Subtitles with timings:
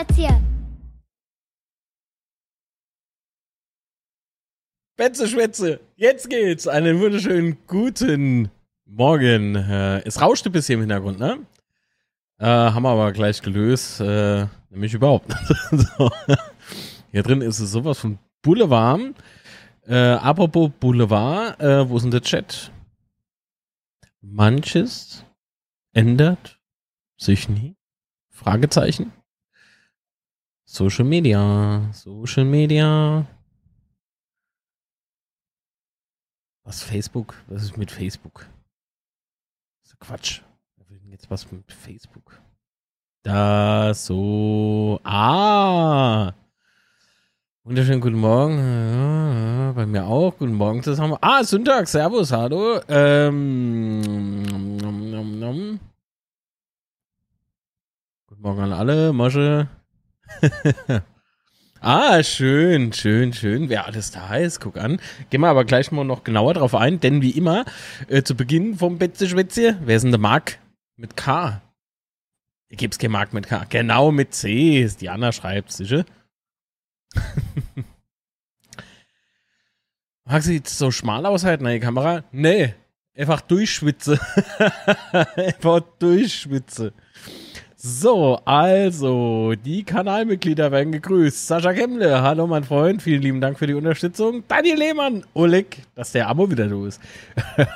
[0.00, 0.40] Schwätze.
[4.96, 6.66] Betze Schwätze, jetzt geht's.
[6.66, 8.50] Einen wunderschönen guten
[8.86, 9.56] Morgen.
[9.56, 11.40] Äh, es rauscht ein bisschen im Hintergrund, ne?
[12.38, 15.34] Äh, haben wir aber gleich gelöst, äh, nämlich überhaupt.
[15.70, 16.10] so.
[17.10, 19.14] Hier drin ist es sowas von Boulevard.
[19.86, 22.72] Äh, apropos Boulevard, äh, wo ist denn der Chat?
[24.22, 25.26] Manches
[25.92, 26.58] ändert
[27.18, 27.76] sich nie.
[28.30, 29.12] Fragezeichen.
[30.72, 33.26] Social Media, Social Media.
[36.62, 37.34] Was Facebook?
[37.48, 38.46] Was ist mit Facebook?
[39.82, 40.42] Das ist Quatsch.
[40.76, 42.40] Wer will jetzt was mit Facebook?
[43.24, 45.00] Da so.
[45.02, 46.34] Ah!
[47.64, 48.58] Wunderschönen guten Morgen.
[48.58, 50.38] Ja, bei mir auch.
[50.38, 51.16] Guten Morgen zusammen.
[51.20, 52.80] Ah, Syntax, Servus, hallo.
[52.86, 54.42] Ähm,
[54.76, 55.80] nom, nom, nom.
[58.28, 59.12] Guten Morgen an alle.
[59.12, 59.68] Mosche.
[61.80, 63.68] ah, schön, schön, schön.
[63.68, 65.00] Wer alles da ist, guck an.
[65.30, 67.64] Gehen wir aber gleich mal noch genauer drauf ein, denn wie immer,
[68.08, 70.58] äh, zu Beginn vom Betze Schwätze, wer ist denn der Marc?
[70.96, 71.62] Mit K.
[72.70, 73.64] Gibt's kein Marc mit K.
[73.68, 74.88] Genau mit C.
[75.00, 76.04] Diana schreibt, sicher.
[80.24, 82.22] Mag sieht so schmal aus halt, ne, die Kamera?
[82.30, 82.74] Nee,
[83.16, 84.20] einfach durchschwitze.
[85.36, 86.92] einfach durchschwitze.
[87.82, 91.46] So, also, die Kanalmitglieder werden gegrüßt.
[91.46, 94.44] Sascha Kemmle, hallo mein Freund, vielen lieben Dank für die Unterstützung.
[94.48, 97.00] Daniel Lehmann, Oleg, dass der Amo wieder du ist.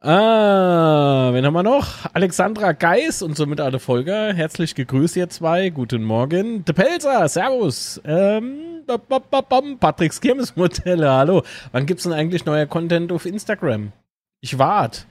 [0.00, 1.86] ah, wen haben wir noch?
[2.14, 4.32] Alexandra Geis und somit alle Folger.
[4.32, 6.64] Herzlich gegrüßt ihr zwei, guten Morgen.
[6.64, 8.00] De Pelzer, servus.
[8.06, 8.86] Ähm,
[9.80, 11.42] Patricks Kirmesmodelle, hallo.
[11.72, 13.92] Wann gibt's denn eigentlich neuer Content auf Instagram?
[14.40, 15.06] Ich wart.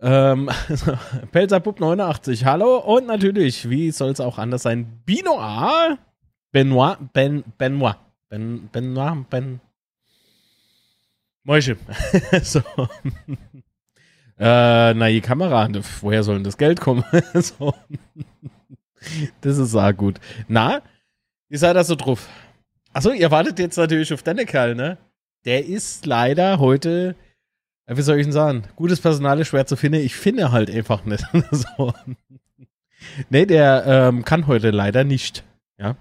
[0.00, 0.50] Ähm,
[1.32, 5.98] Pelzerbub 89, hallo und natürlich, wie soll es auch anders sein, Binoir,
[6.52, 7.96] Benoit, Ben, Benoit,
[8.28, 9.60] Ben, Benoit, Ben,
[11.44, 11.76] Mäusche.
[12.42, 12.60] so.
[14.38, 15.68] äh, na, die Kamera,
[16.00, 17.04] woher soll denn das Geld kommen?
[17.34, 17.72] so.
[19.40, 20.18] Das ist auch gut.
[20.48, 20.82] Na,
[21.48, 22.28] wie seid ihr so drauf?
[22.92, 24.98] Achso, ihr wartet jetzt natürlich auf deine Kerl, ne?
[25.44, 27.14] Der ist leider heute
[27.88, 28.64] wie soll ich denn sagen?
[28.74, 30.00] Gutes Personal ist schwer zu finden.
[30.00, 31.24] Ich finde halt einfach nicht.
[31.50, 31.92] so.
[33.30, 35.44] Nee, der ähm, kann heute leider nicht.
[35.78, 35.96] Ja.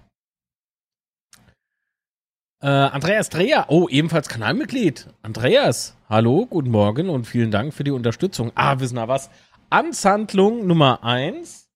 [2.61, 5.07] Äh, Andreas Dreher, oh, ebenfalls Kanalmitglied.
[5.21, 8.51] Andreas, hallo, guten Morgen und vielen Dank für die Unterstützung.
[8.55, 9.29] Ah, wissen wir was?
[9.69, 11.69] Amtshandlung Nummer 1.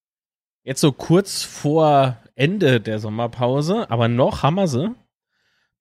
[0.63, 4.95] Jetzt so kurz vor Ende der Sommerpause, aber noch haben wir sie.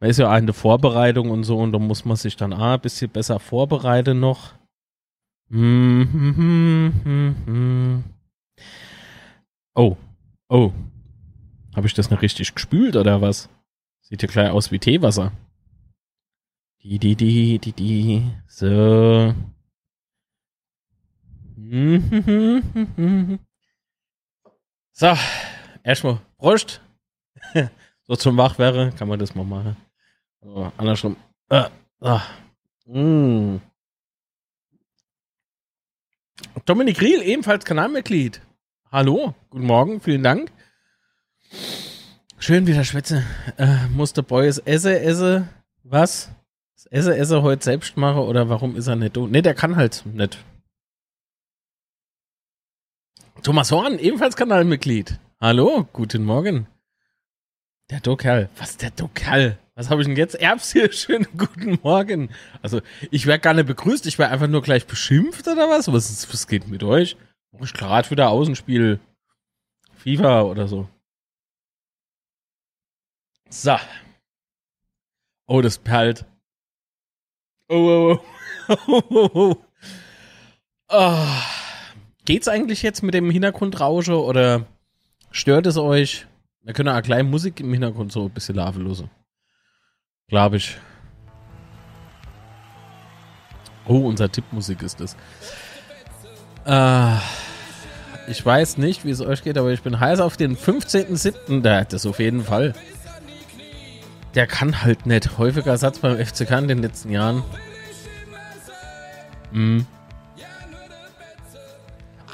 [0.01, 2.81] Man ist ja eine Vorbereitung und so und da muss man sich dann ah, ein
[2.81, 4.55] bisschen besser vorbereiten noch.
[9.75, 9.97] Oh,
[10.49, 10.73] oh.
[11.75, 13.49] Habe ich das nicht richtig gespült oder was?
[14.03, 15.33] Sieht ja gleich aus wie Teewasser.
[16.83, 18.23] Die, die, die, die, die.
[18.47, 19.35] So.
[24.93, 25.15] So,
[25.83, 26.81] erstmal Prost.
[28.03, 29.77] so zum Wach wäre, kann man das mal machen.
[30.41, 31.17] So, andersrum.
[31.49, 31.65] Äh,
[32.01, 32.23] ah.
[32.87, 33.61] mm.
[36.65, 38.41] Dominik Riel, ebenfalls Kanalmitglied.
[38.93, 40.53] Hallo, guten Morgen, vielen Dank.
[42.39, 43.25] Schön wieder schwätze.
[43.57, 45.49] Äh, musste Boys esse, esse,
[45.83, 46.31] was?
[46.75, 49.17] Das esse, esse heute selbst mache oder warum ist er nicht?
[49.17, 50.39] Ne, der kann halt nicht.
[53.43, 55.19] Thomas Horn, ebenfalls Kanalmitglied.
[55.41, 56.69] Hallo, guten Morgen.
[57.91, 58.49] Der Dokerl.
[58.57, 59.59] Was der Dokerl?
[59.79, 60.35] Was habe ich denn jetzt?
[60.35, 62.31] Erbs hier, schönen guten Morgen.
[62.63, 62.81] Also,
[63.13, 65.87] ich werde gar nicht begrüßt, ich werde einfach nur gleich beschimpft oder was?
[65.93, 67.17] Was, ist, was geht mit euch?
[67.53, 68.99] Mach ich gerade wieder Außenspiel
[69.95, 70.89] FIFA oder so.
[73.51, 73.77] So.
[75.47, 76.25] Oh, das perlt.
[77.69, 78.19] Oh,
[78.67, 79.03] oh, oh.
[79.11, 79.57] oh,
[80.89, 81.27] oh.
[82.25, 84.67] Geht's eigentlich jetzt mit dem Hintergrundrausche oder
[85.31, 86.27] stört es euch?
[86.65, 89.09] Wir können ja gleich Musik im Hintergrund so ein bisschen lavelose.
[90.29, 90.77] Glaube ich.
[93.87, 95.17] Oh, unser Tippmusik ist es.
[96.67, 97.17] Äh,
[98.29, 101.63] ich weiß nicht, wie es euch geht, aber ich bin heiß auf den 15.07.
[101.63, 102.75] Der hat das auf jeden Fall.
[104.35, 105.39] Der kann halt nicht.
[105.39, 107.43] Häufiger Satz beim FCK in den letzten Jahren.
[109.53, 109.87] Hm.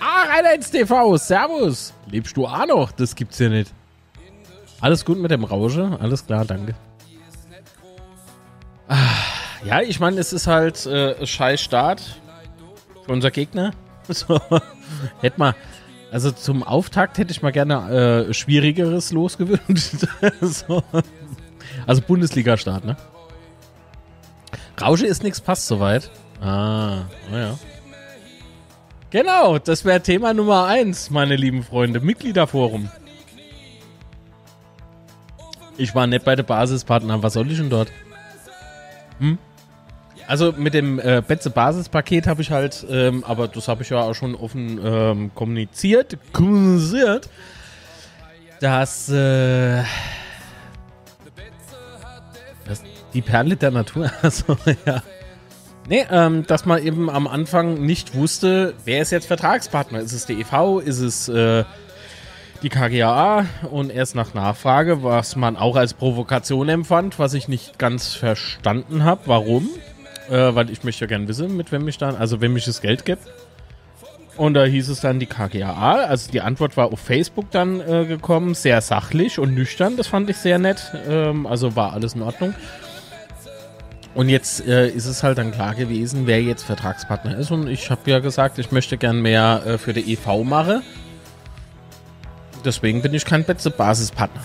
[0.00, 1.16] Ah, Reiner ins TV.
[1.16, 1.94] Servus.
[2.10, 2.90] Lebst du auch noch?
[2.90, 3.72] Das gibt's ja nicht.
[4.80, 5.96] Alles gut mit dem Rausche?
[6.00, 6.74] Alles klar, danke.
[9.64, 12.02] Ja, ich meine, es ist halt äh, scheiß Start
[13.04, 13.72] für unser Gegner.
[14.06, 14.38] So,
[15.22, 15.54] hätte mal.
[16.12, 20.06] Also zum Auftakt hätte ich mal gerne äh, schwierigeres losgewünscht.
[20.42, 20.82] so.
[21.86, 22.98] Also Bundesliga-Start, ne?
[24.78, 26.10] Rausche ist nichts, passt soweit.
[26.42, 27.58] Ah, naja.
[29.08, 32.00] Genau, das wäre Thema Nummer eins, meine lieben Freunde.
[32.00, 32.90] Mitgliederforum.
[35.78, 37.22] Ich war nicht bei der Basispartner.
[37.22, 37.90] Was soll ich denn dort?
[39.24, 39.38] Hm?
[40.26, 43.98] Also mit dem äh, Betze Basispaket habe ich halt, ähm, aber das habe ich ja
[43.98, 47.28] auch schon offen ähm, kommuniziert, kommuniziert,
[48.60, 49.82] dass, äh,
[52.66, 52.82] dass
[53.12, 54.56] die Perle der Natur, also
[54.86, 55.02] ja.
[55.86, 60.00] Nee, ähm, dass man eben am Anfang nicht wusste, wer ist jetzt Vertragspartner?
[60.00, 60.80] Ist es der EV?
[60.80, 61.64] Ist es äh,
[62.64, 67.78] die KGAA und erst nach Nachfrage, was man auch als Provokation empfand, was ich nicht
[67.78, 69.20] ganz verstanden habe.
[69.26, 69.68] Warum?
[70.30, 72.80] Äh, weil ich möchte ja gerne wissen, mit wem ich dann, also wem ich das
[72.80, 73.22] Geld gibt.
[74.36, 76.06] Und da hieß es dann die KGAA.
[76.06, 79.96] Also die Antwort war auf Facebook dann äh, gekommen, sehr sachlich und nüchtern.
[79.96, 80.90] Das fand ich sehr nett.
[81.06, 82.54] Ähm, also war alles in Ordnung.
[84.14, 87.50] Und jetzt äh, ist es halt dann klar gewesen, wer jetzt Vertragspartner ist.
[87.50, 90.82] Und ich habe ja gesagt, ich möchte gern mehr äh, für die EV machen.
[92.64, 94.42] Deswegen bin ich kein Betze-Basispartner.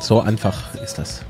[0.00, 1.22] So einfach ist das.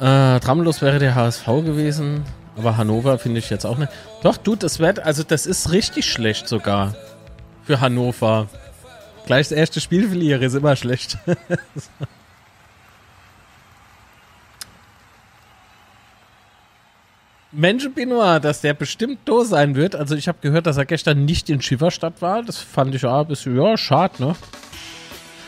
[0.00, 2.24] Äh, Tramlos wäre der HSV gewesen,
[2.56, 3.90] aber Hannover finde ich jetzt auch nicht.
[4.22, 6.94] Doch, du, das wird, also das ist richtig schlecht sogar.
[7.64, 8.48] Für Hannover.
[9.26, 11.18] Gleich das erste Spiel verliere ist immer schlecht.
[17.50, 19.96] Menschen Benoit, dass der bestimmt da sein wird.
[19.96, 22.42] Also ich habe gehört, dass er gestern nicht in Schifferstadt war.
[22.42, 24.36] Das fand ich auch ein bisschen, ja, schade, ne?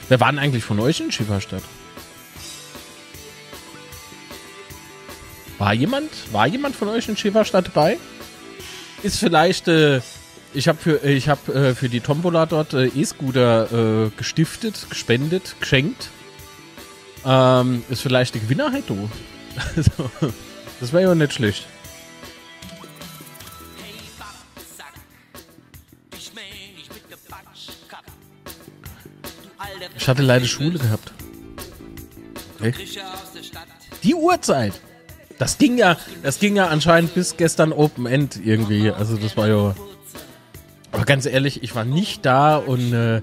[0.08, 1.62] Wer war denn eigentlich von euch in Schifferstadt?
[5.58, 6.10] War jemand?
[6.32, 7.98] War jemand von euch in Schifferstadt dabei?
[9.02, 10.00] Ist vielleicht, äh,
[10.54, 16.08] ich habe für, hab, äh, für die Tombola dort äh, E-Scooter äh, gestiftet, gespendet, geschenkt.
[17.26, 19.10] Ähm, ist vielleicht der Gewinner halt du.
[20.80, 21.66] das wäre ja nicht schlecht.
[30.00, 31.12] Ich hatte leider Schule gehabt.
[32.58, 32.72] Okay.
[34.02, 34.72] Die Uhrzeit.
[35.38, 38.90] Das ging ja, das ging ja anscheinend bis gestern Open End irgendwie.
[38.90, 39.74] Also das war ja.
[40.90, 43.20] Aber ganz ehrlich, ich war nicht da und äh,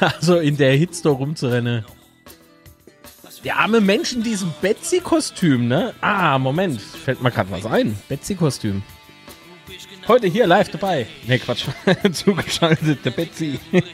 [0.00, 1.84] also in der Hitstore rumzurennen.
[3.42, 5.92] Der arme Mensch in diesem Betsy-Kostüm, ne?
[6.00, 7.98] Ah, Moment, fällt mir gerade was ein.
[8.08, 8.82] Betsy-Kostüm.
[10.06, 11.06] Heute hier live dabei.
[11.26, 11.64] Ne, Quatsch.
[12.12, 13.58] Zugeschaltet, der Betsy.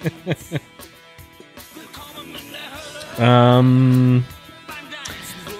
[3.18, 4.24] ähm.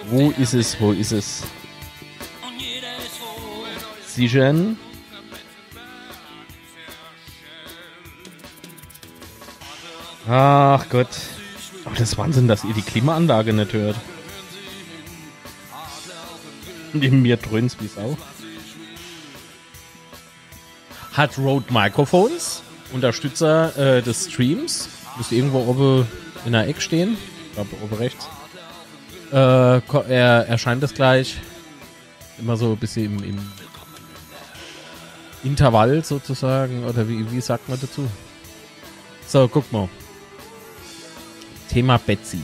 [0.08, 0.80] Wo ist es?
[0.80, 1.42] Wo ist es?
[4.06, 4.78] Siegen.
[10.28, 11.08] Ach Gott.
[11.84, 13.96] Aber das ist Wahnsinn, dass ihr die Klimaanlage nicht hört.
[16.92, 18.16] Neben mir dröhnt's wie auch.
[21.12, 22.62] Hat Rode Microphones,
[22.92, 24.88] Unterstützer äh, des Streams.
[25.16, 26.06] Müsste irgendwo oben
[26.44, 27.16] in der Ecke stehen.
[27.56, 28.28] Glaube, oben rechts.
[29.32, 29.80] Äh,
[30.12, 31.38] er erscheint es gleich.
[32.38, 33.38] Immer so ein bisschen im, im
[35.42, 36.84] Intervall sozusagen.
[36.84, 38.06] Oder wie, wie sagt man dazu?
[39.26, 39.88] So, guck mal.
[41.70, 42.42] Thema Betsy.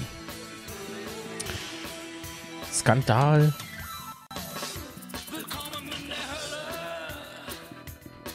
[2.73, 3.53] Skandal.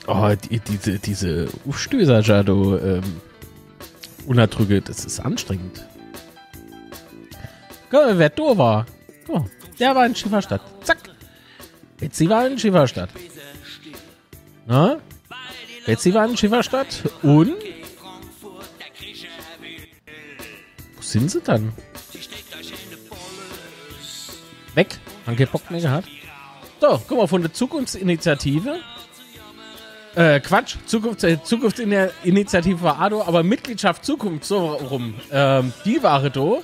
[0.05, 3.19] Oh, die, diese, diese Aufstößer, Jado, ähm,
[4.27, 5.87] Unterdrücke, das ist anstrengend.
[7.89, 8.85] Wer da war.
[9.27, 9.43] Oh,
[9.79, 10.61] der war in Schifferstadt.
[10.83, 10.97] Zack.
[11.97, 13.09] Betsy war in Schifferstadt.
[14.65, 14.97] Na?
[15.85, 17.53] Betsy war in Schifferstadt und.
[20.95, 21.73] Wo sind sie dann?
[24.75, 24.99] Weg.
[25.25, 26.07] Haben keinen Bock mehr gehabt.
[26.79, 28.79] So, guck mal, von der Zukunftsinitiative.
[30.15, 35.15] Äh, Quatsch, Zukunft, äh, Zukunftsinitiative war Ado, aber Mitgliedschaft Zukunft, so rum.
[35.31, 36.57] Ähm, die war da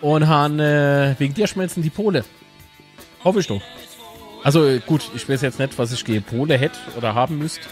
[0.00, 2.24] und haben äh, wegen dir schmelzen die Pole.
[3.24, 3.60] Hoffe ich doch.
[4.42, 7.66] Also äh, gut, ich weiß jetzt nicht, was ich gegen Pole hätte oder haben müsste.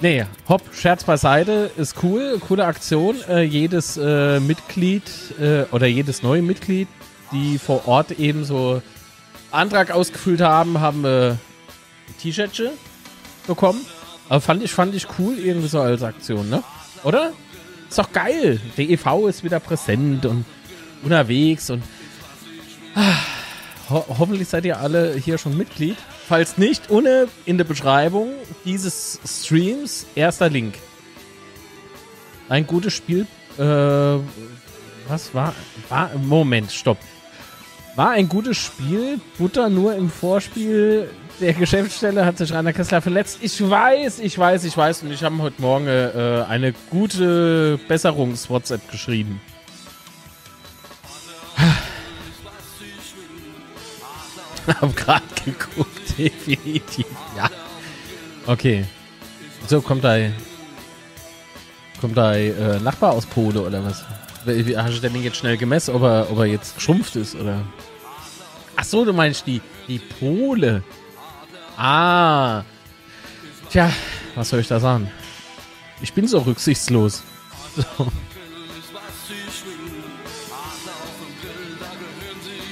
[0.00, 3.16] Nee, hopp, Scherz beiseite, ist cool, coole Aktion.
[3.28, 5.02] Äh, jedes äh, Mitglied
[5.40, 6.86] äh, oder jedes neue Mitglied,
[7.32, 8.80] die vor Ort eben so
[9.50, 11.34] Antrag ausgefüllt haben, haben äh,
[12.20, 12.70] T-Shirtchen
[13.48, 13.84] bekommen.
[14.28, 16.62] Aber fand ich, fand ich cool irgendwie so als Aktion, ne?
[17.02, 17.32] Oder?
[17.88, 18.60] Ist doch geil.
[18.76, 20.44] Der EV ist wieder präsent und
[21.02, 21.82] unterwegs und
[22.94, 23.16] ah,
[23.90, 25.96] ho hoffentlich seid ihr alle hier schon Mitglied.
[26.28, 28.30] Falls nicht, ohne in der Beschreibung
[28.64, 30.74] dieses Streams erster Link.
[32.48, 33.26] Ein gutes Spiel.
[33.58, 35.54] Äh, was war,
[35.88, 36.10] war?
[36.16, 36.98] Moment, stopp.
[37.96, 39.20] War ein gutes Spiel.
[39.38, 41.10] Butter nur im Vorspiel.
[41.40, 43.38] Der Geschäftsstelle hat sich Rainer Kessler verletzt.
[43.40, 45.02] Ich weiß, ich weiß, ich weiß.
[45.02, 49.40] Und ich habe heute Morgen äh, eine gute Besserungs-WhatsApp geschrieben.
[54.80, 57.06] hab gerade geguckt, definitiv.
[57.36, 57.50] Ja.
[58.46, 58.84] Okay.
[59.66, 60.16] So, kommt da.
[62.00, 64.04] Kommt da äh, Nachbar aus Pole oder was?
[64.46, 67.62] Hast du denn jetzt schnell gemessen, ob er, ob er jetzt geschrumpft ist oder?
[68.76, 70.82] Ach so, du meinst die, die Pole.
[71.76, 72.62] Ah.
[73.70, 73.90] Tja,
[74.36, 75.10] was soll ich da sagen?
[76.00, 77.22] Ich bin so rücksichtslos.
[77.76, 78.12] So.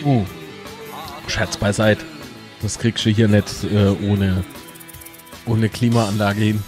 [0.04, 0.24] Uh.
[1.28, 2.04] Scherz beiseite.
[2.62, 4.44] Das kriegst du hier nicht äh, ohne,
[5.44, 6.62] ohne Klimaanlage hin.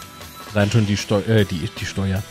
[0.55, 2.23] Rein schon die, Steu äh, die, die Steuer.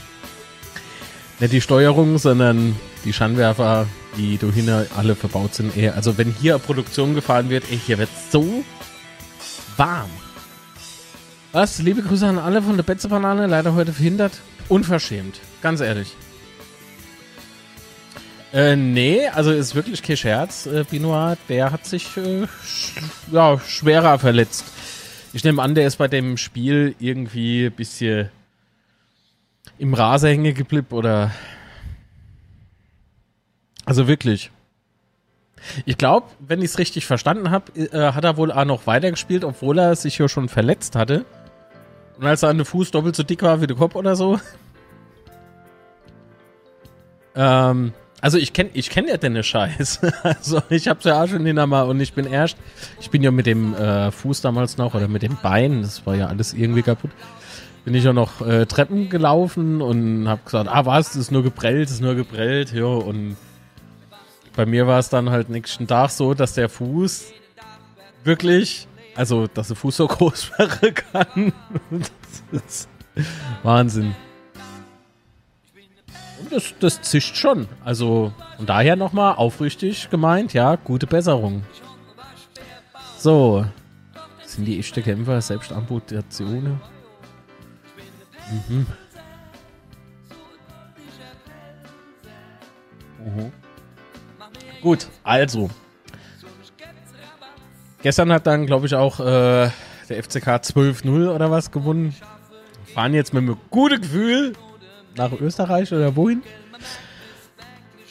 [1.39, 5.77] Nicht die Steuerung, sondern die Scheinwerfer, die du hinter alle verbaut sind.
[5.77, 5.95] Eher.
[5.95, 8.63] Also wenn hier Produktion gefahren wird, ey, hier wird so
[9.77, 10.09] warm.
[11.51, 11.79] Was?
[11.79, 14.33] Liebe Grüße an alle von der Betze Banane, leider heute verhindert.
[14.67, 16.15] Unverschämt, ganz ehrlich.
[18.57, 20.65] Äh, nee, also ist wirklich kein Scherz.
[20.65, 22.93] Äh, Binoir, der hat sich äh, sch
[23.31, 24.65] ja, schwerer verletzt.
[25.31, 28.31] Ich nehme an, der ist bei dem Spiel irgendwie ein bisschen
[29.77, 31.29] im Rasen hängen geblieben oder.
[33.85, 34.49] Also wirklich.
[35.85, 39.43] Ich glaube, wenn ich es richtig verstanden habe, äh, hat er wohl auch noch weitergespielt,
[39.43, 41.25] obwohl er sich hier schon verletzt hatte.
[42.17, 44.39] Und als er an der Fuß doppelt so dick war wie der Kopf oder so.
[47.35, 47.93] ähm,
[48.27, 50.01] also ich kenne ich kenn ja den Scheiß.
[50.23, 52.57] Also ich hab's ja auch schon hinter mal und ich bin erst,
[52.99, 56.13] ich bin ja mit dem äh, Fuß damals noch oder mit dem Bein, das war
[56.13, 57.11] ja alles irgendwie kaputt,
[57.85, 61.89] bin ich ja noch äh, Treppen gelaufen und hab gesagt, ah was, ist nur geprellt,
[61.89, 63.37] ist nur geprellt, ja und
[64.57, 67.31] bei mir war es dann halt nächsten Tag so, dass der Fuß
[68.25, 71.53] wirklich, also dass der Fuß so groß werden kann,
[72.51, 72.89] das ist
[73.63, 74.13] Wahnsinn.
[76.49, 77.67] Das, das zischt schon.
[77.83, 81.63] Also von daher nochmal aufrichtig gemeint, ja, gute Besserung.
[83.17, 83.65] So.
[84.45, 86.79] Sind die echte Kämpfer Selbstamputationen?
[88.69, 88.85] Mhm.
[93.19, 93.51] Mhm.
[94.81, 95.69] Gut, also.
[98.01, 99.69] Gestern hat dann, glaube ich, auch äh,
[100.09, 102.15] der FCK 12-0 oder was gewonnen.
[102.93, 104.53] Fahren jetzt mit einem guten Gefühl
[105.17, 106.43] nach Österreich oder wohin?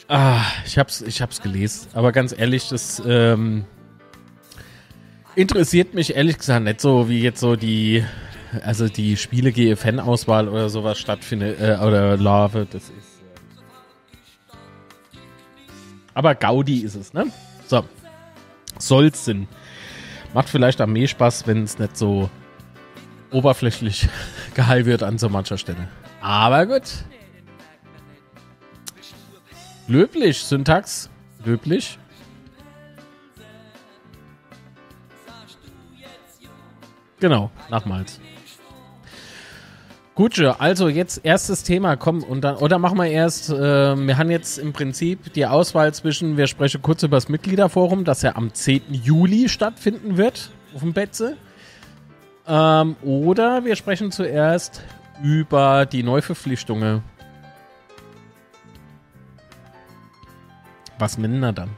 [0.07, 1.87] Ah, ich hab's, ich hab's gelesen.
[1.93, 3.65] Aber ganz ehrlich, das ähm,
[5.35, 8.05] interessiert mich ehrlich gesagt nicht so, wie jetzt so die,
[8.63, 12.91] also die Spiele GFN-Auswahl oder sowas stattfindet, äh, oder Larve, das ist.
[12.91, 13.27] Äh
[16.13, 17.27] aber Gaudi ist es, ne?
[17.67, 17.83] So.
[18.79, 19.47] Soll's Sinn.
[20.33, 22.29] Macht vielleicht am mehr Spaß, wenn es nicht so
[23.31, 24.07] oberflächlich
[24.53, 25.87] geheil wird an so mancher Stelle.
[26.21, 26.83] Aber gut.
[29.87, 31.09] Löblich, Syntax.
[31.45, 31.97] Löblich.
[37.19, 38.19] Genau, nachmals.
[40.13, 44.31] Gut, also jetzt erstes Thema, komm, und dann, oder machen wir erst, äh, wir haben
[44.31, 48.51] jetzt im Prinzip die Auswahl zwischen, wir sprechen kurz über das Mitgliederforum, das ja am
[48.51, 48.81] 10.
[48.89, 51.37] Juli stattfinden wird, auf dem Betze.
[52.47, 54.81] Ähm, oder wir sprechen zuerst
[55.21, 57.01] über die Neuverpflichtungen.
[60.99, 61.69] Was minder dann?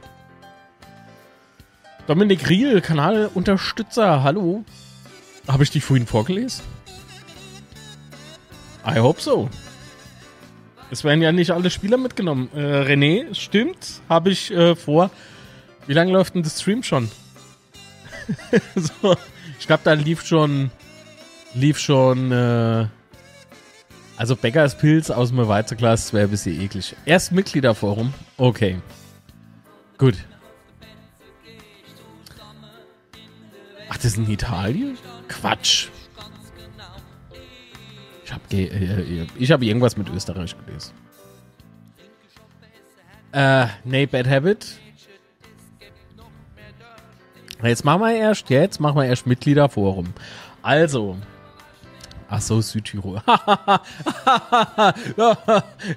[2.06, 4.64] Dominik Riel, Kanalunterstützer, hallo.
[5.46, 6.64] Habe ich dich vorhin vorgelesen?
[8.86, 9.48] I hope so.
[10.90, 12.48] Es werden ja nicht alle Spieler mitgenommen.
[12.54, 15.10] Äh, René, stimmt, habe ich äh, vor.
[15.86, 17.10] Wie lange läuft denn das Stream schon?
[18.74, 19.16] so,
[19.58, 20.70] ich glaube, da lief schon,
[21.54, 22.86] lief schon äh,
[24.20, 26.94] also Beckers Pilz aus dem Weizerglas wäre ein bisschen eklig.
[27.06, 28.12] Erst Mitgliederforum.
[28.36, 28.76] Okay.
[29.96, 30.14] Gut.
[33.88, 34.98] Ach, das ist in Italien?
[35.26, 35.88] Quatsch.
[38.22, 40.92] Ich habe äh, äh, ich hab irgendwas mit Österreich gelesen.
[43.32, 44.78] Äh, nee, Bad Habit.
[47.62, 50.12] Jetzt machen wir erst, jetzt machen wir erst Mitgliederforum.
[50.60, 51.16] Also,
[52.32, 53.20] Ach so, Südtirol.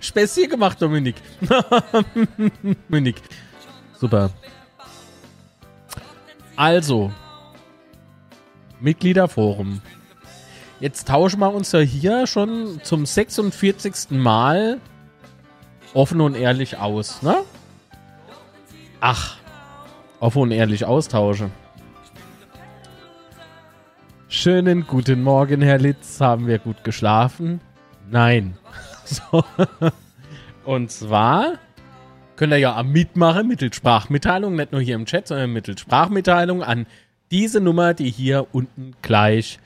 [0.01, 1.17] Späßchen gemacht, Dominik.
[2.89, 3.21] Dominik.
[3.99, 4.31] Super.
[6.55, 7.11] Also.
[8.79, 9.81] Mitgliederforum.
[10.79, 14.09] Jetzt tauschen wir uns ja hier schon zum 46.
[14.09, 14.81] Mal
[15.93, 17.43] offen und ehrlich aus, ne?
[18.99, 19.37] Ach,
[20.19, 21.51] offen und ehrlich austauschen.
[24.35, 26.19] Schönen guten Morgen, Herr Litz.
[26.19, 27.61] Haben wir gut geschlafen?
[28.09, 28.57] Nein.
[29.05, 29.43] So.
[30.65, 31.59] Und zwar
[32.35, 36.87] könnt ihr ja mitmachen mittels Sprachmitteilung, nicht nur hier im Chat, sondern mittels Sprachmitteilung an
[37.29, 39.59] diese Nummer, die hier unten gleich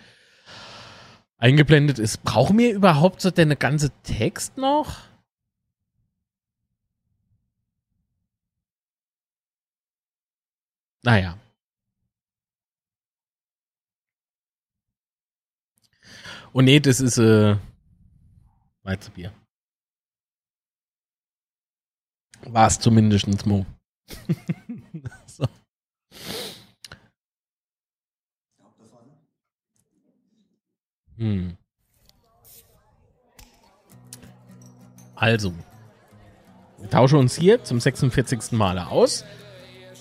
[1.37, 2.23] eingeblendet ist.
[2.23, 4.97] Brauchen wir überhaupt so den ganze Text noch?
[11.03, 11.37] Naja.
[16.57, 17.55] Und nee, das ist äh,
[18.81, 19.31] Weizenbier.
[22.45, 23.67] War es zumindest Mo.
[25.27, 25.45] so.
[31.17, 31.57] Hm.
[35.13, 35.53] Also,
[36.79, 38.53] wir tauschen uns hier zum 46.
[38.53, 39.23] Mal aus.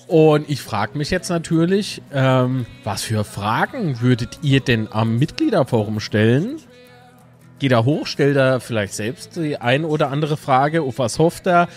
[0.07, 5.99] Und ich frage mich jetzt natürlich, ähm, was für Fragen würdet ihr denn am Mitgliederforum
[5.99, 6.59] stellen?
[7.59, 11.47] Geht da hoch, stellt da vielleicht selbst die ein oder andere Frage, auf was hofft
[11.47, 11.69] er?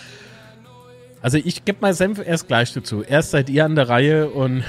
[1.22, 3.02] Also ich gebe mal Senf erst gleich dazu.
[3.02, 4.62] Erst seid ihr an der Reihe und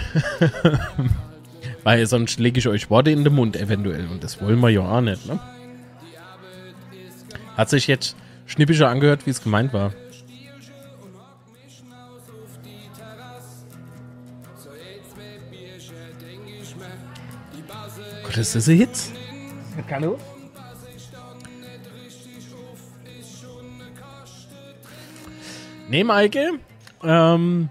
[1.84, 4.82] weil sonst lege ich euch Worte in den Mund eventuell und das wollen wir ja
[4.82, 5.40] auch nicht, ne?
[7.56, 8.16] Hat sich jetzt
[8.48, 9.94] schnippischer angehört, wie es gemeint war.
[18.32, 18.90] Gott, ist das ein Hit?
[19.92, 20.18] Hallo?
[25.90, 26.52] Nee, Maike.
[27.04, 27.70] Ähm,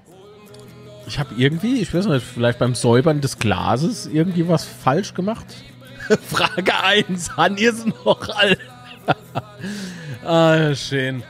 [1.07, 5.46] ich habe irgendwie, ich weiß nicht, vielleicht beim Säubern des Glases irgendwie was falsch gemacht.
[6.29, 7.38] Frage 1.
[7.38, 8.59] Han ihr es noch all?
[10.27, 11.23] ah, schön.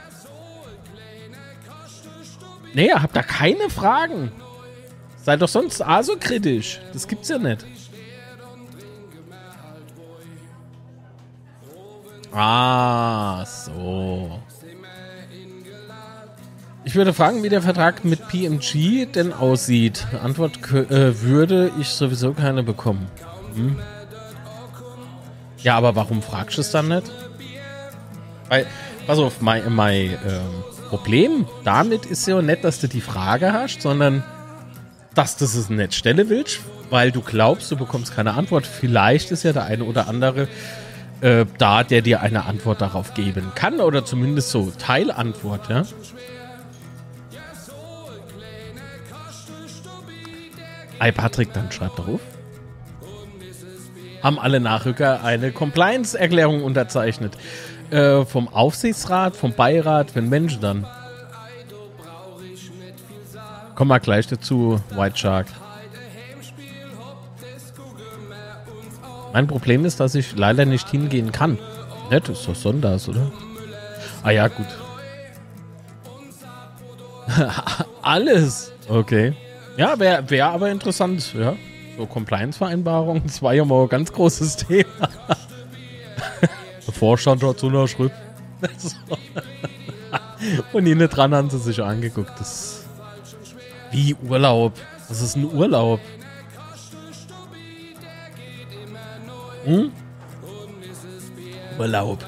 [2.75, 4.33] Nee, ihr habt da keine Fragen.
[5.23, 6.81] Seid doch sonst A so kritisch.
[6.93, 7.65] Das gibt's ja nicht.
[12.33, 14.41] Ah, so.
[16.85, 20.07] Ich würde fragen, wie der Vertrag mit PMG denn aussieht.
[20.23, 23.07] Antwort äh, würde ich sowieso keine bekommen.
[23.55, 23.77] Hm?
[25.59, 27.11] Ja, aber warum fragst du es dann nicht?
[28.49, 28.67] Weil,
[29.07, 33.83] pass auf, mein, mein ähm, Problem damit ist ja nicht, dass du die Frage hast,
[33.83, 34.25] sondern
[35.15, 38.67] dass du es nicht stellen willst, weil du glaubst, du bekommst keine Antwort.
[38.67, 40.49] Vielleicht ist ja der eine oder andere
[41.21, 45.85] äh, da, der dir eine Antwort darauf geben kann oder zumindest so Teilantwort, ja.
[50.99, 52.21] Ei, Patrick, dann schreibt darauf.
[54.23, 57.39] Haben alle Nachrücker eine Compliance-Erklärung unterzeichnet.
[57.91, 60.87] Äh, vom Aufsichtsrat, vom Beirat, wenn Menschen dann.
[63.75, 65.47] Kommen wir gleich dazu, White Shark.
[69.33, 71.59] Mein Problem ist, dass ich leider nicht hingehen kann.
[72.11, 73.31] Nett, ist doch Sonntags, oder?
[74.23, 74.67] Ah ja, gut.
[78.03, 78.73] Alles.
[78.89, 79.35] Okay.
[79.77, 81.55] Ja, wäre wär aber interessant, ja.
[81.97, 85.09] So Compliance-Vereinbarung, das war ja mal ein ganz großes Thema.
[86.87, 88.15] Der Vorstand hat so eine Schrift.
[90.73, 92.33] Und innen dran haben sie sich angeguckt.
[92.39, 92.81] Das
[93.91, 94.75] wie Urlaub.
[95.09, 96.01] Das ist ein Urlaub.
[99.65, 99.93] Hm?
[101.79, 102.25] Urlaub.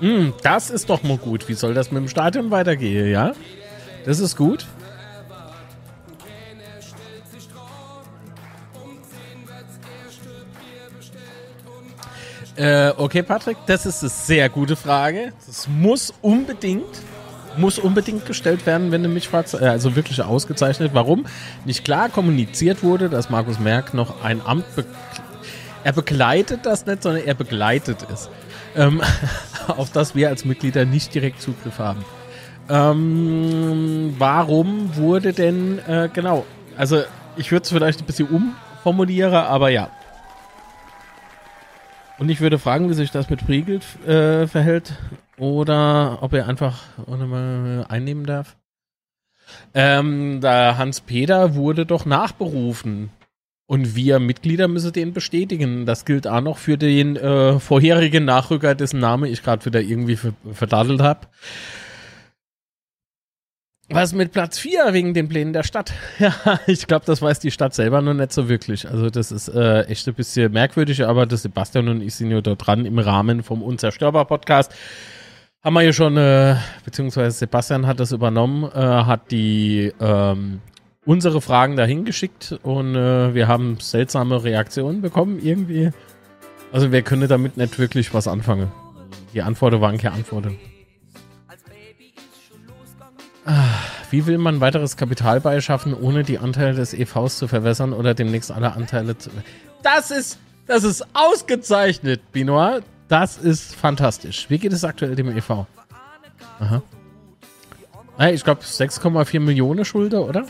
[0.00, 1.48] Hm, das ist doch mal gut.
[1.48, 3.32] Wie soll das mit dem Stadion weitergehen, ja?
[4.04, 4.66] Das ist gut.
[12.56, 15.32] Äh, okay, Patrick, das ist eine sehr gute Frage.
[15.46, 17.02] Das muss unbedingt,
[17.58, 19.54] muss unbedingt gestellt werden, wenn du mich fragst.
[19.54, 20.92] Äh, also wirklich ausgezeichnet.
[20.94, 21.26] Warum?
[21.64, 24.84] Nicht klar kommuniziert wurde, dass Markus Merck noch ein Amt be
[25.84, 28.28] er begleitet das nicht, sondern er begleitet es.
[28.74, 29.00] Ähm,
[29.68, 32.04] auf das wir als Mitglieder nicht direkt Zugriff haben.
[32.68, 36.44] Ähm, warum wurde denn, äh, genau,
[36.76, 37.02] also
[37.36, 39.90] ich würde es vielleicht ein bisschen umformulieren, aber ja,
[42.18, 44.94] und ich würde fragen, wie sich das mit Priegel äh, verhält
[45.38, 46.82] oder ob er einfach
[47.88, 48.56] einnehmen darf.
[49.74, 53.10] Ähm, da Hans Peter wurde doch nachberufen.
[53.68, 55.86] Und wir Mitglieder müssen den bestätigen.
[55.86, 60.18] Das gilt auch noch für den äh, vorherigen Nachrücker, dessen Name ich gerade wieder irgendwie
[60.52, 61.26] verdadelt habe.
[63.88, 65.92] Was mit Platz 4 wegen den Plänen der Stadt?
[66.18, 66.34] Ja,
[66.66, 68.88] ich glaube, das weiß die Stadt selber noch nicht so wirklich.
[68.88, 72.40] Also das ist äh, echt ein bisschen merkwürdig, aber das Sebastian und ich sind ja
[72.40, 74.74] dort dran im Rahmen vom Unzerstörbar-Podcast.
[75.62, 80.60] Haben wir ja schon, äh, beziehungsweise Sebastian hat das übernommen, äh, hat die ähm,
[81.04, 85.90] unsere Fragen dahin geschickt und äh, wir haben seltsame Reaktionen bekommen irgendwie.
[86.72, 88.72] Also wir können damit nicht wirklich was anfangen.
[89.32, 90.58] Die Antworten waren keine Antworten.
[94.10, 98.50] Wie will man weiteres Kapital beischaffen, ohne die Anteile des EVs zu verwässern oder demnächst
[98.50, 99.30] alle Anteile zu.
[99.82, 102.80] Das ist, das ist ausgezeichnet, Binoir.
[103.08, 104.46] Das ist fantastisch.
[104.48, 105.66] Wie geht es aktuell dem EV?
[106.58, 106.82] Aha.
[108.30, 110.46] Ich glaube 6,4 Millionen Schulter, oder?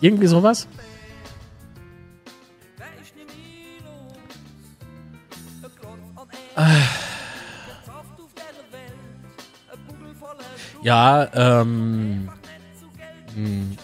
[0.00, 0.68] Irgendwie sowas?
[6.54, 6.97] Ah.
[10.82, 12.28] Ja, ähm.
[13.34, 13.76] Hm.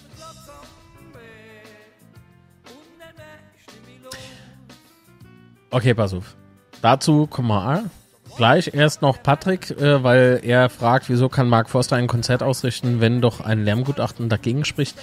[5.70, 6.36] Okay, pass auf.
[6.82, 7.90] Dazu kommen wir
[8.36, 13.00] gleich erst noch Patrick, äh, weil er fragt, wieso kann Mark Forster ein Konzert ausrichten,
[13.00, 14.96] wenn doch ein Lärmgutachten dagegen spricht.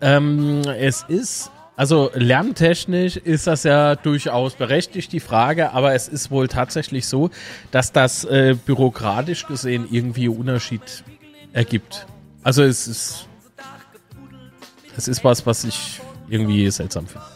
[0.00, 6.30] Ähm, es ist also lärmtechnisch ist das ja durchaus berechtigt, die Frage, aber es ist
[6.30, 7.30] wohl tatsächlich so,
[7.72, 11.02] dass das äh, bürokratisch gesehen irgendwie Unterschied
[11.54, 12.06] ergibt.
[12.42, 13.26] Also es ist,
[14.96, 17.26] es ist was, was ich irgendwie seltsam finde.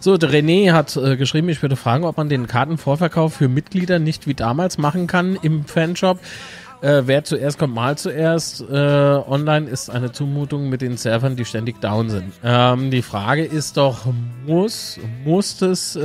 [0.00, 3.98] So, der René hat äh, geschrieben, ich würde fragen, ob man den Kartenvorverkauf für Mitglieder
[3.98, 6.18] nicht wie damals machen kann im Fanshop.
[6.80, 8.62] Äh, wer zuerst kommt, mal zuerst.
[8.62, 12.32] Äh, online ist eine Zumutung mit den Servern, die ständig down sind.
[12.42, 14.06] Ähm, die Frage ist doch,
[14.46, 15.96] muss, muss das,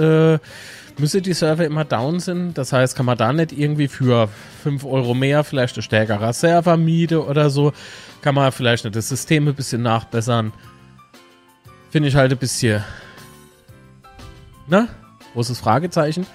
[1.00, 2.58] müsse die Server immer down sind?
[2.58, 4.30] Das heißt, kann man da nicht irgendwie für
[4.64, 7.74] 5 Euro mehr vielleicht eine stärkere Server miete oder so?
[8.22, 10.54] Kann man vielleicht nicht das System ein bisschen nachbessern?
[11.90, 12.84] Finde ich halt ein bisschen,
[14.68, 14.88] ne?
[15.34, 16.26] Großes Fragezeichen.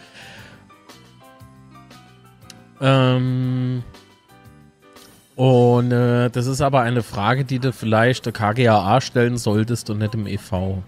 [2.81, 3.83] Ähm,
[5.37, 9.99] und äh, das ist aber eine Frage, die du vielleicht der KGAA stellen solltest und
[9.99, 10.83] nicht im EV.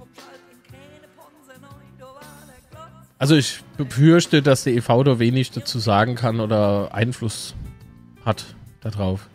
[3.22, 7.54] Also ich befürchte, dass der EV da wenig dazu sagen kann oder Einfluss
[8.24, 8.44] hat
[8.80, 9.28] darauf.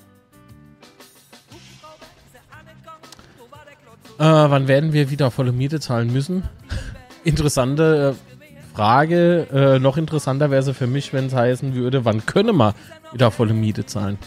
[4.19, 6.43] Äh, wann werden wir wieder volle Miete zahlen müssen?
[7.23, 9.47] Interessante äh, Frage.
[9.54, 12.76] Äh, noch interessanter wäre es für mich, wenn es heißen würde, wann können wir
[13.13, 14.17] wieder volle Miete zahlen?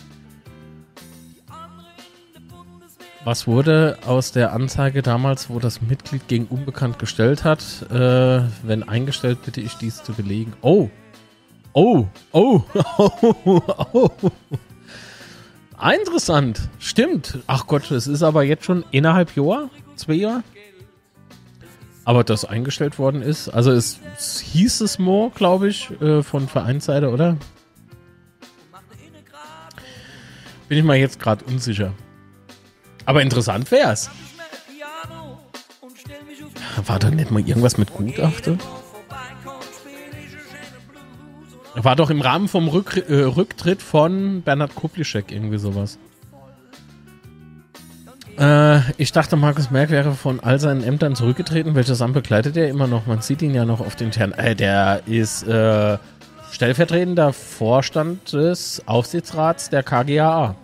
[3.22, 7.60] Was wurde aus der Anzeige damals, wo das Mitglied gegen Unbekannt gestellt hat?
[7.90, 10.54] Äh, wenn eingestellt, bitte ich dies zu belegen.
[10.62, 10.88] Oh.
[11.74, 12.06] Oh.
[12.32, 12.62] Oh.
[12.98, 13.60] Oh.
[13.92, 14.10] oh.
[15.92, 16.60] Interessant.
[16.78, 17.38] Stimmt.
[17.46, 20.42] Ach Gott, es ist aber jetzt schon innerhalb Jahr, zwei Jahre.
[22.04, 23.50] Aber das eingestellt worden ist.
[23.50, 27.36] Also es, es hieß es more, glaube ich, äh, von Vereinsseite, oder?
[30.68, 31.92] Bin ich mal jetzt gerade unsicher.
[33.10, 34.08] Aber interessant wär's.
[36.86, 38.56] War da nicht mal irgendwas mit Gutachter?
[41.74, 45.98] War doch im Rahmen vom Rück äh, Rücktritt von Bernhard Kuplischek irgendwie sowas.
[48.38, 51.74] Äh, ich dachte, Markus Merck wäre von all seinen Ämtern zurückgetreten.
[51.74, 53.06] Welches Amt begleitet er immer noch?
[53.06, 54.30] Man sieht ihn ja noch auf den Tern.
[54.34, 55.98] Äh, der ist äh,
[56.52, 60.54] stellvertretender Vorstand des Aufsichtsrats der KGAA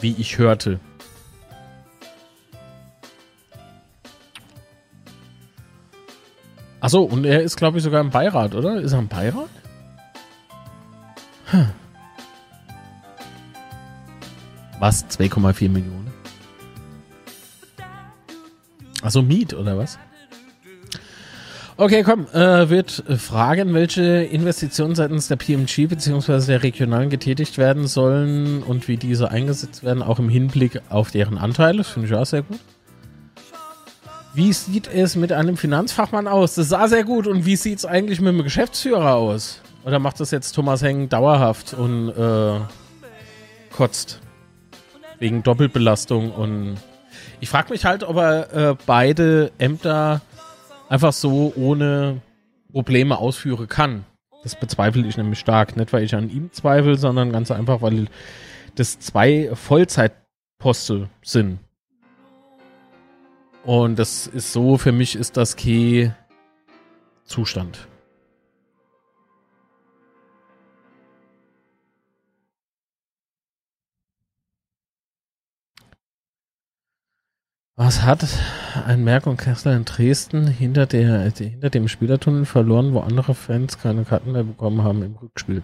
[0.00, 0.80] wie ich hörte.
[6.80, 8.80] Achso, und er ist, glaube ich, sogar im Beirat, oder?
[8.80, 9.50] Ist er im Beirat?
[11.46, 11.70] Hm.
[14.78, 15.04] Was?
[15.10, 16.12] 2,4 Millionen?
[19.02, 19.98] Achso, Miet, oder was?
[21.80, 26.44] Okay, komm, äh, wird fragen, welche Investitionen seitens der PMG bzw.
[26.44, 31.38] der Regionalen getätigt werden sollen und wie diese eingesetzt werden, auch im Hinblick auf deren
[31.38, 31.78] Anteile.
[31.78, 32.58] Das finde ich auch sehr gut.
[34.34, 36.56] Wie sieht es mit einem Finanzfachmann aus?
[36.56, 37.28] Das sah sehr gut.
[37.28, 39.60] Und wie sieht es eigentlich mit dem Geschäftsführer aus?
[39.84, 42.58] Oder macht das jetzt Thomas Heng dauerhaft und äh,
[43.70, 44.18] kotzt?
[45.20, 46.74] Wegen Doppelbelastung und
[47.38, 50.22] ich frage mich halt, ob er äh, beide Ämter
[50.88, 52.20] einfach so ohne
[52.72, 54.04] Probleme ausführen kann.
[54.42, 55.76] Das bezweifle ich nämlich stark.
[55.76, 58.06] Nicht, weil ich an ihm zweifle, sondern ganz einfach, weil
[58.74, 61.58] das zwei Vollzeitposten sind.
[63.64, 66.10] Und das ist so, für mich ist das Key
[67.24, 67.87] Zustand.
[77.80, 78.26] Was hat
[78.88, 83.78] ein Merck und Kessler in Dresden hinter, der, hinter dem Spielertunnel verloren, wo andere Fans
[83.78, 85.62] keine Karten mehr bekommen haben im Rückspiel?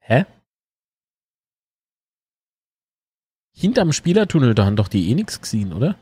[0.00, 0.26] Hä?
[3.56, 5.96] Hinterm Spielertunnel, da haben doch die eh nichts gesehen, oder?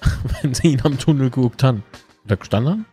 [0.42, 1.84] Wenn sie ihn am Tunnel geguckt haben.
[2.24, 2.86] Oder gestanden haben?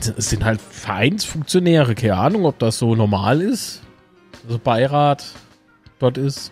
[0.00, 3.82] Es sind halt Vereinsfunktionäre, keine Ahnung, ob das so normal ist.
[4.42, 5.32] Also Beirat
[6.00, 6.50] dort ist.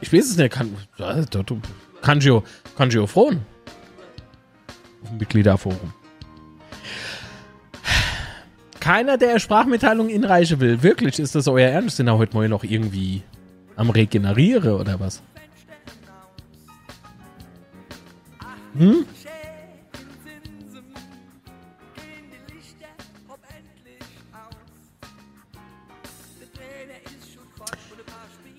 [0.00, 1.10] Ich weiß es nicht, kann ich
[3.06, 3.40] frohen.
[5.02, 5.92] Auf dem Mitgliederforum.
[8.80, 10.82] Keiner, der Sprachmitteilung inreichen will.
[10.82, 11.96] Wirklich, ist das euer Ernst?
[11.96, 13.22] Sind da heute mal noch irgendwie
[13.74, 15.22] am Regeneriere oder was?
[18.78, 19.06] Hm?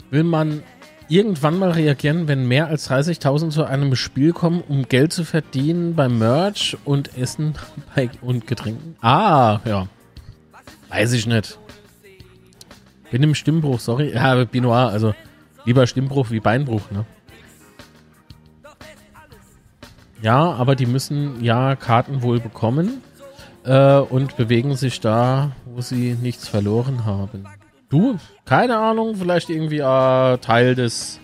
[0.10, 0.64] Will man
[1.10, 5.96] irgendwann mal reagieren, wenn mehr als 30.000 zu einem Spiel kommen, um Geld zu verdienen
[5.96, 7.56] beim Merch und Essen
[8.22, 8.96] und Getränken?
[9.02, 9.88] Ah, ja.
[10.90, 11.58] Weiß ich nicht.
[13.12, 14.14] Bin im Stimmbruch, sorry.
[14.14, 15.14] Ja, Binoir, also
[15.66, 17.06] lieber Stimmbruch wie Beinbruch, ne?
[20.22, 23.04] Ja, aber die müssen ja Karten wohl bekommen
[23.64, 27.46] äh, und bewegen sich da, wo sie nichts verloren haben.
[27.90, 28.18] Du?
[28.46, 31.20] Keine Ahnung, vielleicht irgendwie äh, Teil des.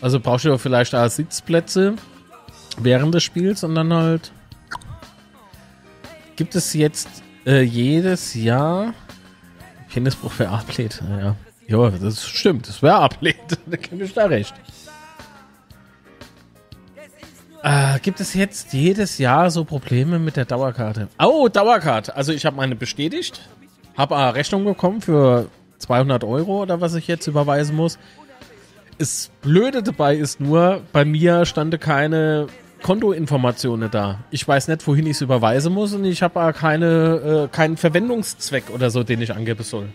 [0.00, 1.94] Also brauchst du vielleicht da Sitzplätze
[2.78, 4.32] während des Spiels und dann halt.
[6.36, 7.08] Gibt es jetzt
[7.46, 8.94] äh, jedes Jahr.
[9.92, 11.34] Penisbruch für Athlet, ja.
[11.66, 13.36] Ja, das stimmt, das wäre Athlet.
[13.66, 14.54] da kenne ich da recht.
[17.62, 21.08] Äh, gibt es jetzt jedes Jahr so Probleme mit der Dauerkarte?
[21.18, 22.14] Oh, Dauerkarte.
[22.14, 23.48] Also ich habe meine bestätigt.
[23.96, 27.98] Habe eine Rechnung bekommen für 200 Euro oder was ich jetzt überweisen muss.
[28.98, 32.48] Das Blöde dabei ist nur, bei mir stande keine
[32.82, 34.20] Kontoinformationen da.
[34.30, 38.70] Ich weiß nicht, wohin ich es überweisen muss und ich habe keine, äh, keinen Verwendungszweck
[38.70, 39.88] oder so, den ich angeben soll.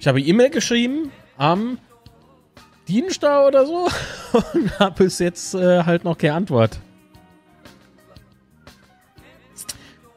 [0.00, 1.78] Ich habe E-Mail geschrieben am
[2.86, 3.88] Dienstag oder so
[4.54, 6.78] und habe bis jetzt äh, halt noch keine Antwort.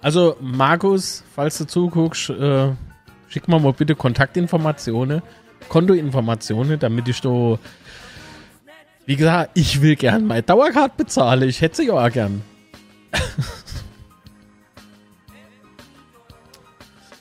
[0.01, 2.71] Also, Markus, falls du zuguckst, äh,
[3.31, 5.21] Schick mal mal bitte Kontaktinformationen,
[5.69, 7.59] Kontoinformationen, damit ich so.
[9.05, 11.47] Wie gesagt, ich will gern meine Dauerkarte bezahlen.
[11.47, 12.41] Ich hätte sie ja auch gern.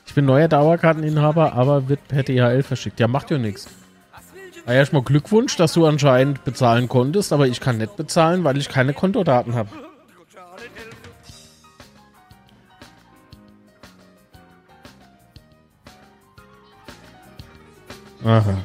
[0.05, 2.99] ich bin neuer Dauerkarteninhaber, aber wird per DHL verschickt.
[2.99, 3.69] Ja, macht ja nichts.
[4.67, 8.69] Ja, erstmal Glückwunsch, dass du anscheinend bezahlen konntest, aber ich kann nicht bezahlen, weil ich
[8.69, 9.71] keine Kontodaten habe.
[18.25, 18.57] Aha.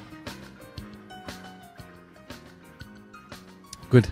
[3.89, 4.03] Gut.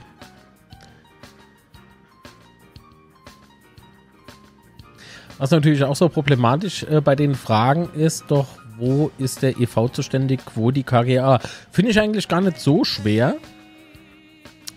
[5.37, 9.89] Was natürlich auch so problematisch äh, bei den Fragen ist, doch wo ist der EV
[9.91, 11.39] zuständig, wo die KGA?
[11.71, 13.35] Finde ich eigentlich gar nicht so schwer.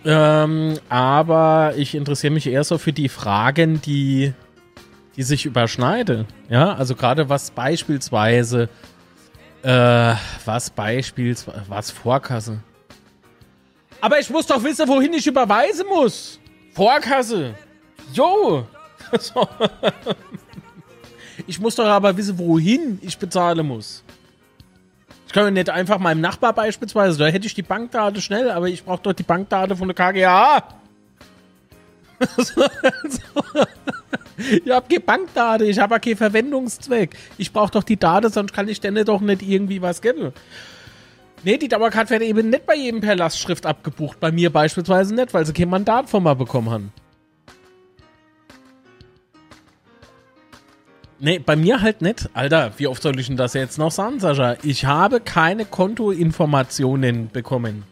[0.04, 4.34] Ähm, aber ich interessiere mich eher so für die Fragen, die,
[5.16, 6.26] die sich überschneiden.
[6.48, 8.68] Ja, also gerade was beispielsweise
[9.62, 10.14] äh,
[10.44, 12.58] was beispielsweise, was Vorkasse?
[14.00, 16.38] Aber ich muss doch wissen, wohin ich überweisen muss.
[16.74, 17.54] Vorkasse.
[18.12, 18.66] Jo.
[21.46, 24.04] ich muss doch aber wissen, wohin ich bezahlen muss.
[25.26, 28.68] Ich kann ja nicht einfach meinem Nachbar beispielsweise, da hätte ich die Bankdaten schnell, aber
[28.68, 30.62] ich brauche doch die Bankdaten von der KGA.
[34.64, 37.16] ich habe keine Bankdaten, ich habe keinen Verwendungszweck.
[37.38, 40.32] Ich brauche doch die Daten, sonst kann ich denen doch nicht irgendwie was geben.
[41.44, 44.18] Nee, die Dauerkarte werden eben nicht bei jedem per Lastschrift abgebucht.
[44.18, 46.92] Bei mir beispielsweise nicht, weil sie kein Mandat von mir bekommen haben.
[51.18, 52.28] Nee, bei mir halt nicht.
[52.34, 54.56] Alter, wie oft soll ich denn das jetzt noch sagen, Sascha?
[54.62, 57.84] Ich habe keine Kontoinformationen bekommen.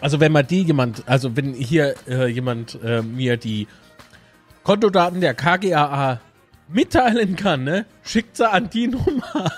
[0.00, 3.68] Also wenn man die jemand, also wenn hier äh, jemand äh, mir die
[4.62, 6.20] Kontodaten der KGAA
[6.68, 9.52] mitteilen kann, ne, schickt sie an die Nummer.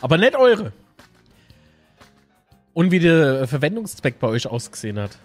[0.00, 0.72] Aber nicht eure.
[2.74, 5.18] Und wie der Verwendungszweck bei euch ausgesehen hat.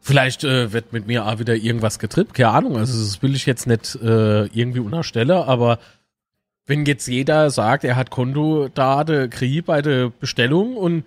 [0.00, 2.76] Vielleicht äh, wird mit mir auch wieder irgendwas getrippt, keine Ahnung.
[2.76, 5.78] Also das will ich jetzt nicht äh, irgendwie unterstellen, aber
[6.66, 11.04] wenn jetzt jeder sagt, er hat Kontodate krieg bei der Bestellung und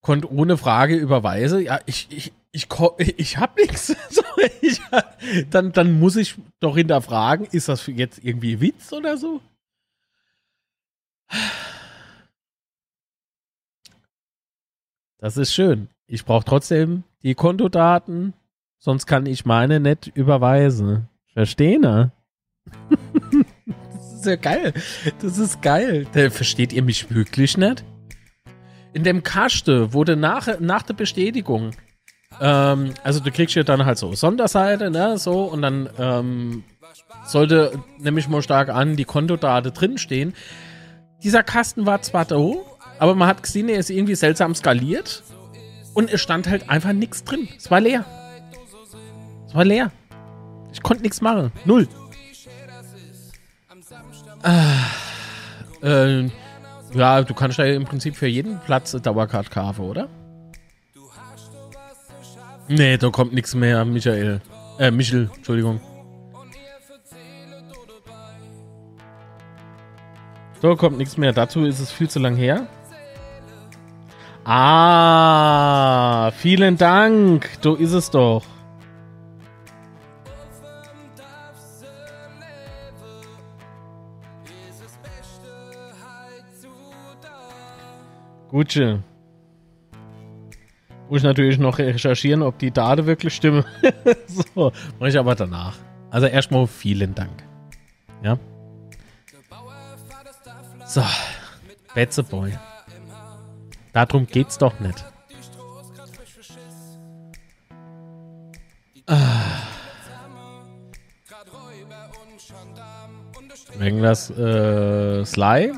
[0.00, 2.66] konnte ohne Frage überweisen, ja, ich, ich, ich,
[3.16, 3.94] ich, hab nichts.
[5.50, 9.40] Dann, dann muss ich doch hinterfragen, ist das jetzt irgendwie Witz oder so?
[15.18, 15.88] Das ist schön.
[16.06, 18.32] Ich brauche trotzdem die Kontodaten,
[18.78, 21.08] sonst kann ich meine nicht überweisen.
[21.34, 22.12] Verstehen, ne?
[24.20, 24.72] ist ja geil.
[25.20, 26.06] Das ist geil.
[26.30, 27.84] Versteht ihr mich wirklich nicht?
[28.92, 31.72] In dem Kaste wurde nach, nach der Bestätigung,
[32.40, 36.64] ähm, also du kriegst ja dann halt so Sonderseite, ne, so, und dann ähm,
[37.26, 40.34] sollte, nämlich mal stark an, die Kontodaten drinstehen.
[41.22, 42.36] Dieser Kasten war zwar da,
[42.98, 45.22] aber man hat gesehen, er ist irgendwie seltsam skaliert
[45.94, 47.48] und es stand halt einfach nichts drin.
[47.56, 48.04] Es war leer.
[49.46, 49.90] Es war leer.
[50.72, 51.52] Ich konnte nichts machen.
[51.64, 51.88] Null.
[54.42, 54.84] Ah,
[55.82, 56.28] äh,
[56.94, 60.08] ja, du kannst ja im Prinzip für jeden Platz Dauercard kaufen, oder?
[62.68, 64.40] Nee, da kommt nichts mehr, Michael.
[64.78, 65.80] Äh, Michel, Entschuldigung.
[70.60, 71.32] Da kommt nichts mehr.
[71.32, 72.66] Dazu ist es viel zu lang her.
[74.44, 77.48] Ah, vielen Dank.
[77.62, 78.44] Du ist es doch.
[88.48, 89.02] Gutsche.
[91.08, 93.64] Muss ich natürlich noch recherchieren, ob die Daten wirklich stimmen.
[94.26, 95.76] so, mache ich aber danach.
[96.10, 97.44] Also erstmal vielen Dank.
[98.22, 98.38] Ja.
[100.86, 101.02] So,
[101.94, 102.52] Betzeboy.
[103.92, 105.04] Darum geht's doch nicht.
[109.06, 109.62] Ah.
[113.78, 115.72] Wranglers äh, Sly?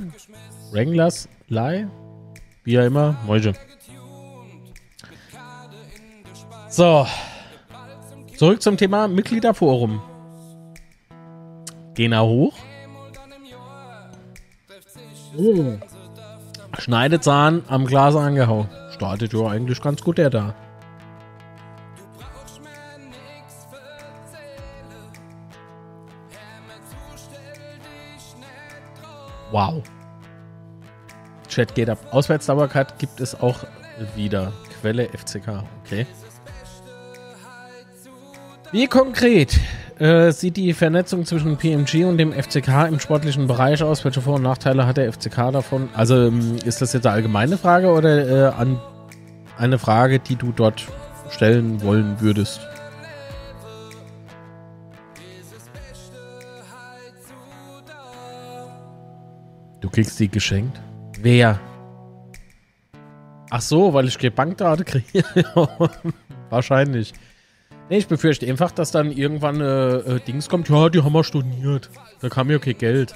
[0.73, 1.87] Wranglers Sly?
[2.71, 3.53] Wie ja immer, Mäusche.
[6.69, 7.05] So.
[8.37, 10.01] Zurück zum Thema Mitgliederforum.
[11.97, 12.55] Gehen wir hoch.
[15.37, 15.79] Oh.
[16.79, 18.69] Schneidezahn am Glas angehauen.
[18.93, 20.55] Startet ja eigentlich ganz gut, der da.
[29.51, 29.83] Wow.
[31.51, 31.99] Chat geht ab.
[32.13, 33.65] Auswärtsdauercard gibt es auch
[34.17, 34.53] wieder.
[34.81, 35.65] Quelle FCK.
[35.85, 36.07] Okay.
[38.73, 39.59] Wie konkret
[39.99, 44.05] äh, sieht die Vernetzung zwischen PMG und dem FCK im sportlichen Bereich aus?
[44.05, 45.89] Welche Vor- und Nachteile hat der FCK davon?
[45.93, 48.81] Also ähm, ist das jetzt eine allgemeine Frage oder äh, an
[49.59, 50.87] eine Frage, die du dort
[51.31, 52.61] stellen wollen würdest?
[59.81, 60.81] Du kriegst die geschenkt?
[61.23, 61.61] Wer?
[63.51, 65.25] Ach so, weil ich keine Bankdaten kriege.
[66.51, 67.13] Wahrscheinlich.
[67.91, 71.25] Nee, ich befürchte einfach, dass dann irgendwann äh, äh, Dings kommt, ja, die haben wir
[71.25, 71.91] storniert.
[72.21, 73.15] Da kam ja kein Geld.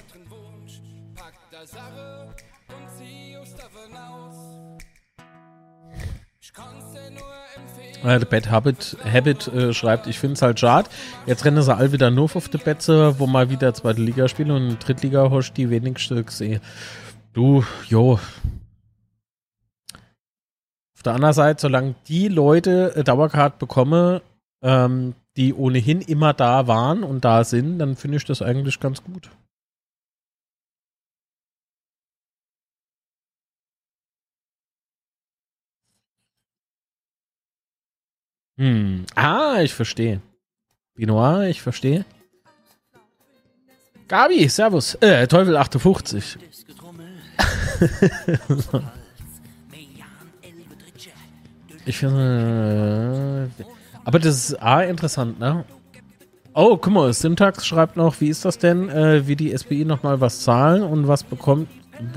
[8.04, 10.90] Äh, The Bad Habit, Habit äh, schreibt, ich finde es halt schade.
[11.24, 14.50] Jetzt rennen sie all wieder nur auf die Betze, wo mal wieder zweite Liga spielen
[14.50, 16.60] und Drittliga hast die wenigsten gesehen.
[17.34, 18.20] Du, jo.
[20.94, 24.20] Auf der anderen Seite, solange die Leute Dauercard bekommen,
[24.62, 29.02] ähm, die ohnehin immer da waren und da sind, dann finde ich das eigentlich ganz
[29.02, 29.30] gut.
[38.58, 39.06] Hm.
[39.16, 40.20] Ah, ich verstehe.
[40.94, 42.04] Binoir, ich verstehe.
[44.06, 44.94] Gabi, Servus.
[45.00, 46.38] Äh, Teufel 58.
[51.86, 53.48] ich finde.
[53.58, 53.64] Äh,
[54.04, 55.64] aber das ist A interessant, ne?
[56.52, 60.20] Oh, guck mal, Syntax schreibt noch, wie ist das denn, äh, wie die SPI nochmal
[60.20, 61.68] was zahlen und was bekommt,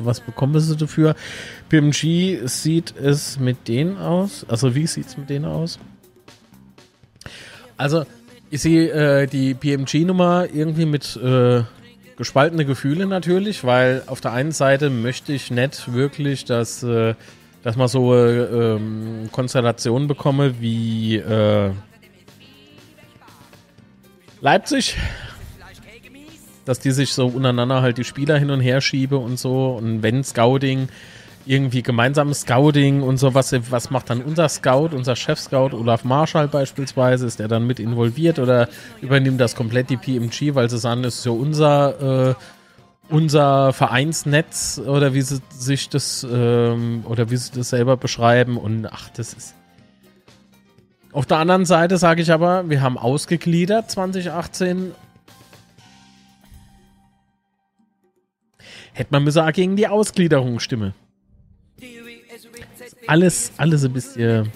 [0.01, 1.15] was bekommen sie dafür?
[1.69, 4.45] PMG sieht es mit denen aus?
[4.47, 5.79] Also wie sieht es mit denen aus?
[7.77, 8.05] Also,
[8.49, 11.63] ich sehe äh, die PMG-Nummer irgendwie mit äh,
[12.17, 17.13] gespaltene Gefühle natürlich, weil auf der einen Seite möchte ich nicht wirklich, dass, äh,
[17.63, 21.71] dass man so äh, ähm, Konstellationen bekomme wie äh,
[24.41, 24.97] Leipzig,
[26.65, 29.75] dass die sich so untereinander halt die Spieler hin und her schiebe und so.
[29.75, 30.89] Und wenn Scouting
[31.47, 37.25] irgendwie gemeinsames Scouting und so, was, macht dann unser Scout, unser Chef-Scout, Olaf Marschall beispielsweise,
[37.25, 38.67] ist der dann mit involviert oder
[39.01, 42.35] übernimmt das komplett die PMG, weil sie sagen, das ist ja unser, äh,
[43.09, 48.85] unser Vereinsnetz oder wie sie sich das, ähm, oder wie sie das selber beschreiben und
[48.91, 49.55] ach, das ist.
[51.13, 54.91] Auf der anderen Seite sage ich aber, wir haben ausgegliedert 2018
[58.97, 60.95] Hätte man müssen gegen die Ausgliederung stimmen.
[63.07, 64.51] Alles, alles ein bisschen.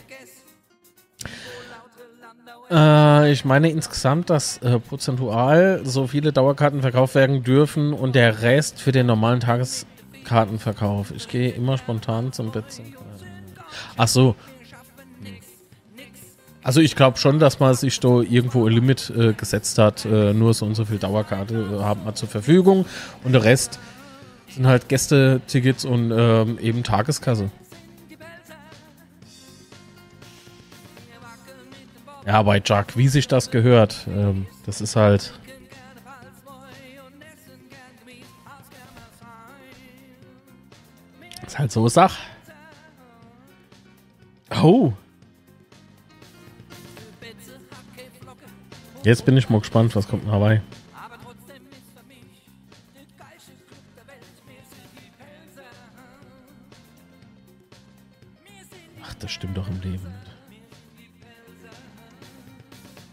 [2.70, 8.42] Äh, ich meine insgesamt, dass äh, prozentual so viele Dauerkarten verkauft werden dürfen und der
[8.42, 11.12] Rest für den normalen Tageskartenverkauf.
[11.12, 12.66] Ich gehe immer spontan zum Bett.
[13.98, 14.36] Ach so.
[16.64, 20.06] Also ich glaube schon, dass man sich da irgendwo ein Limit äh, gesetzt hat.
[20.06, 22.86] Äh, nur so und so viel Dauerkarte äh, haben wir zur Verfügung
[23.24, 23.80] und der Rest
[24.50, 27.50] sind halt Gästetickets und ähm, eben Tageskasse.
[32.26, 35.34] Ja, bei Jack, wie sich das gehört, ähm, das ist halt.
[41.46, 42.18] Ist halt so Sach.
[44.64, 44.94] Oh.
[49.04, 50.62] Jetzt bin ich mal gespannt, was kommt in Hawaii.
[59.22, 60.11] das stimmt doch im Leben.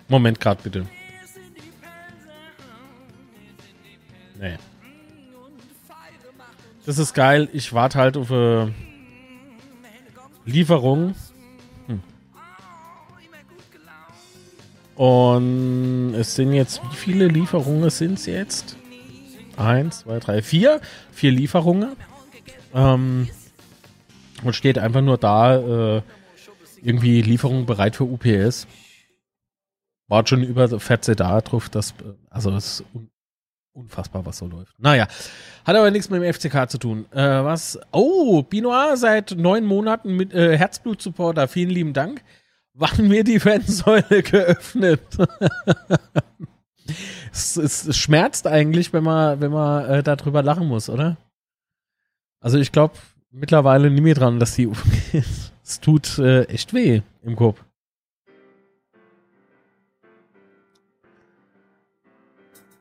[0.09, 0.86] Moment gerade bitte.
[4.40, 4.56] Nee.
[6.86, 7.48] Das ist geil.
[7.52, 8.72] Ich warte halt auf eine
[10.46, 11.14] Lieferung.
[11.86, 12.02] Hm.
[14.96, 18.76] Und es sind jetzt, wie viele Lieferungen sind es jetzt?
[19.56, 20.80] Eins, zwei, drei, vier.
[21.12, 21.96] Vier Lieferungen.
[22.74, 23.28] Ähm,
[24.44, 26.02] und steht einfach nur da, äh,
[26.82, 28.66] irgendwie Lieferung bereit für UPS.
[30.09, 33.11] War schon über 14 da drauf, dass, äh, also es ist un
[33.78, 34.74] unfassbar, was so läuft.
[34.78, 35.06] Naja,
[35.64, 37.06] hat aber nichts mit dem FCK zu tun.
[37.12, 37.78] Äh, was?
[37.92, 41.48] Oh, Binoir seit neun Monaten mit äh, Herzblut-Supporter.
[41.48, 42.22] Vielen lieben Dank.
[42.74, 45.00] Wann mir die Fansäule geöffnet?
[47.32, 51.16] es, es, es, schmerzt eigentlich, wenn man, wenn man äh, darüber lachen muss, oder?
[52.40, 52.94] Also ich glaube,
[53.30, 54.70] mittlerweile nie mehr dran, dass die
[55.64, 57.62] es tut äh, echt weh im Kopf.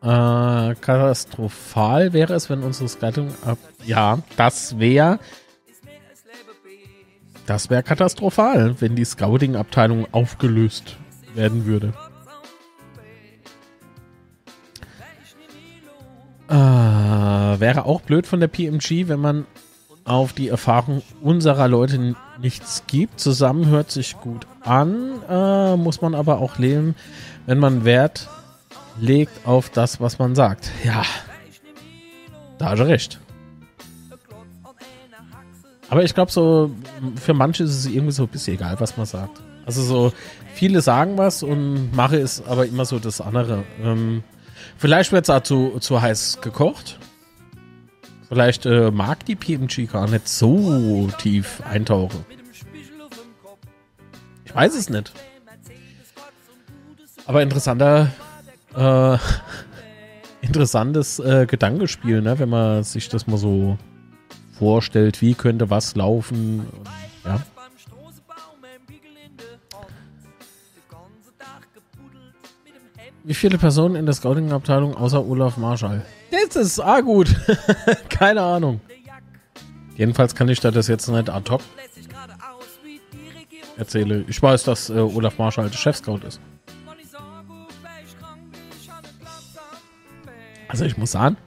[0.07, 3.57] Äh, katastrophal wäre es, wenn unsere Scouting ab.
[3.85, 5.19] Ja, das wäre.
[7.45, 10.95] Das wäre katastrophal, wenn die Scouting-Abteilung aufgelöst
[11.35, 11.91] werden würde.
[16.47, 19.45] Äh, wäre auch blöd von der PMG, wenn man
[20.05, 23.19] auf die Erfahrung unserer Leute nichts gibt.
[23.19, 26.95] Zusammen hört sich gut an, äh, muss man aber auch leben,
[27.45, 28.29] wenn man Wert
[28.99, 30.71] legt auf das, was man sagt.
[30.83, 31.03] Ja,
[32.57, 33.19] da hast du recht.
[35.89, 36.71] Aber ich glaube, so
[37.15, 39.41] für manche ist es irgendwie so ein bisschen egal, was man sagt.
[39.65, 40.13] Also so,
[40.53, 43.63] viele sagen was und mache ist aber immer so das andere.
[43.81, 44.23] Ähm,
[44.77, 46.99] vielleicht wird es auch zu, zu heiß gekocht.
[48.27, 52.25] Vielleicht äh, mag die PMG gar nicht so tief eintauchen.
[54.43, 55.13] Ich weiß es nicht.
[57.25, 58.11] Aber interessanter,
[58.77, 59.17] äh,
[60.41, 62.39] interessantes äh, Gedankenspiel, ne?
[62.39, 63.77] wenn man sich das mal so
[64.57, 66.65] vorstellt, wie könnte was laufen.
[67.25, 67.41] Ja.
[73.23, 76.05] Wie viele Personen in der Scouting-Abteilung außer Olaf Marschall?
[76.31, 77.35] Das ist ah gut.
[78.09, 78.79] Keine Ahnung.
[79.97, 81.61] Jedenfalls kann ich da das jetzt nicht ad hoc
[83.77, 84.23] erzähle.
[84.27, 86.39] Ich weiß, dass äh, Olaf Marschall der Chef-Scout ist.
[90.67, 91.37] Also ich muss sagen,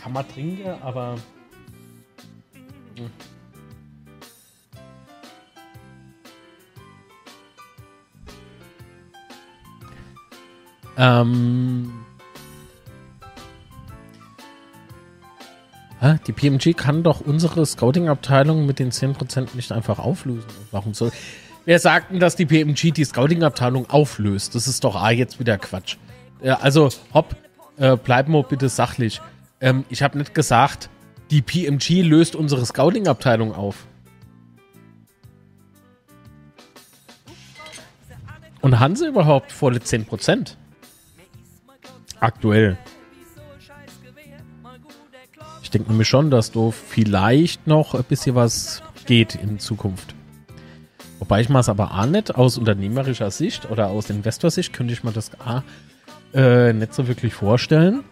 [0.00, 1.16] kann man trinken, aber...
[2.96, 3.10] Hm.
[10.96, 12.04] Ähm,
[16.26, 20.48] Die PMG kann doch unsere Scouting-Abteilung mit den 10% nicht einfach auflösen.
[20.70, 21.12] Warum soll.
[21.64, 24.54] Wer sagt denn, dass die PMG die Scouting-Abteilung auflöst?
[24.54, 25.96] Das ist doch ah, jetzt wieder Quatsch.
[26.42, 27.34] Äh, also, hopp,
[27.76, 29.20] äh, bleib mal bitte sachlich.
[29.60, 30.90] Ähm, ich habe nicht gesagt,
[31.30, 33.86] die PMG löst unsere Scouting-Abteilung auf.
[38.60, 40.56] Und haben sie überhaupt volle 10%?
[42.20, 42.78] Aktuell
[45.74, 50.14] denke nämlich schon, dass du vielleicht noch ein bisschen was geht in Zukunft.
[51.18, 55.04] Wobei ich mir es aber auch nicht aus unternehmerischer Sicht oder aus Investorsicht könnte ich
[55.04, 55.30] mir das
[56.34, 58.04] äh, nicht so wirklich vorstellen.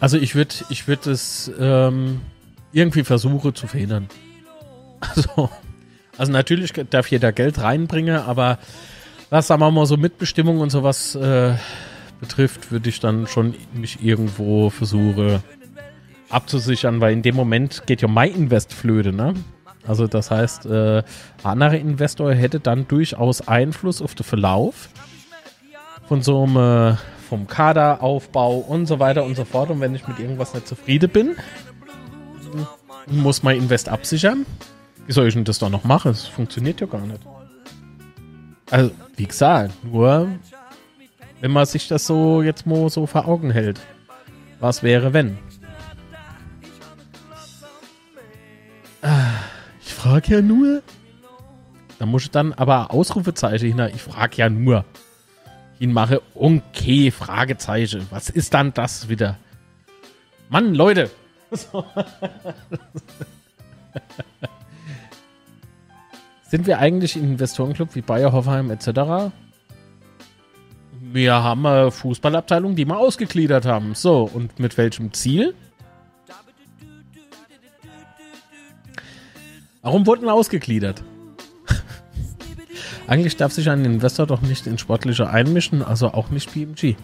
[0.00, 2.20] Also ich würde ich würd es ähm,
[2.72, 4.08] irgendwie versuchen zu verhindern.
[5.16, 5.50] Also,
[6.16, 8.58] also natürlich darf jeder Geld reinbringen, aber
[9.28, 11.52] was sagen wir mal so Mitbestimmung und sowas äh,
[12.20, 15.42] betrifft, würde ich dann schon mich irgendwo versuchen
[16.30, 19.34] abzusichern, weil in dem Moment geht ja mein Invest flöte, ne?
[19.86, 21.02] Also das heißt, äh,
[21.42, 24.88] anderer Investor hätte dann durchaus Einfluss auf den Verlauf
[26.08, 29.70] von so einem äh, vom Kaderaufbau und so weiter und so fort.
[29.70, 31.36] Und wenn ich mit irgendwas nicht zufrieden bin,
[33.06, 34.46] muss mein Invest absichern.
[35.06, 36.12] Wie soll ich denn das doch noch machen?
[36.12, 37.20] Das funktioniert ja gar nicht.
[38.70, 40.28] Also, wie gesagt, nur
[41.40, 43.78] wenn man sich das so jetzt mal so vor Augen hält.
[44.60, 45.36] Was wäre, wenn?
[49.84, 50.82] Ich frage ja nur.
[51.98, 53.90] Da muss ich dann aber Ausrufezeichen hin.
[53.94, 54.86] Ich frage ja nur.
[55.78, 58.06] Ich mache okay, Fragezeichen.
[58.10, 59.36] Was ist dann das wieder?
[60.48, 61.10] Mann, Leute.
[66.48, 69.32] Sind wir eigentlich ein Investorenclub wie Bayer, Hoffenheim etc.?
[71.00, 73.94] Wir haben eine Fußballabteilung, die wir ausgegliedert haben.
[73.94, 75.54] So, und mit welchem Ziel?
[79.82, 81.02] Warum wurden wir ausgegliedert?
[83.06, 86.96] Eigentlich darf sich ein Investor doch nicht in sportliche einmischen, also auch nicht BMG.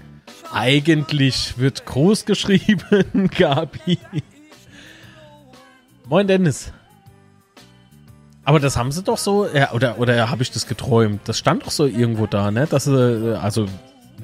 [0.53, 3.99] Eigentlich wird groß geschrieben, Gabi.
[6.09, 6.73] Moin Dennis.
[8.45, 11.21] Aber das haben sie doch so, ja, oder, oder habe ich das geträumt?
[11.25, 12.67] Das stand doch so irgendwo da, ne?
[12.67, 13.67] Dass sie, also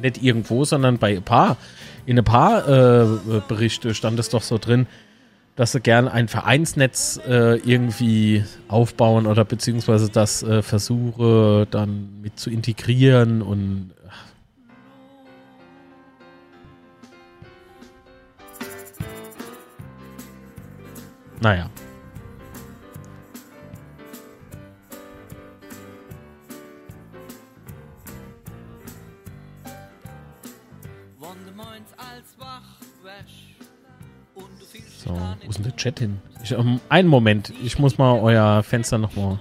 [0.01, 1.59] nicht irgendwo, sondern bei ein paar,
[2.07, 3.07] in ein paar äh,
[3.47, 4.87] Berichte stand es doch so drin,
[5.57, 12.39] dass sie gern ein Vereinsnetz äh, irgendwie aufbauen oder beziehungsweise das äh, versuche dann mit
[12.39, 13.93] zu integrieren und
[21.41, 21.71] naja.
[35.07, 36.19] So, wo ist denn der Chat hin?
[36.43, 39.39] Ich, um, ähm, einen Moment, ich muss mal euer Fenster nochmal.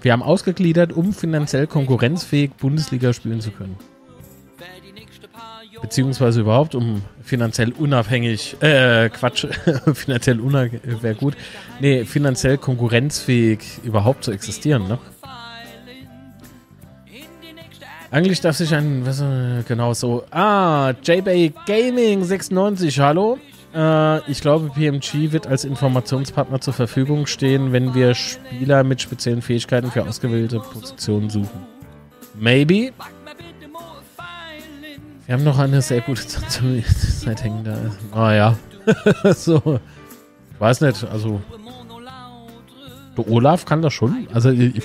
[0.00, 3.76] Wir haben ausgegliedert, um finanziell konkurrenzfähig Bundesliga spielen zu können.
[5.80, 9.46] Beziehungsweise überhaupt, um finanziell unabhängig, äh, Quatsch,
[9.94, 11.36] finanziell unabhängig wäre gut.
[11.80, 14.98] Nee, finanziell konkurrenzfähig überhaupt zu existieren, ne?
[18.12, 23.38] Eigentlich darf sich ein, was, äh, genau so, ah, JBay Gaming 96, hallo.
[23.74, 29.40] Äh, ich glaube, PMG wird als Informationspartner zur Verfügung stehen, wenn wir Spieler mit speziellen
[29.40, 31.66] Fähigkeiten für ausgewählte Positionen suchen.
[32.38, 32.92] Maybe.
[35.24, 36.62] Wir haben noch eine sehr gute Zeit
[37.42, 37.78] hängen da.
[38.14, 38.58] Ah ja.
[39.34, 39.80] so.
[40.52, 41.40] Ich weiß nicht, also.
[43.16, 44.28] Der Olaf kann das schon.
[44.34, 44.82] Also ich,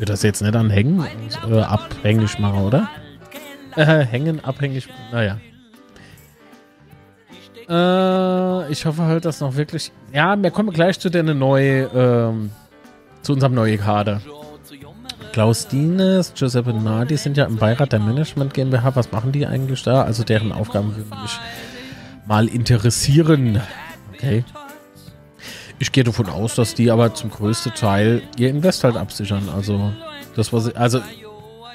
[0.00, 1.04] wird das jetzt nicht an Hängen
[1.48, 2.88] äh, abhängig machen, oder?
[3.76, 5.36] Äh, hängen, abhängig, naja.
[7.68, 9.92] Äh, ich hoffe halt, dass noch wirklich.
[10.12, 12.50] Ja, wir kommen gleich zu der neue, ähm,
[13.22, 14.20] zu unserem neuen Kader.
[15.32, 18.96] Klaus Dienes, Giuseppe Nardi sind ja im Beirat der Management GmbH.
[18.96, 20.02] Was machen die eigentlich da?
[20.02, 21.38] Also deren Aufgaben würden mich
[22.26, 23.60] mal interessieren.
[24.12, 24.44] Okay.
[25.80, 29.48] Ich gehe davon aus, dass die aber zum größten Teil ihr Invest halt absichern.
[29.48, 29.92] Also,
[30.36, 31.00] das was ich, also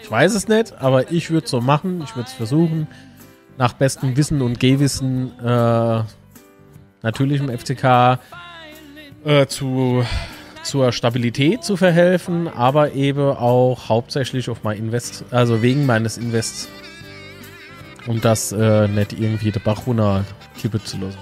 [0.02, 2.04] ich weiß es nicht, aber ich würde es so machen.
[2.04, 2.88] Ich würde es versuchen,
[3.58, 6.04] nach bestem Wissen und Gehwissen äh,
[7.02, 8.20] natürlich im FCK
[9.24, 10.06] äh, zu,
[10.62, 16.70] zur Stabilität zu verhelfen, aber eben auch hauptsächlich auf mein Invest, also wegen meines Invests,
[18.06, 20.24] um das äh, nicht irgendwie der Bach runter
[20.84, 21.18] zu lassen.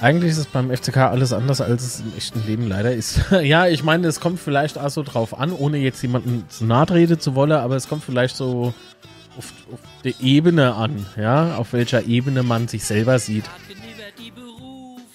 [0.00, 3.20] Eigentlich ist es beim FCK alles anders, als es im echten Leben leider ist.
[3.42, 6.86] ja, ich meine, es kommt vielleicht auch so drauf an, ohne jetzt jemanden zu nahe
[6.86, 8.74] treten zu wollen, aber es kommt vielleicht so
[9.38, 13.44] auf, auf die Ebene an, ja, auf welcher Ebene man sich selber sieht.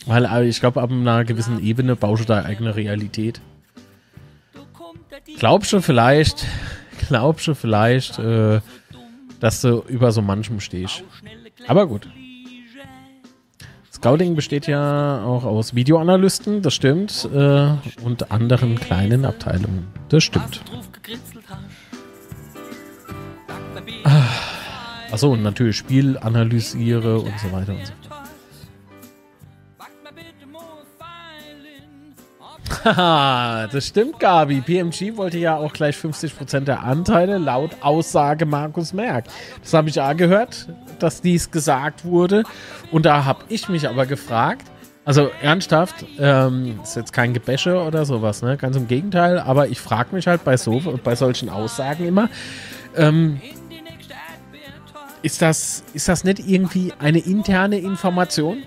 [0.05, 3.41] Weil äh, ich glaube, ab einer gewissen Ebene baust du da eigene Realität.
[5.37, 6.45] Glaubst du vielleicht,
[7.07, 8.61] glaubst du vielleicht, äh,
[9.39, 11.03] dass du über so manchem stehst.
[11.67, 12.07] Aber gut.
[13.99, 17.71] Scouting besteht ja auch aus Videoanalysten, das stimmt, äh,
[18.01, 19.87] und anderen kleinen Abteilungen.
[20.07, 20.61] Das stimmt.
[25.11, 28.19] Achso, und natürlich Spiel analysiere und so weiter und so fort.
[32.85, 34.61] Haha, das stimmt, Gabi.
[34.61, 39.25] PMG wollte ja auch gleich 50% der Anteile, laut Aussage Markus Merck.
[39.61, 40.69] Das habe ich ja gehört,
[40.99, 42.43] dass dies gesagt wurde.
[42.91, 44.67] Und da habe ich mich aber gefragt,
[45.05, 48.57] also ernsthaft, ähm, ist jetzt kein Gebäsche oder sowas, ne?
[48.57, 52.29] Ganz im Gegenteil, aber ich frage mich halt bei, so, bei solchen Aussagen immer,
[52.95, 53.41] ähm,
[55.21, 58.63] ist das, ist das nicht irgendwie eine interne Information?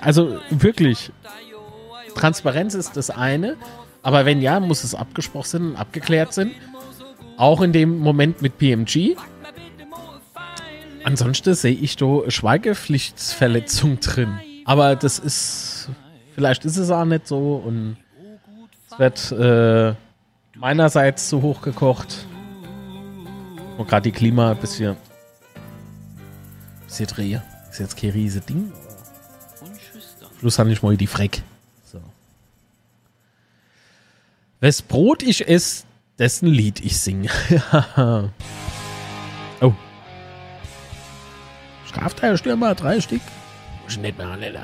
[0.00, 1.12] Also wirklich,
[2.14, 3.56] Transparenz ist das eine,
[4.02, 6.50] aber wenn ja, muss es abgesprochen und abgeklärt sein.
[7.36, 9.16] Auch in dem Moment mit PMG.
[11.04, 14.38] Ansonsten sehe ich da Schweigepflichtsverletzung drin.
[14.64, 15.88] Aber das ist,
[16.34, 17.96] vielleicht ist es auch nicht so und
[18.90, 19.94] es wird äh,
[20.58, 22.26] meinerseits zu hoch gekocht.
[23.78, 24.96] Und gerade die Klima ein bisschen,
[26.86, 27.42] bisschen drehe.
[27.70, 28.72] Ist jetzt kein riese Ding.
[30.40, 31.42] Schluss habe ich mal die Freck.
[31.84, 32.00] So.
[34.60, 35.84] Wes Brot ich esse,
[36.18, 37.30] dessen Lied ich singe.
[41.98, 43.20] Strafteilstürmer, drei Stück.
[43.82, 44.62] Muss ich nicht mehr anlernen.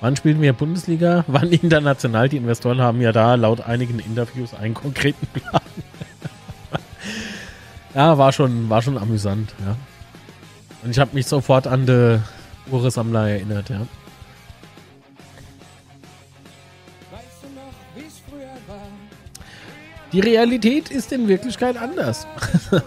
[0.00, 1.24] Wann spielen wir Bundesliga?
[1.26, 2.28] Wann international?
[2.28, 5.60] Die Investoren haben ja da laut einigen Interviews einen konkreten Plan.
[7.92, 9.76] ja, war schon, war schon amüsant, ja.
[10.84, 12.20] Und ich habe mich sofort an die
[12.70, 13.80] Uhresammler erinnert, ja.
[20.12, 22.26] Die Realität ist in Wirklichkeit anders.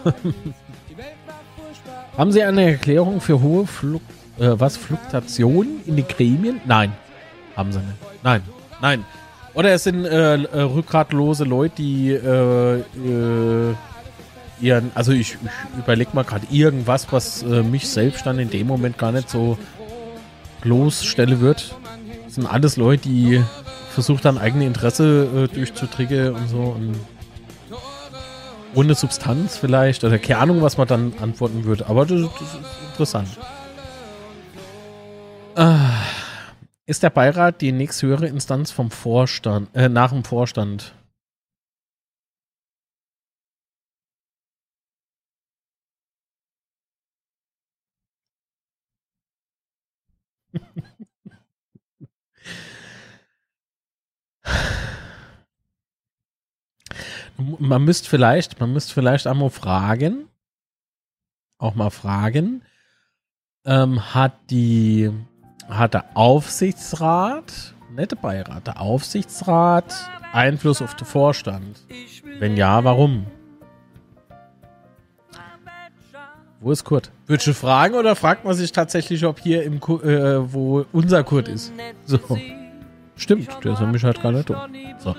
[2.18, 4.02] Haben Sie eine Erklärung für hohe Fluk
[4.40, 6.62] äh, was Fluktuationen in den Gremien?
[6.66, 6.94] Nein,
[7.56, 8.24] haben Sie nicht.
[8.24, 8.42] Nein,
[8.82, 9.06] nein.
[9.54, 13.76] Oder es sind äh, äh, rückgratlose Leute, die äh, äh,
[14.62, 18.68] ihren, also ich, ich überlege mal gerade irgendwas, was äh, mich selbst dann in dem
[18.68, 19.58] Moment gar nicht so
[20.62, 21.76] bloßstelle wird.
[22.26, 23.44] Das sind alles Leute, die
[23.92, 26.96] versucht dann eigene Interesse äh, durchzutriggern und so und
[28.74, 32.60] ohne Substanz vielleicht oder keine Ahnung, was man dann antworten würde, aber das, das ist
[32.92, 33.28] interessant.
[35.56, 35.92] Ah,
[36.86, 40.94] ist der Beirat die nächsthöhere Instanz vom Vorstand, äh, nach dem Vorstand?
[57.60, 60.28] Man müsste vielleicht, man müsste vielleicht einmal fragen,
[61.58, 62.64] auch mal fragen,
[63.66, 65.12] ähm, hat die,
[65.70, 69.94] hat der Aufsichtsrat, nette Beirat, der Aufsichtsrat
[70.34, 71.82] Einfluss auf den Vorstand?
[72.40, 73.26] Wenn ja, warum?
[76.60, 77.12] Wo ist Kurt?
[77.26, 81.24] Würdest du fragen oder fragt man sich tatsächlich, ob hier im Kur äh, wo unser
[81.24, 81.74] Kurt ist?
[82.06, 82.20] So.
[83.16, 84.58] Stimmt, der ist nämlich halt gar nicht dumm.
[85.00, 85.16] So.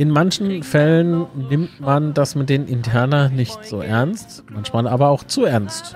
[0.00, 5.24] In manchen Fällen nimmt man das mit den Interner nicht so ernst, manchmal aber auch
[5.24, 5.94] zu ernst.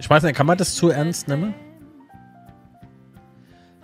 [0.00, 1.54] Ich weiß nicht, kann man das zu ernst nehmen?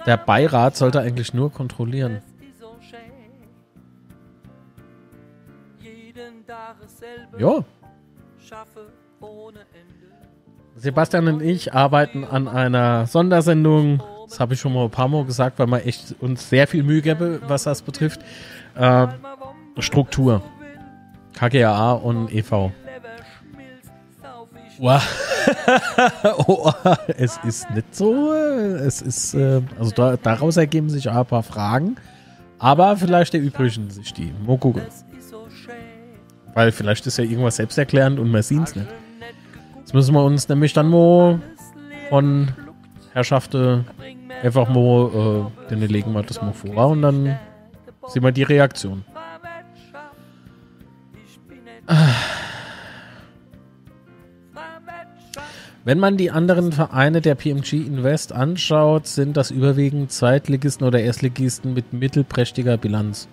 [0.05, 2.23] Der Beirat sollte eigentlich nur kontrollieren.
[7.39, 7.65] Ja.
[10.75, 14.03] Sebastian und ich arbeiten an einer Sondersendung.
[14.29, 16.83] Das habe ich schon mal ein paar Mal gesagt, weil wir echt uns sehr viel
[16.83, 18.21] Mühe geben, was das betrifft.
[18.79, 19.09] Äh,
[19.81, 20.43] Struktur.
[21.35, 22.71] KGAA und EV.
[27.17, 28.33] Es ist nicht so.
[28.33, 31.97] Es ist, äh, also da, daraus ergeben sich ein paar Fragen.
[32.59, 34.33] Aber vielleicht erübrigen sich die.
[34.47, 34.83] Mal gucken.
[36.55, 38.89] Weil vielleicht ist ja irgendwas selbsterklärend und man sieht es nicht.
[39.79, 41.41] Jetzt müssen wir uns nämlich dann mal
[42.11, 42.49] von
[43.13, 43.85] Herrschaften
[44.43, 47.39] einfach mal, äh, dann legen wir das mal vor und dann
[48.09, 49.05] Sieh mal die Reaktion.
[55.85, 61.73] Wenn man die anderen Vereine der PMG Invest anschaut, sind das überwiegend Zweitligisten oder Erstligisten
[61.73, 63.29] mit mittelprächtiger Bilanz.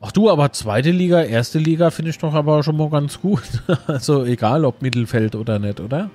[0.00, 3.62] Ach du, aber zweite Liga, erste Liga finde ich doch aber schon mal ganz gut.
[3.86, 6.10] also egal ob Mittelfeld oder nicht, oder?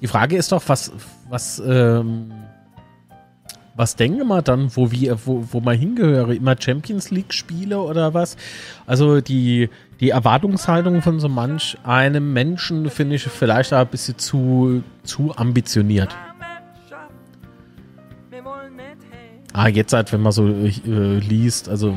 [0.00, 0.92] Die Frage ist doch, was,
[1.30, 2.32] was, ähm,
[3.76, 6.34] was denken wir dann, wo wir, wo, wo man hingehöre?
[6.34, 8.36] Immer Champions League-Spiele oder was?
[8.86, 9.68] Also die,
[10.00, 16.14] die Erwartungshaltung von so manch einem Menschen finde ich vielleicht ein bisschen zu, zu ambitioniert.
[19.52, 21.96] Ah, jetzt halt, wenn man so äh, liest, also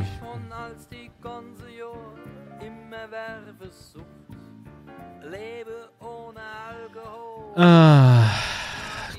[7.60, 8.30] Ah,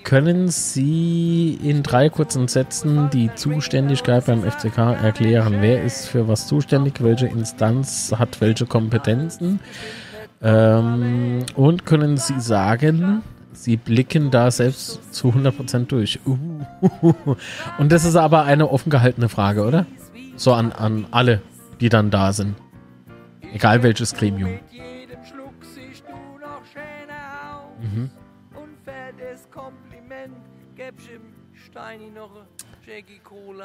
[0.09, 5.57] können Sie in drei kurzen Sätzen die Zuständigkeit beim FCK erklären?
[5.61, 7.03] Wer ist für was zuständig?
[7.03, 9.61] Welche Instanz hat welche Kompetenzen?
[10.41, 13.21] Ähm, und können Sie sagen,
[13.53, 16.21] Sie blicken da selbst zu 100% durch?
[16.25, 16.39] Uh,
[17.79, 19.85] und das ist aber eine offen gehaltene Frage, oder?
[20.37, 21.43] So an, an alle,
[21.83, 22.55] die dann da sind.
[23.53, 24.59] Egal welches Gremium.
[27.83, 28.11] Mhm.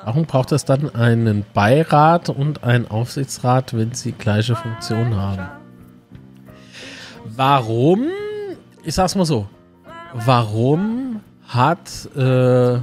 [0.03, 5.49] Warum braucht es dann einen Beirat und einen Aufsichtsrat, wenn sie gleiche Funktion haben?
[7.25, 8.07] Warum?
[8.83, 9.47] Ich sag's mal so.
[10.13, 12.79] Warum hat äh,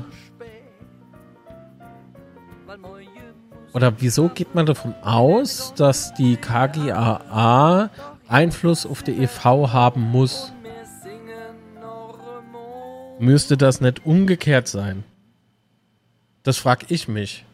[3.72, 7.91] oder wieso geht man davon aus, dass die KGAA
[8.28, 10.53] Einfluss auf die EV haben muss?
[13.18, 15.05] Müsste das nicht umgekehrt sein?
[16.43, 17.45] Das frage ich mich.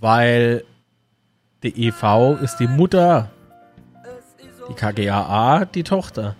[0.00, 0.64] Weil
[1.62, 3.30] die EV ist die Mutter,
[4.68, 6.36] die KGAA die Tochter.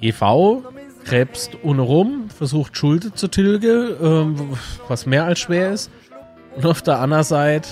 [0.00, 0.62] EV
[1.04, 5.90] krebst ohne rum, versucht Schulden zu tilgen, ähm, was mehr als schwer ist.
[6.54, 7.68] Und auf der anderen Seite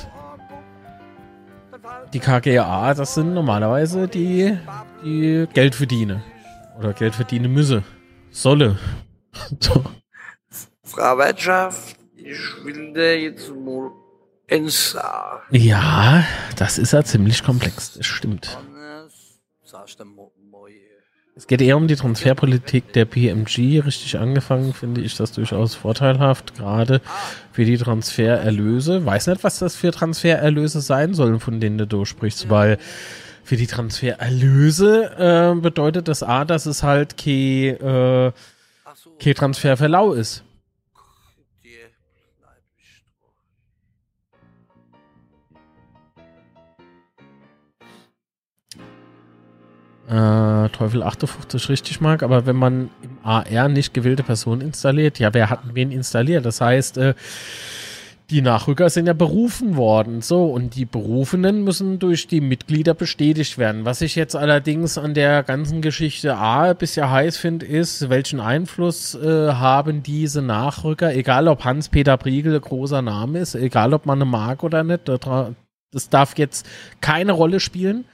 [2.12, 4.56] die KGAA, das sind normalerweise die,
[5.04, 6.22] die Geld verdienen.
[6.78, 7.82] Oder Geld verdienen müsse.
[8.30, 8.78] Solle.
[9.60, 9.84] so.
[10.96, 13.90] Frau Wirtschaft, ich will dir jetzt mal
[14.50, 15.42] eins sagen.
[15.50, 16.24] Ja,
[16.56, 18.56] das ist ja ziemlich komplex, das stimmt.
[21.34, 23.82] Es geht eher um die Transferpolitik der PMG.
[23.84, 27.02] Richtig angefangen finde ich das durchaus vorteilhaft, gerade
[27.52, 29.04] für die Transfererlöse.
[29.04, 32.78] Weiß nicht, was das für Transfererlöse sein sollen, von denen du durchsprichst, weil
[33.44, 38.32] für die Transfererlöse äh, bedeutet das A, dass es halt kein, äh,
[39.20, 40.45] kein Transferverlau ist.
[50.08, 55.34] Äh, Teufel 58 richtig mag, aber wenn man im AR nicht gewählte Personen installiert, ja,
[55.34, 56.44] wer hat wen installiert?
[56.44, 57.14] Das heißt, äh,
[58.30, 63.58] die Nachrücker sind ja berufen worden, so, und die Berufenen müssen durch die Mitglieder bestätigt
[63.58, 63.84] werden.
[63.84, 69.16] Was ich jetzt allerdings an der ganzen Geschichte A bisher heiß finde, ist, welchen Einfluss
[69.16, 74.30] äh, haben diese Nachrücker, egal ob Hans-Peter Briegel großer Name ist, egal ob man eine
[74.30, 76.64] mag oder nicht, das darf jetzt
[77.00, 78.04] keine Rolle spielen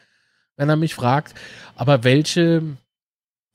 [0.62, 1.34] wenn er mich fragt.
[1.74, 2.62] Aber welche,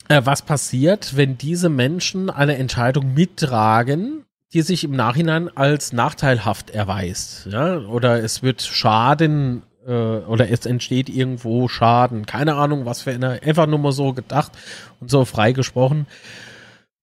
[0.09, 6.69] äh, was passiert, wenn diese Menschen eine Entscheidung mittragen, die sich im Nachhinein als nachteilhaft
[6.69, 7.47] erweist?
[7.47, 7.77] Ja?
[7.79, 12.25] Oder es wird Schaden äh, oder es entsteht irgendwo Schaden.
[12.25, 14.51] Keine Ahnung, was für eine, einfach nur mal so gedacht
[14.99, 16.07] und so frei gesprochen.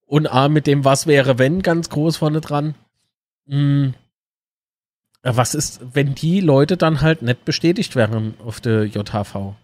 [0.06, 2.74] Und A, mit dem Was wäre, wenn ganz groß vorne dran.
[3.48, 3.94] Hm.
[5.22, 9.54] Was ist, wenn die Leute dann halt nicht bestätigt wären auf der JHV?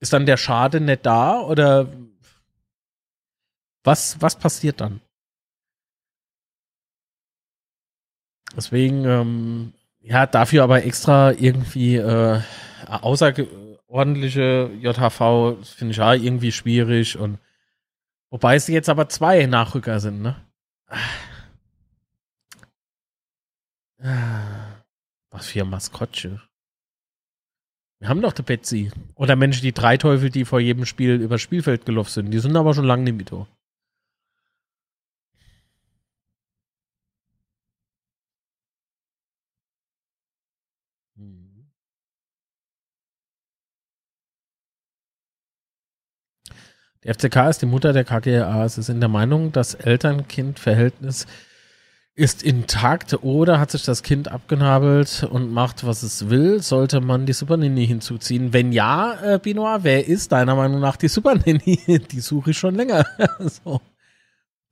[0.00, 1.88] Ist dann der Schaden nicht da oder
[3.82, 5.00] was, was passiert dann?
[8.54, 12.40] Deswegen, ähm, ja, dafür aber extra irgendwie äh,
[12.86, 17.38] außerordentliche JHV finde ich ja irgendwie schwierig und
[18.30, 20.36] wobei es jetzt aber zwei Nachrücker sind, ne?
[25.30, 26.40] Was für ein Maskottchen.
[28.00, 28.90] Wir haben doch die Betsy.
[29.14, 32.30] Oder Menschen, die drei Teufel, die vor jedem Spiel übers Spielfeld gelaufen sind.
[32.30, 33.46] Die sind aber schon lange nicht mehr
[41.16, 41.70] hm.
[47.02, 48.68] FCK ist die Mutter der KGA.
[48.68, 51.26] Sie sind der Meinung, das Eltern-Kind-Verhältnis
[52.16, 57.26] ist intakt oder hat sich das Kind abgenabelt und macht, was es will, sollte man
[57.26, 58.54] die Super Nanny hinzuziehen.
[58.54, 61.78] Wenn ja, äh, Binoir, wer ist deiner Meinung nach die Super Nanny?
[62.10, 63.04] Die suche ich schon länger.
[63.38, 63.82] so.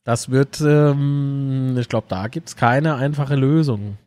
[0.04, 3.98] Das wird, ähm, ich glaube, da gibt es keine einfache Lösung.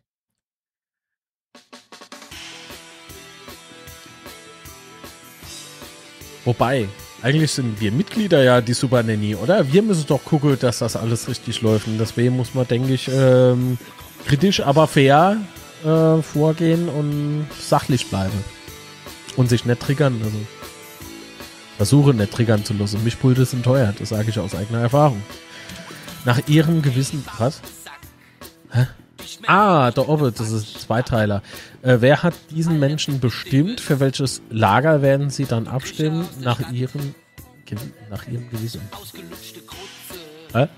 [6.44, 6.88] Wobei,
[7.22, 9.72] eigentlich sind wir Mitglieder ja die Super Nanny, oder?
[9.72, 11.86] Wir müssen doch gucken, dass das alles richtig läuft.
[11.86, 13.78] Und deswegen muss man, denke ich, ähm,
[14.26, 15.38] kritisch, aber fair
[15.84, 18.44] äh, vorgehen und sachlich bleiben.
[19.36, 20.20] Und sich nicht triggern.
[20.22, 20.38] Also
[21.76, 23.02] versuche nicht triggern zu lassen.
[23.04, 25.22] Mischpulte sind teuer, das sage ich aus eigener Erfahrung.
[26.24, 27.24] Nach ihrem Gewissen.
[27.38, 27.60] Was?
[28.70, 28.86] Hä?
[29.46, 31.42] Ah, da oben, das ist ein Zweiteiler.
[31.82, 33.80] Äh, wer hat diesen Menschen bestimmt?
[33.80, 36.26] Für welches Lager werden sie dann abstimmen?
[36.40, 37.14] Nach ihrem,
[37.66, 37.78] Gew-
[38.10, 38.80] nach ihrem Gewissen.
[40.54, 40.58] Hä?
[40.58, 40.68] der.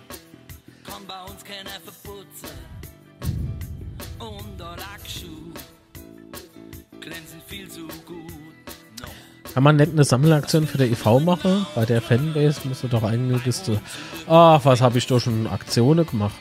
[9.00, 9.08] No.
[9.54, 11.66] Kann man nicht eine Sammelaktion für der EV machen?
[11.74, 13.80] Bei der Fanbase müsste doch einiges zu.
[14.28, 16.34] Ach, was habe ich doch schon Aktionen gemacht?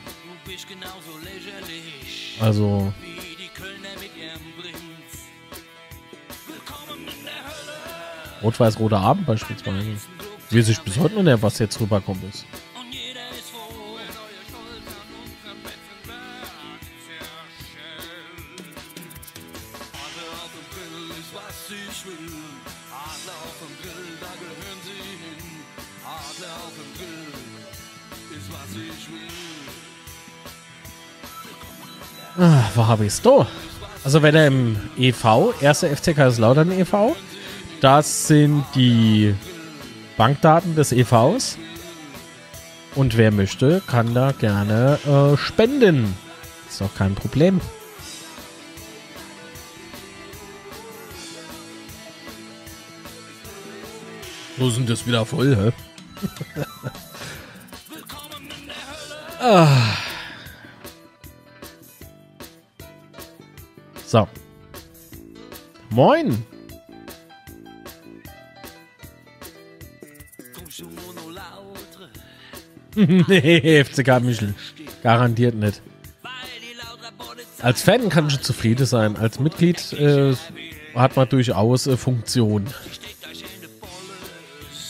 [2.40, 2.92] Hölle.
[8.42, 9.96] Rot-Weiß-Roter Abend beispielsweise.
[10.50, 12.46] Weiß ich bis heute noch nicht, was jetzt rüberkommt ist.
[32.42, 33.20] Ah, wo habe ich es?
[33.20, 33.46] Da.
[34.02, 37.14] Also wenn er im EV, erster FC Kaiserslautern e.V.,
[37.82, 39.34] das sind die
[40.16, 41.58] Bankdaten des EVs.
[42.94, 46.14] Und wer möchte, kann da gerne äh, spenden.
[46.66, 47.60] Ist doch kein Problem.
[54.56, 55.72] Wo sind das wieder voll, hä?
[59.40, 59.66] ah.
[64.10, 64.26] So.
[65.90, 66.44] Moin.
[72.96, 74.52] Nee, FCK Michel.
[75.04, 75.80] Garantiert nicht.
[77.60, 79.16] Als Fan kann ich zufrieden sein.
[79.16, 80.34] Als Mitglied äh,
[80.96, 82.66] hat man durchaus äh, Funktion.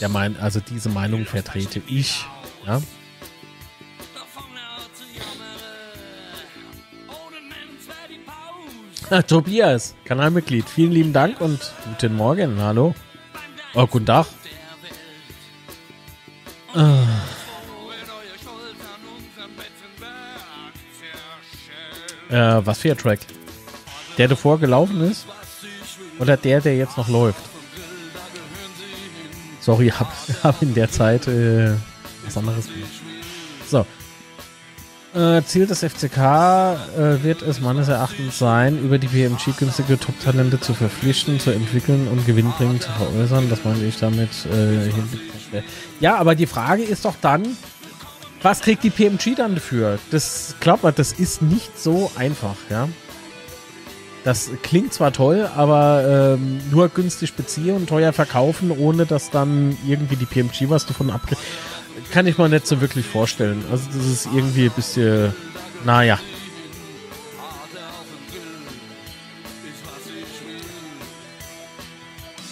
[0.00, 2.24] Der mein, also diese Meinung vertrete ich.
[2.66, 2.80] Ja?
[9.26, 10.68] Tobias, Kanalmitglied.
[10.68, 12.60] Vielen lieben Dank und guten Morgen.
[12.60, 12.94] Hallo.
[13.74, 14.26] Oh, guten Tag.
[22.28, 22.60] Zerschellt.
[22.62, 23.20] Äh, was für ein Track?
[24.16, 25.26] Der davor gelaufen ist?
[26.20, 27.42] Oder der, der jetzt noch läuft?
[29.60, 31.72] Sorry, hab, hab in der Zeit äh,
[32.24, 32.68] was anderes.
[33.66, 33.84] So.
[35.12, 40.60] Äh, Ziel des FCK äh, wird es meines Erachtens sein, über die PMG günstige Top-Talente
[40.60, 43.50] zu verpflichten, zu entwickeln und gewinnbringend zu veräußern.
[43.50, 44.88] Das meine ich damit äh,
[45.98, 47.42] Ja, aber die Frage ist doch dann,
[48.42, 49.98] was kriegt die PMG dann dafür?
[50.12, 52.88] Das, glaubt man, das ist nicht so einfach, ja.
[54.22, 59.76] Das klingt zwar toll, aber ähm, nur günstig beziehen und teuer verkaufen, ohne dass dann
[59.88, 61.40] irgendwie die PMG was davon abkriegt,
[62.10, 63.64] kann ich mir nicht so wirklich vorstellen.
[63.70, 65.32] Also das ist irgendwie ein bisschen,
[65.84, 66.18] naja.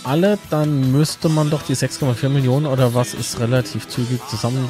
[0.04, 4.68] Alle, dann müsste man doch die 6,4 Millionen oder was ist relativ zügig zusammen.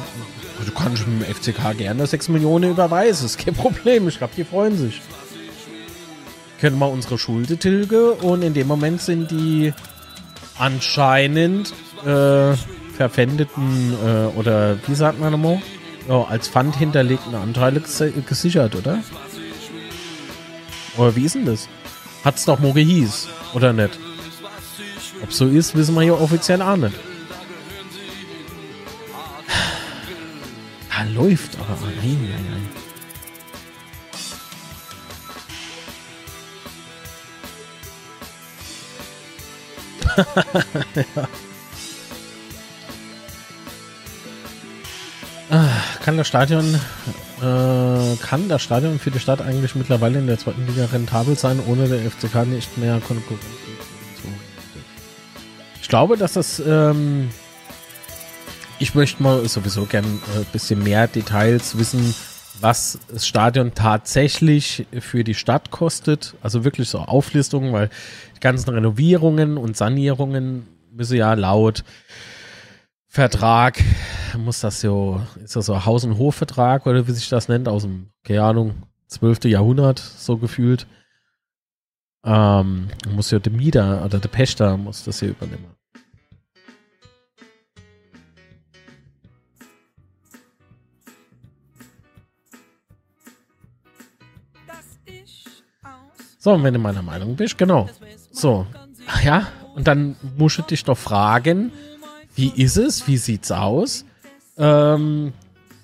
[0.65, 4.09] Du kannst mit dem FCK gerne 6 Millionen überweisen, ist kein Problem.
[4.09, 5.01] Ich glaube, die freuen sich
[6.59, 9.73] können wir unsere Schulde tilge und in dem Moment sind die
[10.57, 11.73] anscheinend
[12.05, 12.53] äh,
[12.99, 15.61] verpfändeten äh, oder wie sagt man nochmal?
[16.09, 17.81] Ja, als Pfand hinterlegten Anteile
[18.27, 19.01] gesichert, oder?
[20.97, 21.69] Oder wie ist denn das?
[22.25, 23.97] Hat's doch mal gehieß, oder nicht?
[25.23, 26.93] Ob so ist, wissen wir ja offiziell auch nicht.
[30.91, 32.45] Ah, läuft, aber nein, nein,
[41.15, 41.29] nein.
[45.49, 46.75] Kann das Stadion,
[47.41, 51.59] äh, kann das Stadion für die Stadt eigentlich mittlerweile in der zweiten Liga rentabel sein,
[51.65, 53.43] ohne der FCK nicht mehr Konkurrenz?
[55.81, 57.29] Ich glaube, dass das, ähm,
[58.77, 62.13] ich möchte mal sowieso gern ein bisschen mehr Details wissen,
[62.61, 66.35] was das Stadion tatsächlich für die Stadt kostet.
[66.43, 67.89] Also wirklich so Auflistungen, weil
[68.35, 71.83] die ganzen Renovierungen und Sanierungen müssen ja laut
[73.11, 73.83] Vertrag,
[74.37, 77.81] muss das so, ist das so Haus- und Hofvertrag oder wie sich das nennt, aus
[77.81, 79.45] dem, keine Ahnung, 12.
[79.45, 80.85] Jahrhundert, so gefühlt.
[82.23, 85.65] Ähm, muss ja der Mieter oder der Pächter muss das hier übernehmen.
[96.37, 97.89] So, wenn du meiner Meinung bist, genau.
[98.31, 98.67] So,
[99.23, 101.71] ja, und dann musst du dich doch fragen,
[102.39, 104.05] wie ist es, wie sieht's aus?
[104.57, 105.33] Ähm,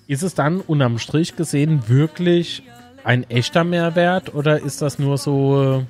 [0.07, 2.63] ist es dann unterm Strich gesehen wirklich
[3.03, 5.85] ein echter Mehrwert oder ist das nur so.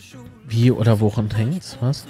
[0.00, 1.76] Schule Wie oder woran hängt's?
[1.80, 2.06] Was?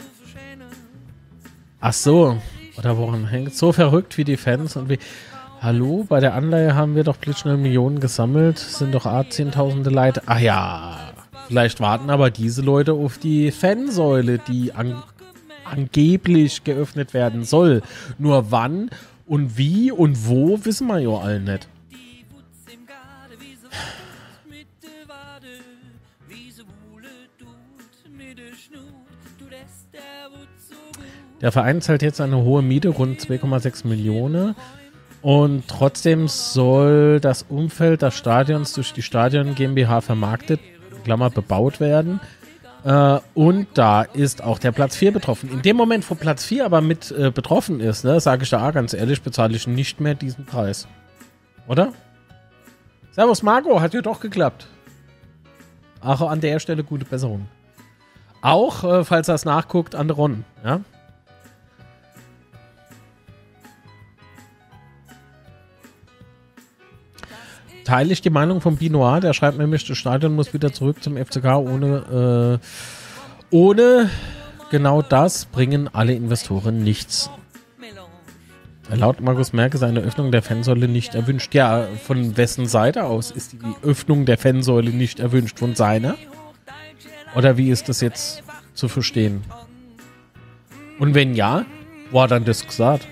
[1.81, 2.41] Ach so.
[2.77, 3.59] Oder woran hängt's?
[3.59, 4.99] So verrückt wie die Fans und wie.
[5.61, 8.59] Hallo, bei der Anleihe haben wir doch blitzschnell Millionen gesammelt.
[8.59, 10.23] Sind doch A zehntausende Leute.
[10.27, 10.99] Ach ja.
[11.49, 15.03] Vielleicht warten aber diese Leute auf die Fansäule, die an,
[15.65, 17.83] angeblich geöffnet werden soll.
[18.19, 18.91] Nur wann
[19.27, 21.69] und wie und wo wissen wir ja alle nicht.
[31.41, 34.57] Der Verein zahlt jetzt eine hohe Miete, rund 2,6 Millionen.
[35.21, 40.61] Und trotzdem soll das Umfeld des Stadions durch die Stadion GmbH vermarktet,
[41.05, 42.21] Klammer, bebaut werden.
[42.85, 45.51] Äh, und da ist auch der Platz 4 betroffen.
[45.51, 48.69] In dem Moment, wo Platz 4 aber mit äh, betroffen ist, ne, sage ich da
[48.69, 50.87] auch ganz ehrlich, bezahle ich nicht mehr diesen Preis.
[51.67, 51.93] Oder?
[53.11, 54.69] Servus Marco, hat ja doch geklappt.
[56.01, 57.49] Auch an der Stelle gute Besserung.
[58.41, 60.45] Auch, äh, falls er es nachguckt, an Ron.
[60.65, 60.81] Ja?
[67.89, 71.17] Teile ich die Meinung von Binoir, der schreibt nämlich, das Stadion muss wieder zurück zum
[71.17, 72.67] FCK ohne, äh,
[73.51, 74.11] ohne
[74.71, 77.31] genau das bringen alle Investoren nichts.
[78.91, 81.55] Laut Markus Merke ist eine Öffnung der Fansäule nicht erwünscht.
[81.55, 85.59] Ja, von wessen Seite aus ist die Öffnung der Fansäule nicht erwünscht?
[85.59, 86.15] Von seiner?
[87.35, 88.43] Oder wie ist das jetzt
[88.75, 89.45] zu verstehen?
[90.99, 91.65] Und wenn ja,
[92.11, 93.09] wo hat er das gesagt?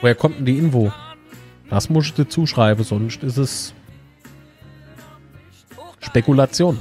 [0.00, 0.90] Woher kommt denn die Info?
[1.68, 3.74] Das muss ich dir zuschreiben, sonst ist es
[6.00, 6.80] Spekulation.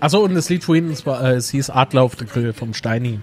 [0.00, 2.74] Achso, und das Lied vorhin, es, war, äh, es hieß Adler auf der Grill vom
[2.74, 3.20] Steini.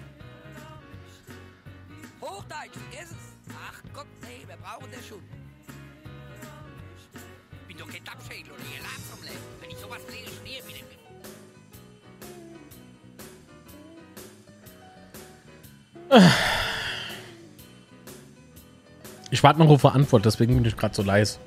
[19.39, 21.39] Ich warte noch auf eine Antwort, deswegen bin ich gerade so leise.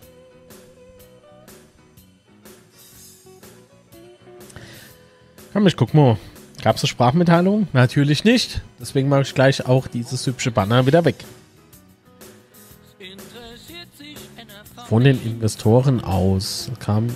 [5.53, 6.16] Komm, ich guck mal.
[6.62, 7.68] Gab es eine Sprachmitteilung?
[7.74, 8.62] Natürlich nicht.
[8.80, 11.16] Deswegen mache ich gleich auch dieses hübsche Banner wieder weg.
[14.88, 17.09] Von den Investoren aus kam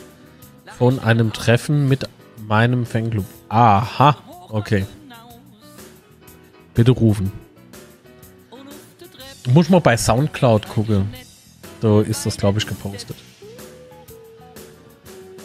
[0.76, 2.06] von einem Treffen mit
[2.46, 3.24] meinem Fanclub.
[3.48, 4.18] Aha.
[4.50, 4.84] Okay.
[6.74, 7.32] Bitte rufen.
[9.46, 11.08] Muss mal bei Soundcloud gucken.
[11.80, 13.16] So ist das, glaube ich, gepostet.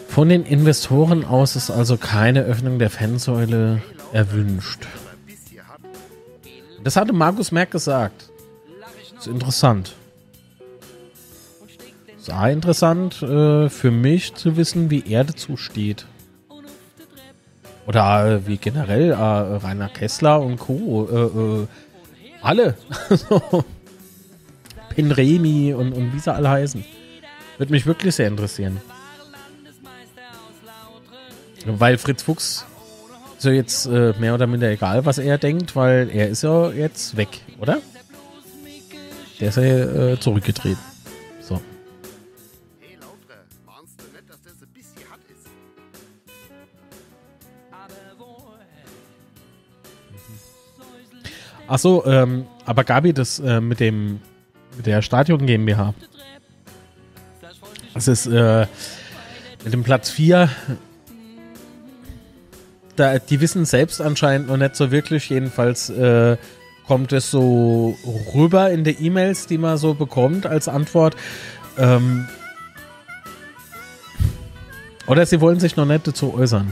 [0.08, 3.82] Von den Investoren aus ist also keine Öffnung der Fansäule
[4.12, 4.88] erwünscht.
[6.84, 8.30] Das hatte Markus Merck gesagt.
[9.18, 9.96] ist interessant.
[12.18, 16.06] Ist auch interessant äh, für mich zu wissen, wie er dazu steht.
[17.88, 21.08] Oder äh, wie generell äh, Rainer Kessler und Co.
[21.12, 21.68] Äh, äh,
[22.42, 22.76] alle.
[24.96, 26.84] Pinremi und, und wie sie alle heißen.
[27.58, 28.82] Würde mich wirklich sehr interessieren.
[31.66, 32.66] Weil Fritz Fuchs
[33.38, 36.70] ist ja jetzt äh, mehr oder minder egal, was er denkt, weil er ist ja
[36.72, 37.80] jetzt weg, oder?
[39.40, 40.80] Der ist ja äh, zurückgetreten.
[41.40, 41.62] So.
[42.80, 45.50] Hey Lautre, meinst du nicht, dass das ein bisschen hart ist?
[51.68, 54.20] Ach so, ähm, aber Gabi, das äh, mit dem
[54.82, 55.94] der Stadion GmbH.
[57.94, 58.68] Das ist äh,
[59.64, 60.50] mit dem Platz 4.
[62.96, 65.30] Da, die wissen selbst anscheinend noch nicht so wirklich.
[65.30, 66.38] Jedenfalls äh,
[66.88, 67.96] kommt es so
[68.34, 71.16] rüber in den E-Mails, die man so bekommt als Antwort.
[71.78, 72.28] Ähm,
[75.08, 76.72] oder sie wollen sich noch nicht dazu äußern.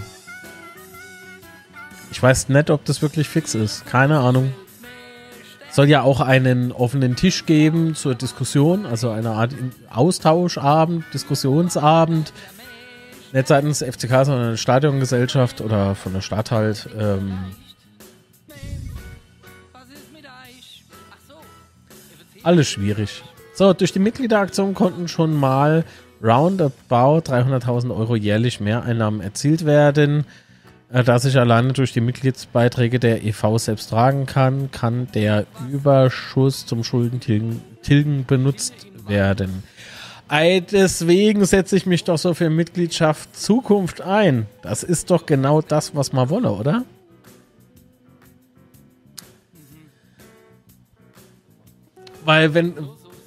[2.12, 3.86] Ich weiß nicht, ob das wirklich fix ist.
[3.86, 4.54] Keine Ahnung.
[5.72, 9.54] Soll ja auch einen offenen Tisch geben zur Diskussion, also eine Art
[9.90, 12.34] Austauschabend, Diskussionsabend.
[13.32, 16.90] Nicht seitens FCK, sondern eine Stadiongesellschaft oder von der Stadt halt.
[16.98, 17.38] Ähm,
[22.44, 23.24] alles schwierig.
[23.54, 25.84] So, durch die Mitgliederaktion konnten schon mal
[26.24, 30.26] roundabout 300.000 Euro jährlich Mehreinnahmen erzielt werden.
[30.92, 36.66] Äh, das ich alleine durch die Mitgliedsbeiträge der EV selbst tragen kann, kann der Überschuss
[36.66, 38.74] zum Schuldentilgen Tilgen benutzt
[39.08, 39.64] werden.
[40.28, 44.46] Ei, Deswegen setze ich mich doch so für Mitgliedschaft Zukunft ein.
[44.62, 46.84] Das ist doch genau das, was man wolle, oder?
[52.26, 52.76] Weil wenn,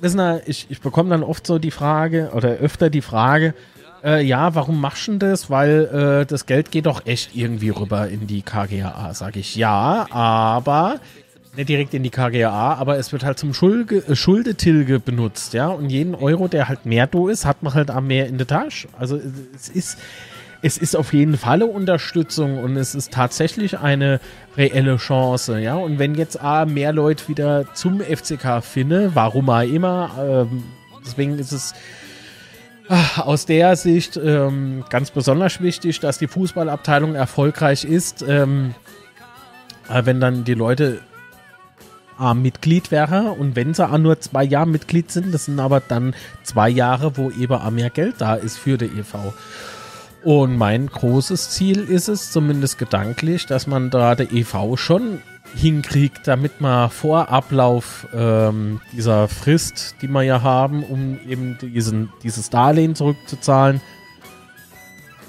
[0.01, 3.55] wissen Sie, ich, ich bekomme dann oft so die Frage oder öfter die Frage,
[4.05, 5.51] äh, ja, warum machst du das?
[5.51, 9.57] Weil äh, das Geld geht doch echt irgendwie rüber in die KGAA, sage ich.
[9.57, 11.01] Ja, aber
[11.57, 15.69] nicht direkt in die KGAA, aber es wird halt zum Schulge, äh, Schuldetilge benutzt, ja.
[15.69, 18.47] Und jeden Euro, der halt mehr do ist, hat man halt auch mehr in der
[18.47, 18.89] Tasche.
[18.99, 19.21] Also
[19.55, 19.99] es ist,
[20.63, 24.21] es ist auf jeden Fall eine Unterstützung und es ist tatsächlich eine
[24.57, 25.75] reelle Chance, ja.
[25.77, 30.65] Und wenn jetzt A, mehr Leute wieder zum FCK finden, warum auch immer, ähm,
[31.05, 31.75] deswegen ist es
[33.17, 38.23] aus der Sicht ähm, ganz besonders wichtig, dass die Fußballabteilung erfolgreich ist.
[38.27, 38.75] Ähm,
[39.89, 41.01] äh, wenn dann die Leute
[42.19, 45.81] A, Mitglied wäre und wenn sie auch nur zwei Jahre Mitglied sind, das sind aber
[45.81, 49.33] dann zwei Jahre, wo eben auch mehr Geld da ist für die EV.
[50.23, 55.21] Und mein großes Ziel ist es, zumindest gedanklich, dass man da der EV schon
[55.55, 62.13] hinkriegt, damit man vor Ablauf ähm, dieser Frist, die wir ja haben, um eben diesen,
[62.23, 63.81] dieses Darlehen zurückzuzahlen,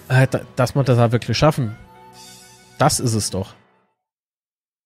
[0.09, 1.76] äh, da, dass wir das da wirklich schaffen.
[2.78, 3.55] Das ist es doch.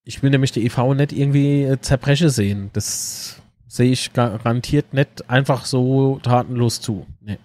[0.04, 2.70] Ich will nämlich die EV nicht irgendwie äh, zerbreche sehen.
[2.74, 7.06] Das sehe ich garantiert nicht einfach so tatenlos zu.
[7.20, 7.40] Nee.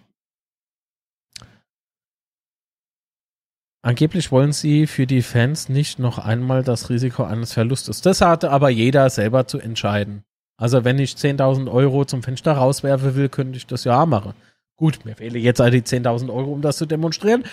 [3.83, 8.01] Angeblich wollen sie für die Fans nicht noch einmal das Risiko eines Verlustes.
[8.01, 10.23] Das hatte aber jeder selber zu entscheiden.
[10.57, 14.35] Also wenn ich 10.000 Euro zum Fenster rauswerfen will, könnte ich das ja machen.
[14.77, 17.45] Gut, mir fehlen jetzt die 10.000 Euro, um das zu demonstrieren.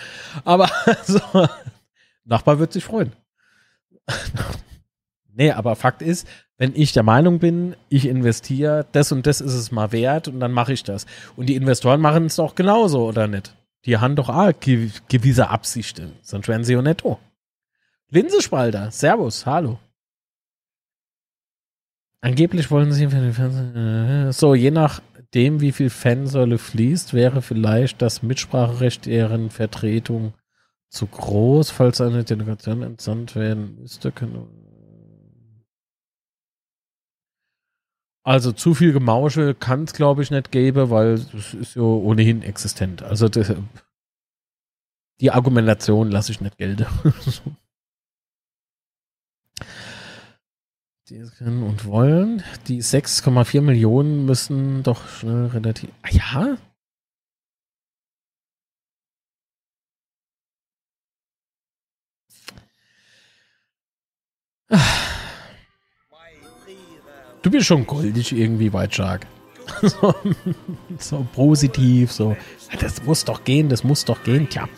[0.44, 0.70] Aber
[1.04, 1.20] so,
[2.24, 3.12] Nachbar wird sich freuen.
[5.34, 6.28] nee, aber Fakt ist,
[6.58, 10.38] wenn ich der Meinung bin, ich investiere, das und das ist es mal wert und
[10.38, 11.06] dann mache ich das.
[11.36, 13.56] Und die Investoren machen es doch genauso, oder nicht?
[13.86, 17.18] Die haben doch auch ge gewisse Absichten, sonst wären sie ja nicht da.
[18.10, 19.78] Linsespalter, Servus, hallo.
[22.20, 23.76] Angeblich wollen sie für den Fernsehen.
[23.76, 30.34] äh, So, je nachdem, wie viel Fansäule fließt, wäre vielleicht das Mitspracherecht deren Vertretung
[30.90, 34.12] zu groß, falls eine Delegation entsandt werden müsste.
[34.12, 34.59] Können
[38.22, 42.42] also zu viel Gemausche kann es, glaube ich, nicht geben, weil es ist ja ohnehin
[42.42, 43.02] existent.
[43.02, 43.52] Also das,
[45.20, 46.86] die Argumentation lasse ich nicht gelten.
[51.08, 52.44] Die können und wollen.
[52.68, 55.90] Die 6,4 Millionen müssen doch schnell relativ.
[56.02, 56.56] Ah ja?
[67.42, 69.26] Du bist schon goldig irgendwie, White Shark.
[70.98, 72.36] so, positiv, so.
[72.80, 74.48] Das muss doch gehen, das muss doch gehen.
[74.48, 74.68] Tja.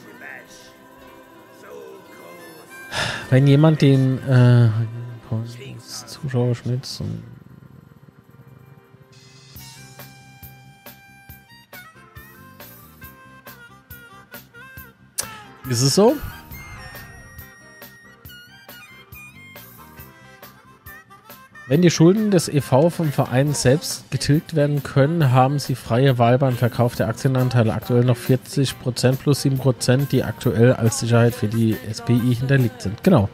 [3.31, 4.69] Wenn jemand den äh,
[6.07, 7.23] Zuschauerschnitt zum
[15.69, 16.17] Ist es so?
[21.69, 26.37] Wenn die Schulden des EV vom Verein selbst getilgt werden können, haben sie freie Wahl
[26.37, 27.73] beim Verkauf der Aktienanteile.
[27.73, 33.05] Aktuell noch 40% plus 7%, die aktuell als Sicherheit für die SPI hinterlegt sind.
[33.05, 33.29] Genau.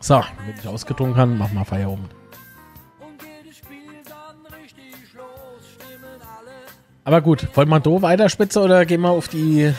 [0.00, 2.10] So, wenn ich ausgetrunken kann, mach mal Feierabend.
[7.04, 9.72] Aber gut, wollen wir do weiterspitzen oder gehen wir auf die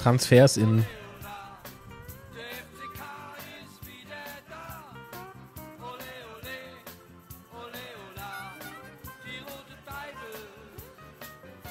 [0.00, 0.86] Transfers in.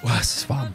[0.03, 0.73] Oh, es ist warm.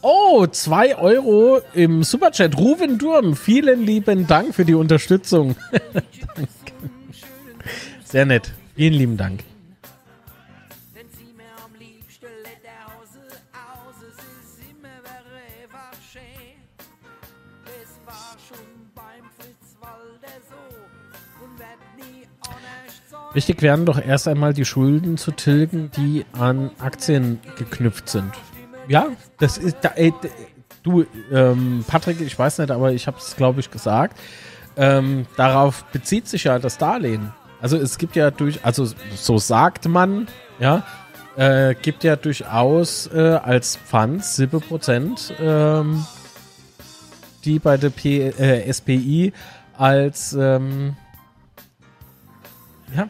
[0.00, 2.56] Oh, 2 Euro im Superchat.
[2.56, 5.56] Ruven Durm, vielen lieben Dank für die Unterstützung.
[8.04, 8.52] Sehr nett.
[8.74, 9.44] Vielen lieben Dank.
[23.34, 28.32] Wichtig wären doch erst einmal die Schulden zu tilgen, die an Aktien geknüpft sind.
[28.86, 29.08] Ja,
[29.38, 30.30] das ist da, ey, d-
[30.84, 34.18] du, ähm, Patrick, ich weiß nicht, aber ich habe es, glaube ich, gesagt.
[34.76, 37.32] Ähm, darauf bezieht sich ja das Darlehen.
[37.60, 38.86] Also es gibt ja durch, also
[39.16, 40.28] so sagt man,
[40.60, 40.84] ja,
[41.36, 46.04] äh, gibt ja durchaus äh, als Pfand 7%, ähm,
[47.44, 49.32] die bei der P äh, SPI
[49.76, 50.96] als ähm,
[52.94, 53.08] ja,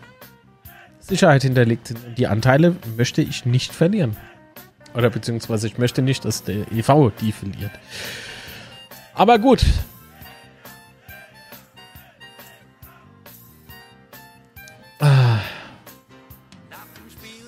[1.07, 1.99] Sicherheit hinterlegt sind.
[2.17, 4.17] Die Anteile möchte ich nicht verlieren.
[4.95, 7.73] Oder beziehungsweise ich möchte nicht, dass der EV die verliert.
[9.15, 9.65] Aber gut.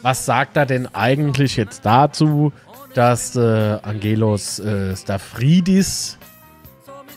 [0.02, 2.52] Was sagt er denn eigentlich jetzt dazu,
[2.94, 6.18] dass äh, Angelos äh, Stafridis,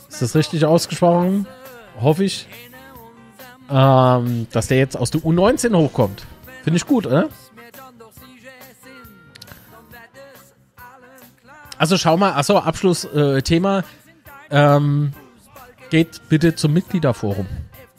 [0.08, 1.46] ist das richtig ausgesprochen?
[2.00, 2.48] Hoffe ich.
[3.72, 6.26] Ähm, dass der jetzt aus der U19 hochkommt.
[6.64, 7.30] Finde ich gut, oder?
[11.78, 13.80] Also schau mal, achso, Abschlussthema.
[13.80, 13.84] Äh,
[14.52, 15.14] ähm,
[15.90, 17.48] geht bitte zum Mitgliederforum,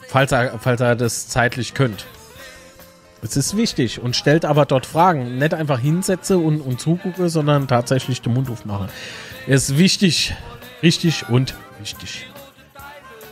[0.07, 2.07] falls er, falls er das zeitlich könnt.
[3.23, 5.39] Es ist wichtig und stellt aber dort Fragen.
[5.39, 8.89] Nicht einfach hinsetze und, und zugucke, sondern tatsächlich den Mund aufmache.
[9.47, 10.35] Ist wichtig,
[10.83, 12.30] richtig und wichtig.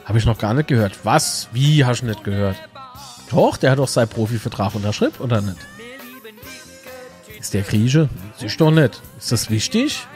[0.08, 1.04] Habe ich noch gar nicht gehört.
[1.04, 1.48] Was?
[1.52, 2.56] Wie hast du nicht gehört?
[3.30, 5.58] Doch, der hat doch seinen Profivertrag unterschrieben, oder nicht?
[7.38, 8.08] Ist der Grieche?
[8.40, 9.02] Ist doch nicht.
[9.18, 10.06] Ist das wichtig?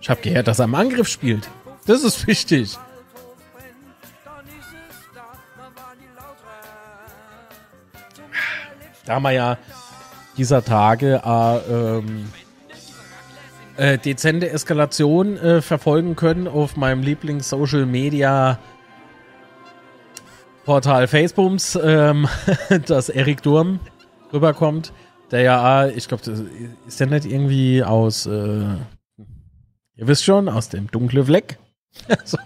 [0.00, 1.48] Ich habe gehört, dass er im Angriff spielt.
[1.86, 2.78] Das ist wichtig.
[9.04, 9.58] Da haben wir ja
[10.36, 12.32] dieser Tage äh, ähm,
[13.76, 18.60] äh, dezente Eskalation äh, verfolgen können auf meinem Lieblings-Social-Media-
[20.64, 22.28] Portal Facebooks, ähm,
[22.86, 23.80] dass Erik Durm
[24.32, 24.92] rüberkommt,
[25.30, 26.22] der ja, ich glaube,
[26.86, 28.30] ist der nicht irgendwie aus, äh,
[29.96, 31.58] ihr wisst schon, aus dem dunkle Fleck.
[32.24, 32.38] so.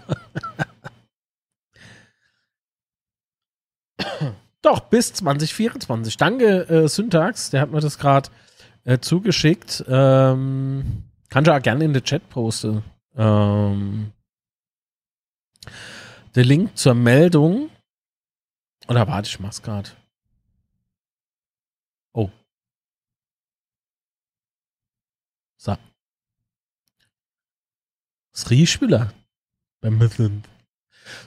[4.61, 6.17] Doch, bis 2024.
[6.17, 8.29] Danke, äh, Syntax, der hat mir das gerade
[8.83, 9.85] äh, zugeschickt.
[9.87, 12.83] Ähm, kann ich auch gerne in den Chat posten.
[13.15, 14.11] Ähm,
[16.35, 17.69] der Link zur Meldung.
[18.87, 19.95] Oder warte, ich mach's grad.
[22.13, 22.29] Oh.
[25.57, 25.75] So.
[28.33, 29.13] Sriespüler.
[29.81, 30.43] Beim Müssen.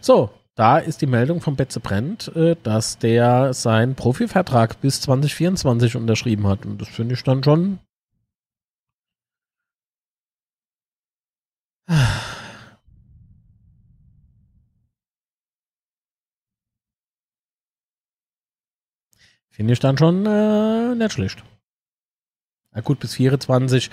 [0.00, 5.96] So, da ist die Meldung von Betze Brent, äh, dass der seinen Profivertrag bis 2024
[5.96, 6.66] unterschrieben hat.
[6.66, 7.78] Und das finde ich dann schon.
[19.60, 21.44] Finde ich dann schon äh, nicht schlecht.
[22.72, 23.90] Na gut, bis 24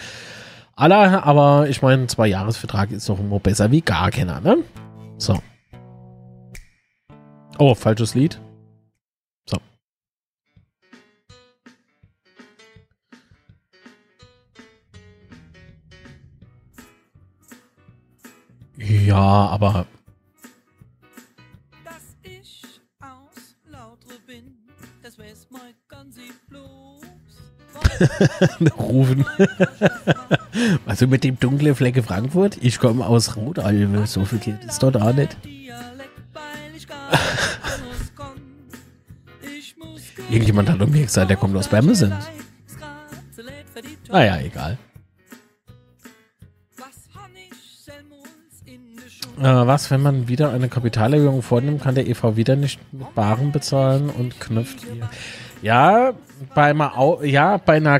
[0.77, 4.63] aller, aber ich meine, ein Zwei-Jahres-Vertrag ist doch immer besser wie gar keiner, ne?
[5.17, 5.43] So.
[7.59, 8.39] Oh, falsches Lied.
[9.45, 9.57] So.
[18.77, 19.85] Ja, aber
[28.77, 29.25] rufen.
[30.85, 32.57] Also mit dem dunklen Flecke Frankfurt?
[32.61, 34.05] Ich komme aus Rotalbe.
[34.07, 35.37] So viel geht es dort auch nicht.
[40.29, 42.13] Irgendjemand hat mir gesagt, der kommt aus Bamesen.
[44.09, 44.77] Naja, egal.
[49.39, 53.51] Äh, was, wenn man wieder eine Kapitalerhöhung vornimmt, kann der EV wieder nicht mit Baren
[53.51, 55.07] bezahlen und knüpft ihr.
[55.61, 56.13] Ja,
[56.53, 57.99] bei einer, Au ja, bei einer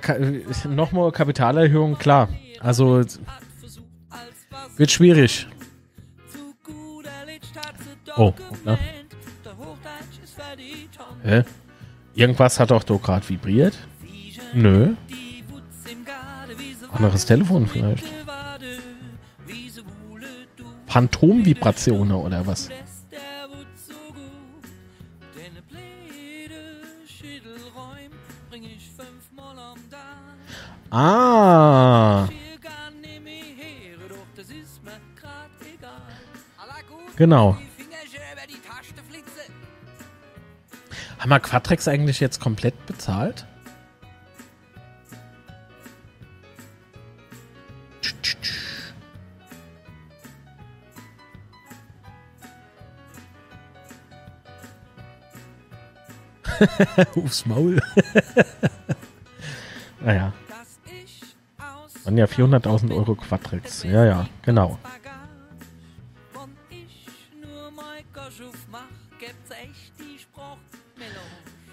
[0.70, 2.30] nochmal Kapitalerhöhung, klar.
[2.60, 3.04] Also
[4.78, 5.48] wird schwierig.
[8.16, 8.34] Oh,
[8.66, 8.78] ne?
[11.24, 11.44] Hä?
[12.14, 13.78] Irgendwas hat doch doch gerade vibriert?
[14.54, 14.94] Nö.
[16.92, 18.06] Anderes Telefon vielleicht.
[20.88, 22.70] Phantomvibrationen oder was?
[30.90, 32.28] Ah.
[37.18, 37.58] Genau.
[41.20, 43.46] Haben wir Quatrex eigentlich jetzt komplett bezahlt?
[57.16, 57.78] Aufs Maul.
[60.02, 60.34] naja.
[62.04, 63.84] Waren ja 400.000 Euro Quatrex.
[63.84, 64.78] Ja, ja, genau.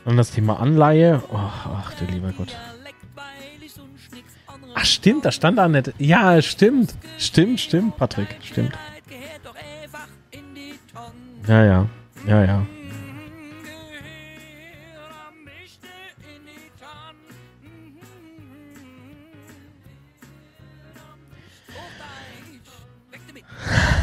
[0.04, 1.22] Dann das Thema Anleihe.
[1.30, 2.54] Oh, ach du lieber Gott.
[4.74, 5.92] Ach stimmt, da stand da nicht.
[5.98, 6.94] Ja, stimmt.
[7.18, 8.36] Stimmt, stimmt, Patrick.
[8.42, 8.72] Stimmt.
[11.46, 11.88] Ja, ja.
[12.26, 12.66] Ja, ja.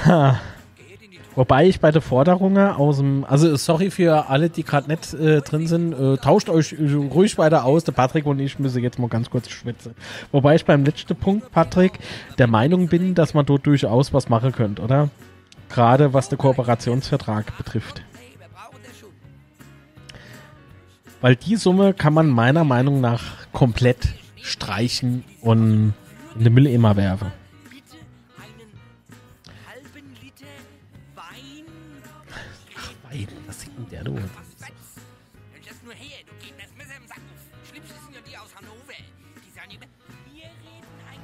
[1.35, 5.41] Wobei ich bei der Forderungen aus dem, also sorry für alle, die gerade nicht äh,
[5.41, 7.85] drin sind, äh, tauscht euch äh, ruhig weiter aus.
[7.85, 9.95] Der Patrick und ich müssen jetzt mal ganz kurz schwitzen.
[10.31, 11.99] Wobei ich beim letzten Punkt, Patrick,
[12.37, 15.09] der Meinung bin, dass man dort durchaus was machen könnte, oder?
[15.69, 18.01] Gerade was den Kooperationsvertrag betrifft.
[21.21, 23.21] Weil die Summe kann man meiner Meinung nach
[23.53, 24.09] komplett
[24.41, 25.93] streichen und
[26.35, 27.40] in den Mülleimer werfen.
[34.03, 34.19] Der du?
[34.19, 37.17] Das nur her, du gehst das Messer im Sack.
[37.69, 38.97] Schlimmste sind ja die aus Hannover.
[39.35, 39.87] Die sagen immer,
[40.31, 41.21] wir reden ein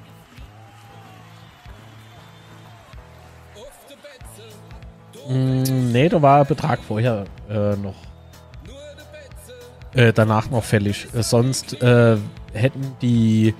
[5.29, 7.95] Mm, nee, da war Betrag vorher äh, noch.
[9.93, 11.07] Äh, danach noch fällig.
[11.13, 12.17] Äh, sonst äh,
[12.53, 13.53] hätten die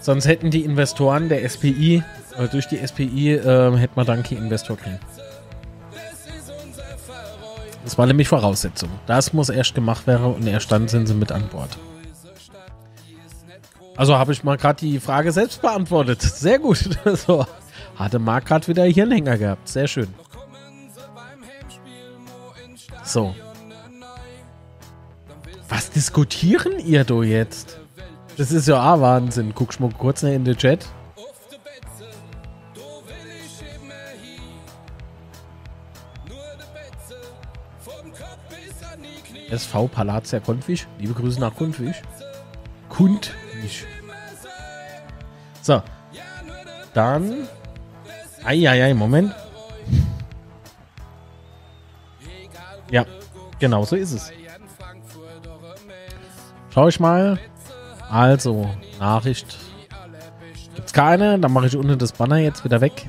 [0.00, 2.02] sonst hätten die Investoren der SPI
[2.36, 5.00] äh, durch die SPI äh, hätte man dann keinen Investor kriegen.
[7.86, 8.88] Das war nämlich Voraussetzung.
[9.06, 11.78] Das muss erst gemacht werden und erst dann sind sie mit an Bord.
[13.96, 16.20] Also habe ich mal gerade die Frage selbst beantwortet.
[16.20, 16.78] Sehr gut.
[17.04, 17.46] so.
[17.94, 19.68] Hatte Marc gerade wieder Hirnhänger gehabt.
[19.68, 20.08] Sehr schön.
[23.04, 23.36] So.
[25.68, 27.78] Was diskutieren ihr do jetzt?
[28.36, 29.54] Das ist ja auch Wahnsinn.
[29.54, 30.88] Guckst mal kurz in den Chat.
[39.50, 40.86] SV Palazia Konfisch.
[40.98, 42.02] Liebe Grüße nach Konfisch.
[42.88, 43.84] Kundfisch.
[45.62, 45.82] So.
[46.94, 47.48] Dann.
[48.44, 49.34] Eieiei, Moment.
[52.90, 53.04] Ja,
[53.58, 54.32] genau so ist es.
[56.72, 57.38] Schau ich mal.
[58.08, 58.70] Also,
[59.00, 59.58] Nachricht.
[60.74, 63.06] Gibt's keine, dann mache ich unten das Banner jetzt wieder weg.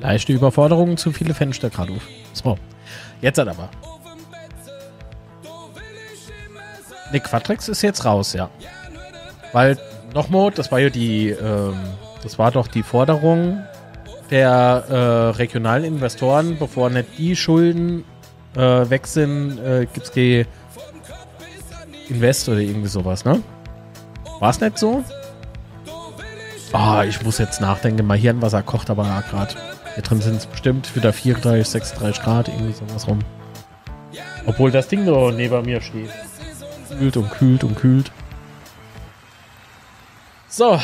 [0.00, 2.02] Leichte Überforderung, zu viele Fenster gerade auf.
[2.32, 2.58] So.
[3.20, 3.68] Jetzt hat aber.
[7.12, 8.48] Ne, Quadrex ist jetzt raus, ja.
[9.52, 9.76] Weil,
[10.14, 11.74] nochmal, das war ja die, ähm,
[12.22, 13.62] das war doch die Forderung
[14.30, 18.04] der äh, regionalen Investoren, bevor nicht die Schulden
[18.54, 20.46] äh, weg sind, äh, gibt's die
[22.08, 23.42] Invest oder irgendwie sowas, ne?
[24.38, 25.04] War es nicht so?
[26.72, 28.06] Ah, ich muss jetzt nachdenken.
[28.06, 29.54] Mein Hirnwasser kocht aber gerade.
[29.94, 33.18] Hier drin sind es bestimmt wieder 34, 36 Grad, irgendwie sowas rum.
[34.46, 36.10] Obwohl das Ding nur neben mir steht.
[36.88, 38.10] Kühlt und kühlt und kühlt.
[40.48, 40.80] So,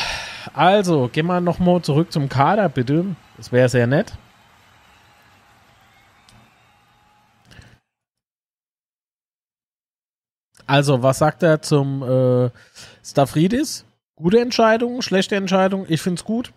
[0.53, 3.15] also, gehen wir nochmal zurück zum Kader, bitte.
[3.37, 4.13] Das wäre sehr nett.
[10.65, 12.49] Also, was sagt er zum äh,
[13.03, 13.85] Stavridis?
[14.15, 15.85] Gute Entscheidung, schlechte Entscheidung?
[15.87, 16.51] Ich finde es gut.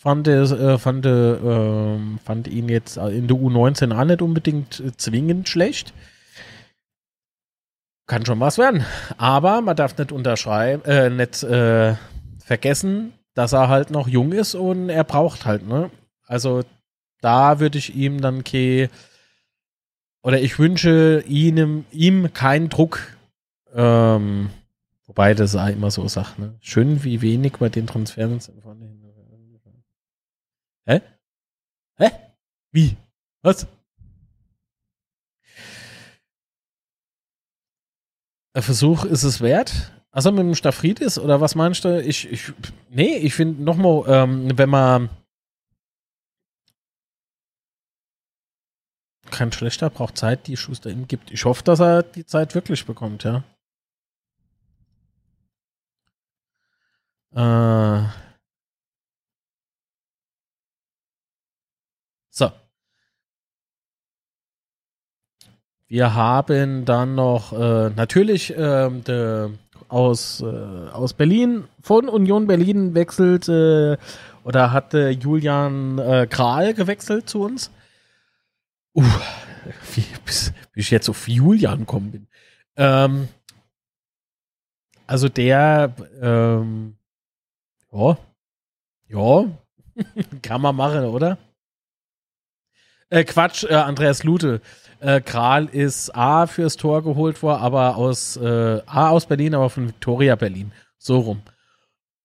[0.00, 4.96] Fand, es, äh, fand, äh, fand ihn jetzt in der U19 auch nicht unbedingt äh,
[4.96, 5.92] zwingend schlecht.
[8.06, 8.84] Kann schon was werden.
[9.16, 11.96] Aber man darf nicht unterschreiben, äh, nicht äh,
[12.38, 15.90] vergessen, dass er halt noch jung ist und er braucht halt, ne?
[16.26, 16.62] Also
[17.20, 18.90] da würde ich ihm dann ke
[20.22, 23.16] oder ich wünsche ihm, ihm keinen Druck.
[23.74, 24.50] Ähm,
[25.06, 26.54] wobei das auch immer so sagt, ne?
[26.60, 28.97] Schön, wie wenig bei den Transfers von den
[30.88, 31.00] Hä?
[31.98, 32.10] Hä?
[32.72, 32.96] Wie?
[33.42, 33.66] Was?
[38.54, 39.92] Ein Versuch ist es wert?
[40.10, 42.02] Also mit dem Staphridis oder was meinst du?
[42.02, 42.52] Ich, ich
[42.88, 45.10] nee, ich finde nochmal, ähm, wenn man
[49.30, 51.30] kein schlechter braucht Zeit, die Schuster ihm gibt.
[51.30, 53.44] Ich hoffe, dass er die Zeit wirklich bekommt, ja.
[57.34, 58.08] Äh,
[62.30, 62.50] so.
[65.88, 69.48] Wir haben dann noch äh, natürlich ähm, de,
[69.88, 73.96] aus, äh, aus Berlin, von Union Berlin wechselt äh,
[74.44, 77.70] oder hatte Julian äh, Kral gewechselt zu uns.
[78.94, 79.02] Uh,
[79.94, 82.26] wie, bis, wie ich jetzt auf Julian gekommen bin.
[82.76, 83.28] Ähm,
[85.06, 86.96] also der, ähm,
[87.92, 88.18] ja,
[89.08, 89.44] ja,
[90.42, 91.38] kann man machen, oder?
[93.08, 94.60] Äh, Quatsch, äh, Andreas Lute.
[95.00, 99.70] Äh, Kral ist A fürs Tor geholt worden, aber aus äh, A aus Berlin, aber
[99.70, 100.72] von Victoria Berlin.
[100.98, 101.42] So rum.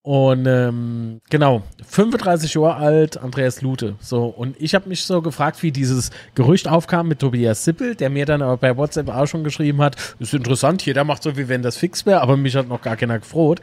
[0.06, 3.94] Und ähm, genau, 35 Jahre alt, Andreas Lute.
[4.00, 8.10] So, und ich habe mich so gefragt, wie dieses Gerücht aufkam mit Tobias Sippel, der
[8.10, 11.48] mir dann aber bei WhatsApp auch schon geschrieben hat, ist interessant, jeder macht so, wie
[11.48, 13.62] wenn das fix wäre, aber mich hat noch gar keiner gefroht.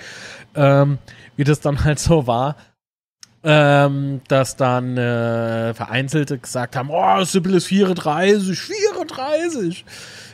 [0.55, 0.97] Ähm,
[1.35, 2.55] wie das dann halt so war,
[3.43, 9.85] ähm, dass dann äh, Vereinzelte gesagt haben, oh, Sippel ist 34, 34,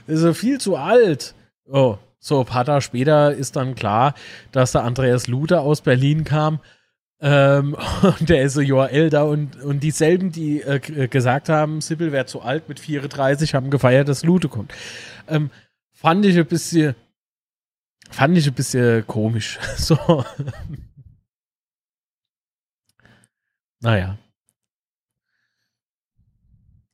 [0.08, 1.34] ist er viel zu alt.
[1.70, 4.14] Oh, so, ein paar Tage später ist dann klar,
[4.52, 6.60] dass der Andreas Luther aus Berlin kam.
[7.20, 7.76] Ähm,
[8.20, 12.12] und der ist so Jahr älter und, und dieselben, die äh, äh, gesagt haben, Sibyl
[12.12, 14.74] wäre zu alt mit 34, haben gefeiert, dass Lute kommt.
[15.28, 15.50] Ähm,
[15.94, 16.96] fand ich ein bisschen,
[18.10, 19.60] fand ich ein bisschen komisch.
[19.78, 20.24] So.
[23.80, 24.18] Naja.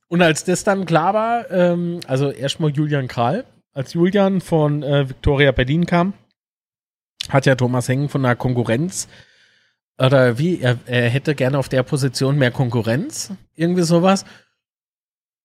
[0.08, 5.08] Und als das dann klar war, ähm, also erstmal Julian Kral, als Julian von äh,
[5.08, 6.12] Victoria Berlin kam,
[7.30, 9.08] hat ja Thomas Hengen von der Konkurrenz
[9.98, 14.24] oder wie, er, er hätte gerne auf der Position mehr Konkurrenz, irgendwie sowas.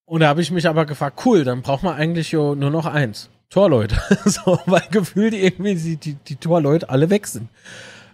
[0.06, 3.30] Und da habe ich mich aber gefragt, cool, dann braucht man eigentlich nur noch eins.
[3.49, 3.99] Torleute.
[4.26, 7.49] so, weil gefühlt irgendwie die, die, die Torleute alle weg sind.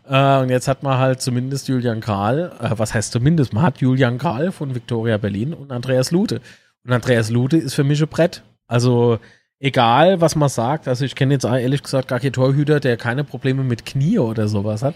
[0.08, 3.80] Äh, und jetzt hat man halt zumindest Julian Kral, äh, was heißt zumindest, man hat
[3.80, 6.42] Julian Kral von Victoria Berlin und Andreas Lute.
[6.84, 8.44] Und Andreas Lute ist für mich ein Brett.
[8.68, 9.20] Also
[9.60, 13.24] egal, was man sagt, also ich kenne jetzt ehrlich gesagt gar keinen Torhüter, der keine
[13.24, 14.96] Probleme mit Knie oder sowas hat,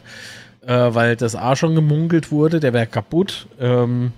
[0.62, 3.48] äh, weil das A schon gemunkelt wurde, der wäre kaputt.
[3.60, 4.12] Ähm,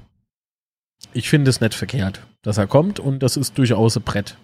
[1.14, 4.38] ich finde es nicht verkehrt, dass er kommt und das ist durchaus ein Brett.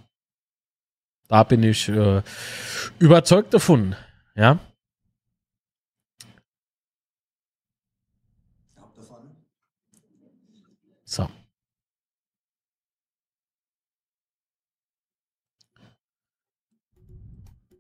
[1.27, 2.21] Da bin ich äh,
[2.99, 3.95] überzeugt davon,
[4.35, 4.59] ja.
[11.03, 11.29] So.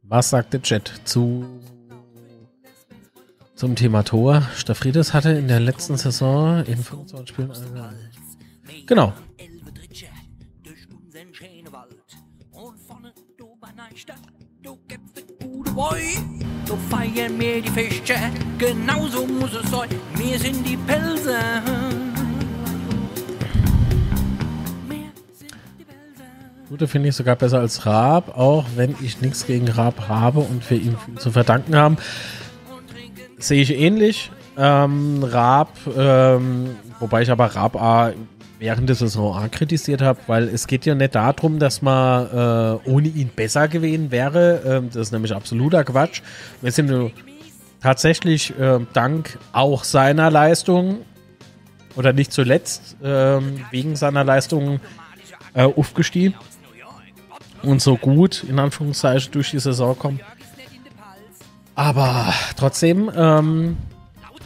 [0.09, 1.45] Was sagt der Chat zu
[3.55, 4.41] zum Thema Tor?
[4.55, 7.93] Staphrides hatte in der letzten Saison in 25 Spielen eine
[8.85, 9.13] Genau.
[16.65, 18.15] Du feiern mir die Fische,
[18.57, 19.89] genauso muss es sein.
[20.15, 21.37] Wir sind die Pelze.
[26.77, 30.69] Gute finde ich sogar besser als Raab, auch wenn ich nichts gegen Raab habe und
[30.69, 31.97] wir ihm zu verdanken haben.
[33.39, 34.29] Sehe ich ähnlich.
[34.55, 38.11] Ähm, Raab, ähm, wobei ich aber Raab A
[38.59, 42.89] während der Saison A kritisiert habe, weil es geht ja nicht darum, dass man äh,
[42.91, 44.61] ohne ihn besser gewesen wäre.
[44.63, 46.21] Ähm, das ist nämlich absoluter Quatsch.
[46.61, 47.11] Wir sind
[47.81, 50.99] tatsächlich äh, dank auch seiner Leistung
[51.95, 54.79] oder nicht zuletzt ähm, wegen seiner Leistung
[55.55, 56.35] äh, aufgestiegen
[57.63, 60.19] und so gut in Anführungszeichen durch die Saison kommen.
[61.75, 63.77] Aber trotzdem, ähm,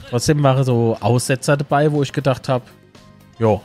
[0.10, 2.66] trotzdem waren so Aussetzer dabei, wo ich gedacht habe,
[3.40, 3.62] jo,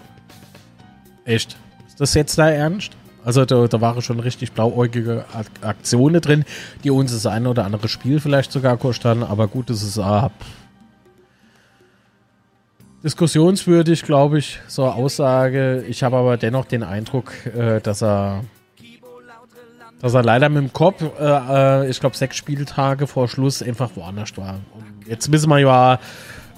[1.25, 1.57] echt,
[1.89, 2.93] ist das jetzt da ernst?
[3.25, 6.45] Also da, da waren schon richtig blauäugige Ak Aktionen drin,
[6.85, 9.97] die uns das eine oder andere Spiel vielleicht sogar kostet haben, aber gut, das ist
[9.97, 10.29] äh,
[13.03, 15.85] diskussionswürdig, glaube ich, so eine Aussage.
[15.89, 18.45] Ich habe aber dennoch den Eindruck, äh, dass er
[20.01, 23.91] dass er leider mit dem Kopf, äh, äh, ich glaube, sechs Spieltage vor Schluss einfach
[23.95, 24.61] woanders war.
[24.75, 25.99] Und jetzt wissen wir ja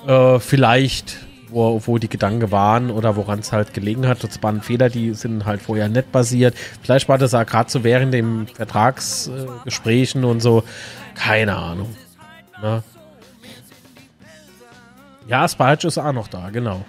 [0.06, 4.22] äh, vielleicht, wo, wo die Gedanken waren oder woran es halt gelegen hat.
[4.24, 6.54] Das waren Fehler, die sind halt vorher nicht basiert.
[6.82, 10.64] Vielleicht war das ja gerade so während den Vertragsgesprächen und so.
[11.14, 11.94] Keine Ahnung.
[12.60, 12.82] Ne?
[15.28, 16.84] Ja, Spalch ist auch noch da, genau.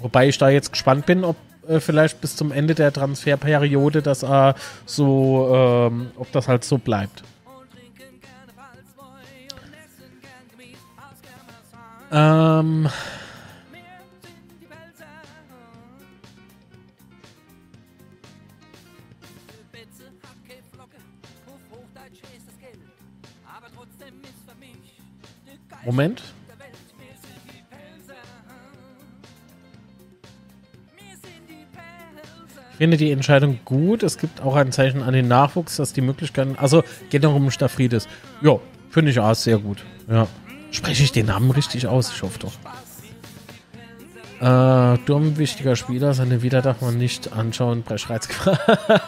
[0.00, 1.36] Wobei ich da jetzt gespannt bin, ob
[1.70, 4.54] äh, vielleicht bis zum Ende der Transferperiode das äh,
[4.86, 7.22] so, ähm, ob das halt so bleibt.
[12.12, 12.88] Ähm,
[26.00, 26.39] Spitze
[32.80, 34.02] finde die Entscheidung gut.
[34.02, 36.56] Es gibt auch ein Zeichen an den Nachwuchs, dass die Möglichkeiten.
[36.56, 38.08] Also geht noch um Staphrides.
[38.40, 38.58] Ja,
[38.88, 39.84] finde ich auch sehr gut.
[40.10, 40.26] Ja.
[40.70, 42.10] Spreche ich den Namen richtig aus?
[42.10, 42.54] Ich hoffe doch.
[44.40, 47.82] Äh, Durm, wichtiger Spieler, seine Wieder darf man nicht anschauen.
[47.82, 48.28] Brechreiz.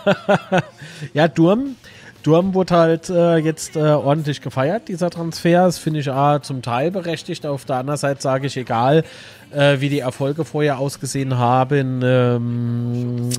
[1.14, 1.76] ja, Durm.
[2.22, 5.64] Durm wurde halt äh, jetzt äh, ordentlich gefeiert, dieser Transfer.
[5.64, 7.46] Das finde ich A, zum Teil berechtigt.
[7.46, 9.02] Auf der anderen Seite sage ich, egal
[9.50, 13.30] äh, wie die Erfolge vorher ausgesehen haben, ähm,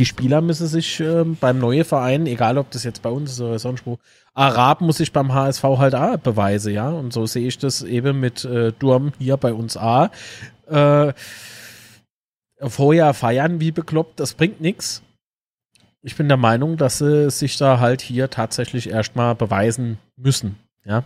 [0.00, 3.40] die Spieler müssen sich ähm, beim neuen Verein, egal ob das jetzt bei uns ist
[3.42, 3.98] oder sonst wo,
[4.32, 6.88] Arab muss sich beim HSV halt auch beweisen, ja.
[6.88, 10.10] Und so sehe ich das eben mit äh, Durm hier bei uns A.
[10.68, 11.12] Äh,
[12.60, 15.02] vorher feiern wie bekloppt, das bringt nichts.
[16.00, 20.56] Ich bin der Meinung, dass sie sich da halt hier tatsächlich erstmal beweisen müssen,
[20.86, 21.04] ja.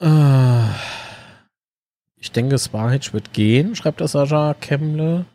[0.00, 0.97] Äh,
[2.20, 5.26] ich denke, Sparhitch wird gehen, schreibt der Sascha Kemle.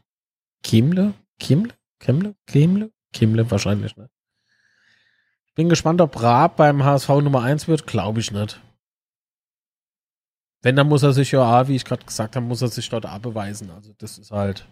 [0.64, 1.14] Kemle?
[1.40, 1.74] Kemle?
[2.00, 2.36] Kemle?
[2.46, 2.92] Kemle?
[3.14, 4.10] Kemle wahrscheinlich nicht.
[5.48, 7.86] Ich bin gespannt, ob Raab beim HSV Nummer 1 wird.
[7.86, 8.60] Glaube ich nicht.
[10.64, 13.06] Wenn, dann muss er sich ja, wie ich gerade gesagt habe, muss er sich dort
[13.22, 13.70] beweisen.
[13.70, 14.68] Also das ist halt.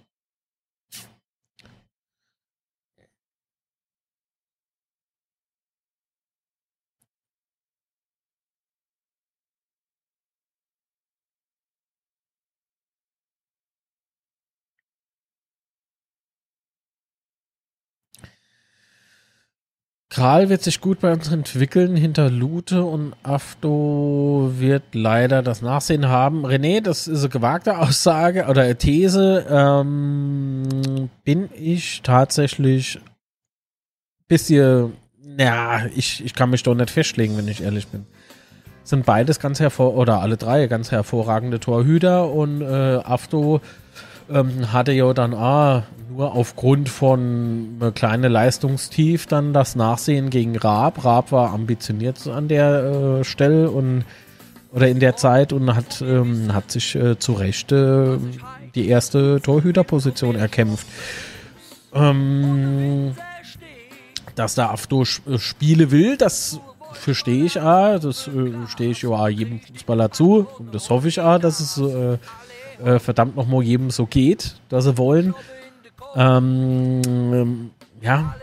[20.11, 21.95] Kral wird sich gut bei uns entwickeln.
[21.95, 26.45] Hinter Lute und Afto wird leider das Nachsehen haben.
[26.45, 29.45] René, das ist eine gewagte Aussage oder These.
[29.49, 32.99] Ähm, bin ich tatsächlich
[34.27, 34.97] bisschen,
[35.39, 38.05] ja, ich, ich kann mich doch nicht festlegen, wenn ich ehrlich bin.
[38.83, 43.61] Sind beides ganz hervor oder alle drei ganz hervorragende Torhüter und äh, Afto
[44.30, 50.57] ähm, hatte ja dann ah, nur aufgrund von äh, kleinen Leistungstief dann das Nachsehen gegen
[50.57, 51.03] Raab.
[51.03, 54.06] Raab war ambitioniert an der äh, Stelle und
[54.73, 58.18] oder in der Zeit und hat, ähm, hat sich äh, zu Recht äh,
[58.73, 60.88] die erste Torhüterposition erkämpft.
[61.93, 63.14] Ähm,
[64.35, 66.61] dass der Afto äh, Spiele will, das
[66.93, 67.99] verstehe ich auch.
[67.99, 70.48] Das äh, stehe ich ja auch jedem Fußballer zu.
[70.57, 71.77] Und das hoffe ich auch, dass es
[72.83, 75.33] äh, verdammt nochmal jedem so geht, dass sie wollen.
[76.15, 77.71] Ähm,
[78.01, 78.35] ja.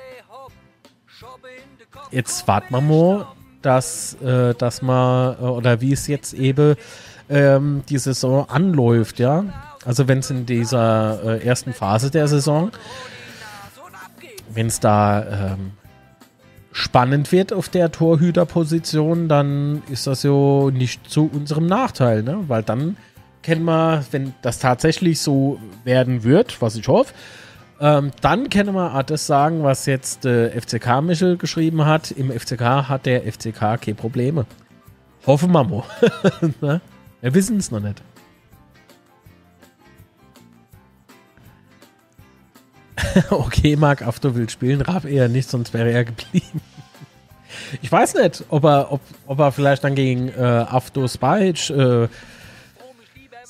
[2.11, 3.27] Jetzt warten wir mal,
[3.63, 6.77] dass, äh, dass man, äh, oder wie es jetzt eben
[7.29, 9.45] ähm, die Saison anläuft, ja.
[9.85, 12.71] Also wenn es in dieser äh, ersten Phase der Saison,
[14.53, 15.73] wenn es da ähm,
[16.73, 22.45] spannend wird auf der Torhüterposition, dann ist das ja nicht zu unserem Nachteil, ne?
[22.49, 22.97] Weil dann
[23.43, 27.13] kennen wir, wenn das tatsächlich so werden wird, was ich hoffe,
[27.81, 32.11] ähm, dann können wir auch das sagen, was jetzt äh, FCK Michel geschrieben hat.
[32.11, 34.47] Im FCK hat der FCK keine Probleme.
[35.27, 35.85] Hoffen wir mal.
[36.61, 36.81] Ne?
[37.21, 38.03] wir wissen es noch nicht.
[43.31, 46.61] okay, Marc After will spielen, Raab eher nicht, sonst wäre er geblieben.
[47.83, 52.09] Ich weiß nicht, ob er, ob, ob er vielleicht dann gegen äh, Afto Spajic äh,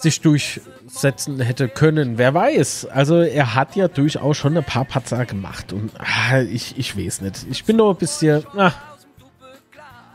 [0.00, 2.18] sich durchsetzen hätte können.
[2.18, 2.86] Wer weiß.
[2.86, 7.20] Also er hat ja durchaus schon ein paar Patzer gemacht und ah, ich, ich weiß
[7.22, 7.46] nicht.
[7.50, 8.44] Ich bin nur ein bisschen.
[8.56, 8.72] Ah.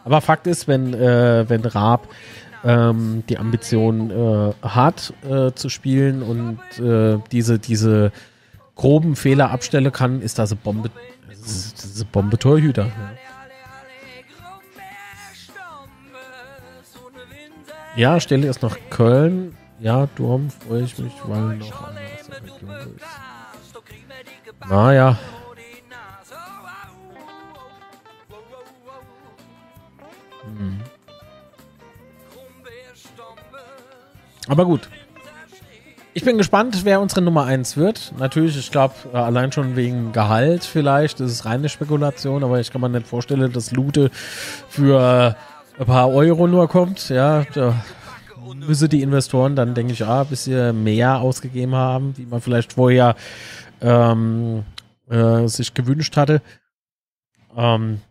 [0.05, 2.07] Aber Fakt ist, wenn, äh, wenn Raab
[2.63, 8.11] ähm, die Ambition äh, hat äh, zu spielen und äh, diese, diese
[8.75, 10.91] groben Fehler abstellen kann, ist das eine Bombe.
[11.29, 12.85] Das ist, eine Bombe Torhüter.
[12.85, 13.11] Ja.
[17.95, 19.55] Ja, Stelle ist nach Köln.
[19.79, 24.69] Ja, Durm freue ich mich, weil noch anders der Region ist.
[24.69, 25.17] Naja.
[30.57, 30.79] Hm.
[34.47, 34.89] Aber gut.
[36.15, 38.13] Ich bin gespannt, wer unsere Nummer 1 wird.
[38.19, 41.19] Natürlich, ich glaube, allein schon wegen Gehalt vielleicht.
[41.19, 44.11] Das ist reine Spekulation, aber ich kann mir nicht vorstellen, dass Lute
[44.69, 45.35] für
[45.79, 47.09] ein paar Euro nur kommt.
[47.09, 47.73] Ja, da
[48.55, 52.73] müssen die Investoren dann, denke ich, auch ein bisschen mehr ausgegeben haben, wie man vielleicht
[52.73, 53.15] vorher
[53.81, 54.63] ähm,
[55.09, 56.41] äh, sich gewünscht hatte.
[57.55, 58.01] Ähm,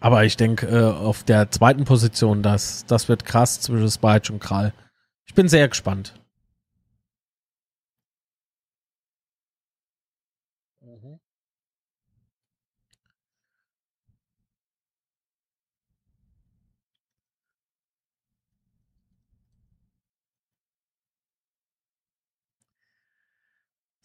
[0.00, 4.40] aber ich denke, äh, auf der zweiten Position, das, das wird krass zwischen Spike und
[4.40, 4.72] Kral.
[5.26, 6.14] Ich bin sehr gespannt.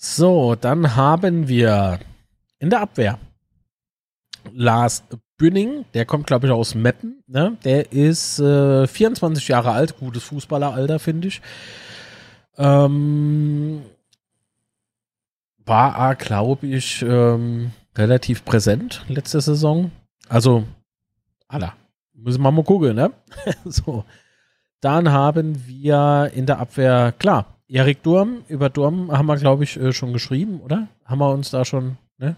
[0.01, 1.99] So, dann haben wir
[2.57, 3.19] in der Abwehr
[4.53, 5.03] Lars
[5.35, 7.21] Bünning, der kommt, glaube ich, aus Meppen.
[7.27, 7.57] Ne?
[7.65, 11.41] Der ist äh, 24 Jahre alt, gutes Fußballeralter, finde ich.
[12.57, 13.81] Ähm,
[15.65, 19.91] war, glaube ich, ähm, relativ präsent letzte Saison.
[20.29, 20.63] Also,
[21.49, 21.73] Alter,
[22.13, 23.11] müssen wir mal gucken, ne?
[23.65, 24.05] so.
[24.79, 28.43] Dann haben wir in der Abwehr, klar, Erik Durm.
[28.47, 30.87] Über Durm haben wir, glaube ich, äh, schon geschrieben, oder?
[31.05, 32.35] Haben wir uns da schon, ne?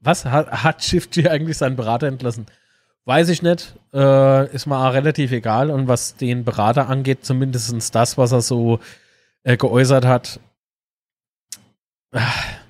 [0.00, 2.46] Was hat, hat Shift eigentlich seinen Berater entlassen?
[3.04, 3.74] Weiß ich nicht.
[3.92, 5.70] Äh, ist mal relativ egal.
[5.70, 8.80] Und was den Berater angeht, zumindest das, was er so
[9.42, 10.40] äh, geäußert hat.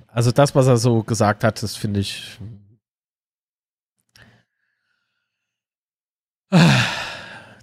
[0.09, 2.39] Also das, was er so gesagt hat, das finde ich.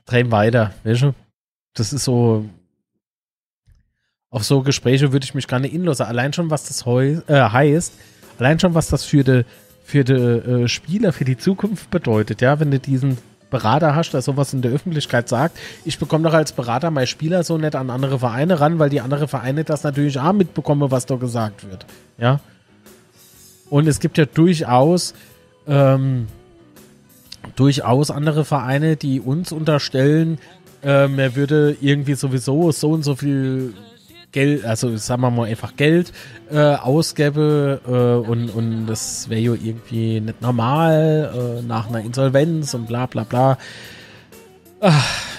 [0.05, 1.13] Drehen weiter, weißt du?
[1.73, 2.49] Das ist so.
[4.31, 5.76] Auf so Gespräche würde ich mich gar nicht.
[6.01, 7.93] Allein schon, was das heu, äh, heißt,
[8.38, 9.43] allein schon, was das für die,
[9.84, 13.18] für die äh, Spieler, für die Zukunft bedeutet, ja, wenn du diesen
[13.49, 17.43] Berater hast, der sowas in der Öffentlichkeit sagt, ich bekomme doch als Berater meine Spieler
[17.43, 21.07] so nicht an andere Vereine ran, weil die andere Vereine das natürlich auch mitbekommen, was
[21.07, 21.88] da gesagt wird.
[22.19, 22.39] Ja.
[23.72, 25.15] Und es gibt ja durchaus
[25.68, 26.27] ähm,
[27.56, 30.38] durchaus andere Vereine, die uns unterstellen,
[30.84, 33.73] ähm, er würde irgendwie sowieso so und so viel
[34.31, 36.14] Geld, also sagen wir mal einfach Geld
[36.51, 42.73] äh, ausgebe äh, und, und das wäre ja irgendwie nicht normal äh, nach einer Insolvenz
[42.73, 43.57] und bla bla bla.
[44.81, 45.30] Ach.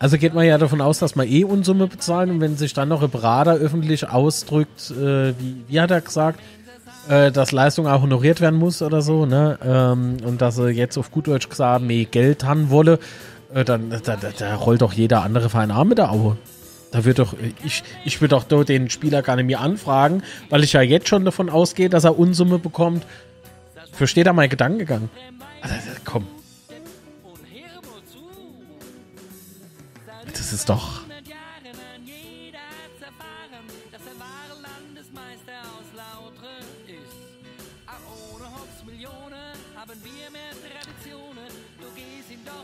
[0.00, 2.88] Also geht man ja davon aus, dass man eh Unsumme bezahlen und wenn sich dann
[2.88, 6.40] noch ein Berater öffentlich ausdrückt, äh, wie, wie hat er gesagt,
[7.08, 9.58] äh, dass Leistung auch honoriert werden muss oder so, ne?
[9.64, 13.00] Ähm, und dass er jetzt auf gut Deutsch gesagt mehr Geld haben wolle,
[13.54, 16.36] äh, dann da, da, da rollt doch jeder andere Verein auch mit der Aue.
[16.90, 17.34] Da wird doch,
[17.64, 21.24] ich, ich würde doch den Spieler gar nicht mehr anfragen, weil ich ja jetzt schon
[21.24, 23.04] davon ausgehe, dass er Unsumme bekommt.
[23.92, 25.10] Versteht er mein Gedankengang?
[25.60, 26.26] Also, komm.
[30.32, 31.02] Das ist doch.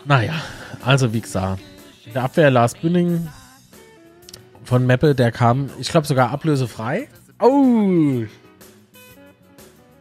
[0.06, 0.34] Naja,
[0.84, 1.62] also wie gesagt,
[2.14, 3.28] der Abwehr Lars Bünding
[4.64, 7.08] von Meppe, der kam, ich glaube sogar ablösefrei.
[7.40, 8.22] Oh!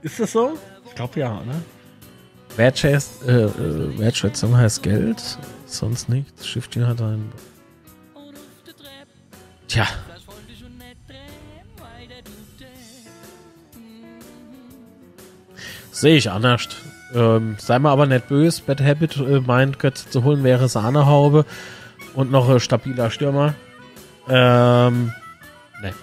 [0.02, 0.58] Ist das so?
[0.86, 1.62] Ich glaube ja, ne?
[2.56, 5.22] Wertschätz, äh, äh, Wertschätzung heißt Geld,
[5.66, 6.48] sonst nichts.
[6.48, 7.32] Shifting hat ein.
[9.68, 9.88] Tja.
[15.92, 16.68] Sehe ich anders.
[17.14, 18.62] Ähm, sei mal aber nicht böse.
[18.66, 21.46] Bad Habit äh, meint, Götze zu holen wäre Sahnehaube
[22.16, 23.54] und noch ein stabiler Stürmer.
[24.28, 25.14] Ähm,
[25.82, 25.94] ne.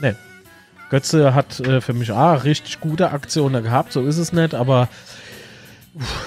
[0.00, 0.16] Ne.
[0.90, 4.88] Götze hat äh, für mich auch richtig gute Aktionen gehabt, so ist es nicht, aber
[5.94, 6.26] uff.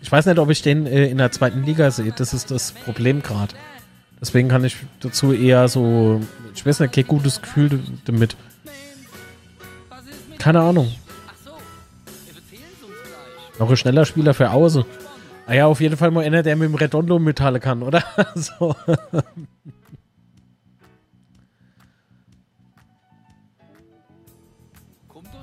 [0.00, 2.12] ich weiß nicht, ob ich den äh, in der zweiten Liga sehe.
[2.12, 3.54] Das ist das Problem gerade.
[4.22, 6.20] Deswegen kann ich dazu eher so,
[6.54, 8.36] ich weiß nicht, kein gutes Gefühl damit.
[10.38, 10.92] Keine Ahnung.
[13.58, 14.84] Noch ein schneller Spieler für Außen.
[15.48, 18.04] Ah ja, auf jeden Fall mal einer, der mit dem Redondo mithalten kann, oder?
[18.36, 18.76] so.
[25.08, 25.34] Kommt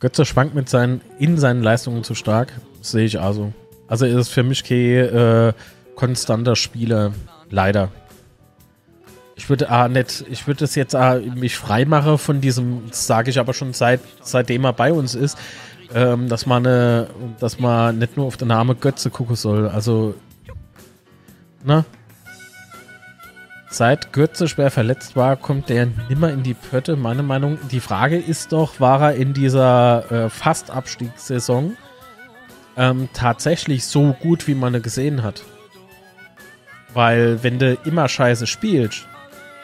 [0.00, 2.52] Götze schwankt mit seinen, in seinen Leistungen zu stark.
[2.80, 3.52] Sehe ich also.
[3.88, 5.52] Also ist es für mich kein äh,
[5.94, 7.12] konstanter Spieler.
[7.50, 7.90] Leider.
[9.34, 13.30] Ich würde ah, nicht, ich würde es jetzt ah, mich freimachen von diesem, das sage
[13.30, 15.38] ich aber schon seit, seitdem er bei uns ist,
[15.94, 17.08] ähm, dass man eine,
[17.40, 19.68] dass man nicht nur auf den Namen Götze gucken soll.
[19.68, 20.14] Also,
[21.64, 21.84] ne?
[23.70, 26.96] Seit Götze schwer verletzt war, kommt der nimmer in die Pötte.
[26.96, 31.76] Meine Meinung, die Frage ist doch, war er in dieser äh, Fast-Abstiegssaison
[32.78, 35.42] ähm, tatsächlich so gut, wie man gesehen hat?
[36.94, 39.06] Weil, wenn du immer scheiße spielst,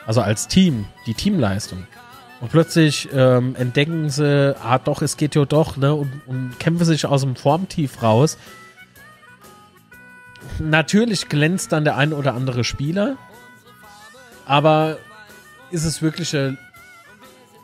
[0.06, 1.86] also als Team, die Teamleistung,
[2.42, 6.84] und plötzlich ähm, entdecken sie, ah doch, es geht ja doch, ne, und, und kämpfen
[6.84, 8.36] sich aus dem Formtief raus.
[10.58, 13.16] Natürlich glänzt dann der ein oder andere Spieler,
[14.46, 14.98] aber
[15.70, 16.56] ist es wirklich eine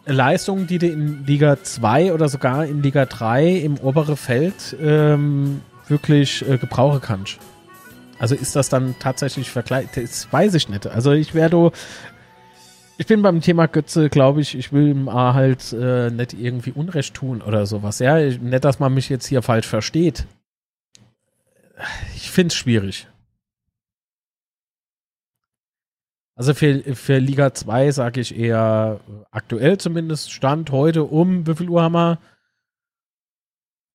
[0.07, 5.63] Leistung, die du in Liga 2 oder sogar in Liga 3 im oberen Feld ähm,
[5.89, 7.39] wirklich äh, gebrauchen kannst?
[8.19, 9.89] Also ist das dann tatsächlich vergleich?
[9.95, 10.87] Das weiß ich nicht.
[10.87, 11.73] Also ich werde
[12.99, 17.15] Ich bin beim Thema Götze, glaube ich, ich will ihm halt äh, nicht irgendwie Unrecht
[17.15, 17.99] tun oder sowas.
[17.99, 20.27] Ja, ich, nicht, dass man mich jetzt hier falsch versteht.
[22.15, 23.07] Ich finde es schwierig.
[26.41, 28.99] Also für, für Liga 2 sage ich eher
[29.31, 32.19] aktuell zumindest Stand heute um, wie viel Uhr haben wir?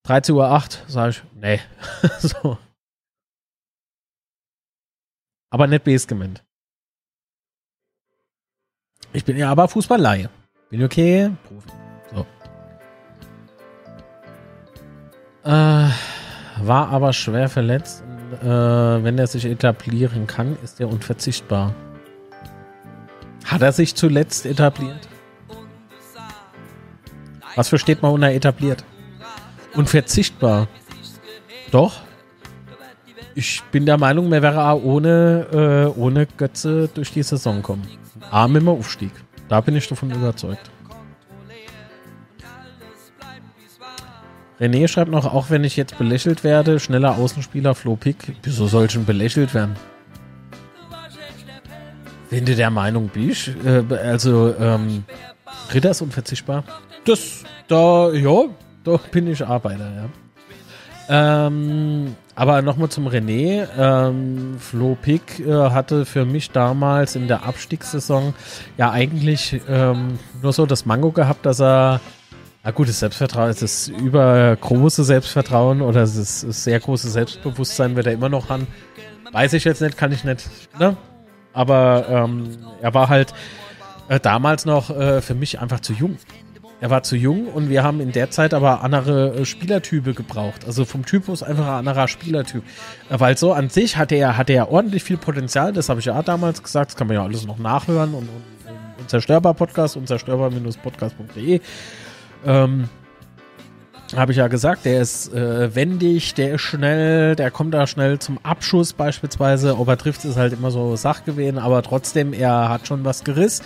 [0.06, 1.58] 13.08 Uhr, sage ich, nee.
[2.20, 2.56] so.
[5.50, 6.44] Aber nicht Basement.
[9.12, 10.30] Ich bin ja aber Fußballleihe.
[10.70, 11.70] Bin okay, Profi.
[12.14, 12.26] So.
[15.42, 15.90] Äh,
[16.62, 18.04] war aber schwer verletzt.
[18.40, 21.74] Äh, wenn er sich etablieren kann, ist er unverzichtbar.
[23.46, 25.08] Hat er sich zuletzt etabliert?
[27.54, 28.84] Was versteht man unter etabliert?
[29.74, 30.68] Unverzichtbar.
[31.70, 32.00] Doch.
[33.34, 37.86] Ich bin der Meinung, mir wäre auch ohne, äh, ohne Götze durch die Saison kommen.
[38.30, 39.12] A mit dem Aufstieg.
[39.48, 40.70] Da bin ich davon überzeugt.
[44.58, 48.34] René schreibt noch, auch wenn ich jetzt belächelt werde, schneller Außenspieler Flo Pick.
[48.42, 49.76] Wieso soll ich denn belächelt werden?
[52.30, 55.04] Wenn du der Meinung bist, äh, also ähm,
[55.72, 56.64] Ritter ist unverzichtbar.
[57.04, 58.44] Das, da, ja,
[58.84, 60.08] da bin ich Arbeiter, ja.
[61.08, 63.66] Ähm, aber nochmal zum René.
[63.78, 68.34] Ähm, Flo Pick äh, hatte für mich damals in der Abstiegssaison
[68.76, 72.00] ja eigentlich ähm, nur so das Mango gehabt, dass er,
[72.64, 78.12] na gut, das Selbstvertrauen, das übergroße Selbstvertrauen oder das, das sehr große Selbstbewusstsein wird er
[78.12, 78.66] immer noch haben.
[79.30, 80.48] Weiß ich jetzt nicht, kann ich nicht,
[80.78, 80.96] ne?
[81.56, 83.32] Aber ähm, er war halt
[84.08, 86.18] äh, damals noch äh, für mich einfach zu jung.
[86.78, 90.66] Er war zu jung und wir haben in der Zeit aber andere äh, Spielertype gebraucht.
[90.66, 92.62] Also vom Typus einfach ein anderer Spielertyp.
[93.08, 96.06] Äh, weil so an sich hatte er, hatte er ordentlich viel Potenzial, das habe ich
[96.06, 101.60] ja damals gesagt, das kann man ja alles noch nachhören und, und, und Unzerstörbar-Podcast, unzerstörbar-podcast.de.
[102.44, 102.88] Ähm,
[104.14, 108.18] habe ich ja gesagt, der ist äh, wendig, der ist schnell, der kommt da schnell
[108.18, 109.78] zum Abschuss beispielsweise.
[109.78, 113.64] Ob er trifft, ist halt immer so Sachgewehen, aber trotzdem, er hat schon was gerissen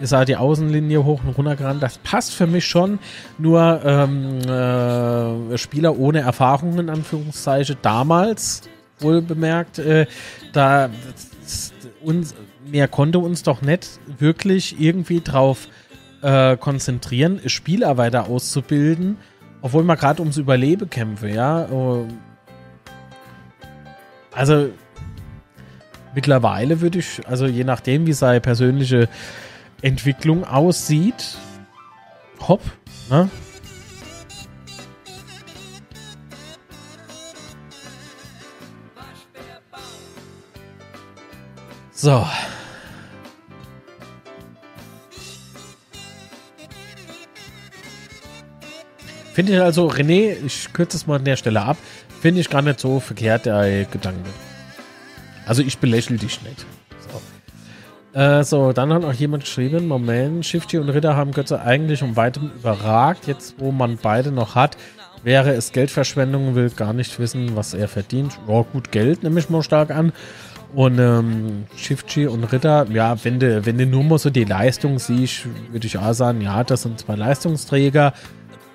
[0.00, 1.82] ist halt die Außenlinie hoch und runter gerannt.
[1.82, 2.98] Das passt für mich schon.
[3.38, 8.62] Nur ähm, äh, Spieler ohne Erfahrung in Anführungszeichen damals
[8.98, 10.06] wohl bemerkt, äh,
[10.52, 10.90] da
[12.02, 12.34] uns
[12.66, 15.68] mehr konnte uns doch nicht wirklich irgendwie drauf
[16.22, 19.18] äh, konzentrieren, Spieler weiter auszubilden,
[19.62, 21.66] obwohl man gerade ums Überleben kämpfe, ja.
[24.32, 24.70] Also
[26.14, 29.08] mittlerweile würde ich, also je nachdem, wie seine persönliche
[29.82, 31.36] Entwicklung aussieht.
[32.46, 32.62] Hopp,
[33.10, 33.28] ne?
[41.92, 42.26] So.
[49.36, 51.76] Finde ich also, René, ich kürze es mal an der Stelle ab,
[52.22, 54.30] finde ich gar nicht so verkehrt, der Gedanke.
[55.44, 56.64] Also ich belächle dich nicht.
[58.14, 62.16] Äh, so, dann hat auch jemand geschrieben, Moment, Shifty und Ritter haben Götze eigentlich um
[62.16, 63.26] weitem überragt.
[63.26, 64.78] Jetzt, wo man beide noch hat,
[65.22, 68.38] wäre es Geldverschwendung, will gar nicht wissen, was er verdient.
[68.48, 70.14] Ja, gut Geld nehme ich mal stark an.
[70.74, 74.98] Und ähm, Shifty und Ritter, ja, wenn du, wenn du nur mal so die Leistung
[74.98, 78.14] siehst, würde ich auch sagen, ja, das sind zwei Leistungsträger.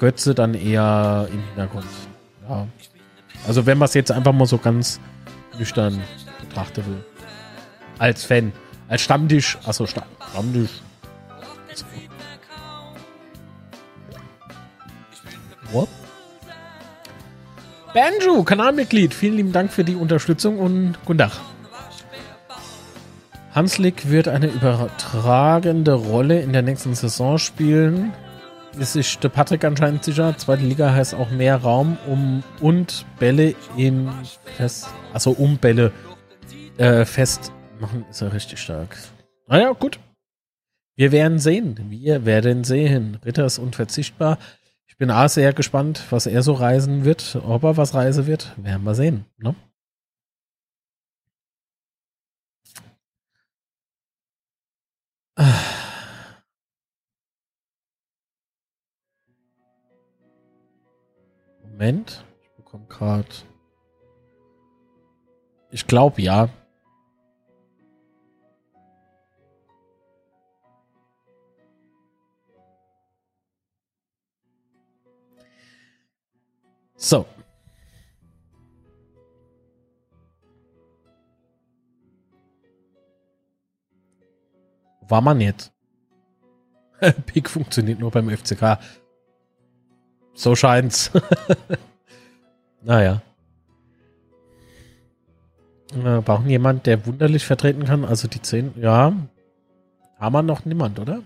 [0.02, 1.86] Götze dann eher im Hintergrund.
[2.49, 2.68] Ja.
[3.48, 4.99] Also wenn man es jetzt einfach mal so ganz
[5.60, 6.02] nüchtern
[6.40, 7.06] betrachten will.
[7.99, 8.52] Als Fan.
[8.90, 9.60] Als Stammtisch.
[9.64, 10.72] Achso, Stamm, Stammtisch.
[15.72, 15.88] What?
[17.94, 19.14] Banjo, Kanalmitglied.
[19.14, 21.34] Vielen lieben Dank für die Unterstützung und guten Tag.
[23.53, 28.14] Hanslik wird eine übertragende Rolle in der nächsten Saison spielen.
[28.80, 30.35] Ist sich der Patrick anscheinend sicher.
[30.38, 34.10] Zweite Liga heißt auch mehr Raum um und Bälle im
[34.57, 35.91] Fest, also um Bälle
[36.77, 38.98] äh, fest machen, ist er richtig stark.
[39.48, 39.99] Naja, gut.
[40.95, 41.89] Wir werden sehen.
[41.89, 43.19] Wir werden sehen.
[43.26, 44.38] Ritter ist unverzichtbar.
[44.88, 47.38] Ich bin auch sehr gespannt, was er so reisen wird.
[47.43, 49.26] Ob er was reisen wird, werden wir sehen.
[49.38, 49.56] Ne?
[61.82, 62.24] Moment.
[62.44, 63.26] Ich bekomme gerade.
[65.72, 66.48] Ich glaube ja.
[76.95, 77.26] So.
[85.08, 85.74] War man jetzt?
[87.26, 88.78] Pick funktioniert nur beim FCK.
[90.41, 91.11] So scheint's.
[92.81, 93.22] naja.
[95.93, 98.03] Äh, brauchen jemand, der wunderlich vertreten kann?
[98.05, 99.13] Also die 10, ja.
[100.18, 101.22] Haben wir noch niemand, oder?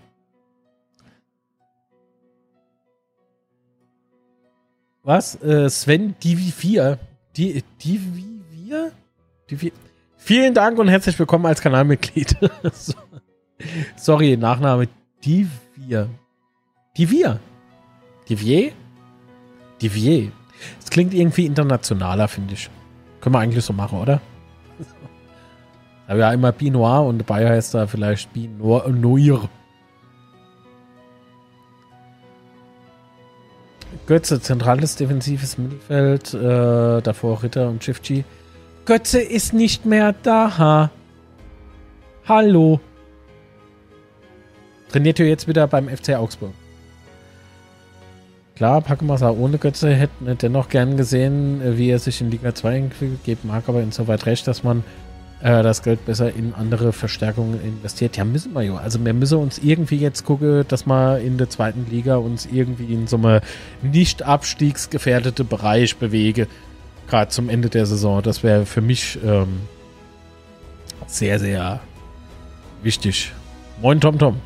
[5.02, 5.40] Was?
[5.42, 6.98] Äh, Sven Divi4.
[7.38, 8.92] Die, Divi wir?
[9.50, 9.72] Divi
[10.18, 12.36] Vielen Dank und herzlich willkommen als Kanalmitglied.
[12.74, 12.92] So-
[13.96, 14.88] Sorry, Nachname
[15.24, 16.10] Divier.
[16.98, 17.40] Divier.
[18.28, 18.72] Divier?
[19.82, 20.32] Divier.
[20.80, 22.70] Das klingt irgendwie internationaler, finde ich.
[23.20, 24.20] Können wir eigentlich so machen, oder?
[26.06, 29.48] Aber ja, immer Pinot und dabei heißt er vielleicht Pinot Noir.
[34.06, 38.24] Götze, zentrales defensives Mittelfeld, äh, davor Ritter und Schiffchi.
[38.84, 40.90] Götze ist nicht mehr da.
[42.28, 42.80] Hallo.
[44.90, 46.52] Trainiert ihr jetzt wieder beim FC Augsburg?
[48.56, 52.54] Klar, Packemasser ohne Götze hätten wir dennoch gern gesehen, äh, wie er sich in Liga
[52.54, 53.20] 2 entwickelt.
[53.24, 54.82] Gebt Marc aber insoweit recht, dass man
[55.42, 58.16] äh, das Geld besser in andere Verstärkungen investiert.
[58.16, 58.76] Ja, müssen wir ja.
[58.76, 62.94] Also wir müssen uns irgendwie jetzt gucken, dass wir in der zweiten Liga uns irgendwie
[62.94, 63.42] in so einem
[63.82, 66.46] nicht abstiegsgefährdete Bereich bewegen.
[67.08, 68.22] Gerade zum Ende der Saison.
[68.22, 69.60] Das wäre für mich ähm,
[71.06, 71.80] sehr, sehr
[72.82, 73.32] wichtig.
[73.82, 74.40] Moin, Tom Tom.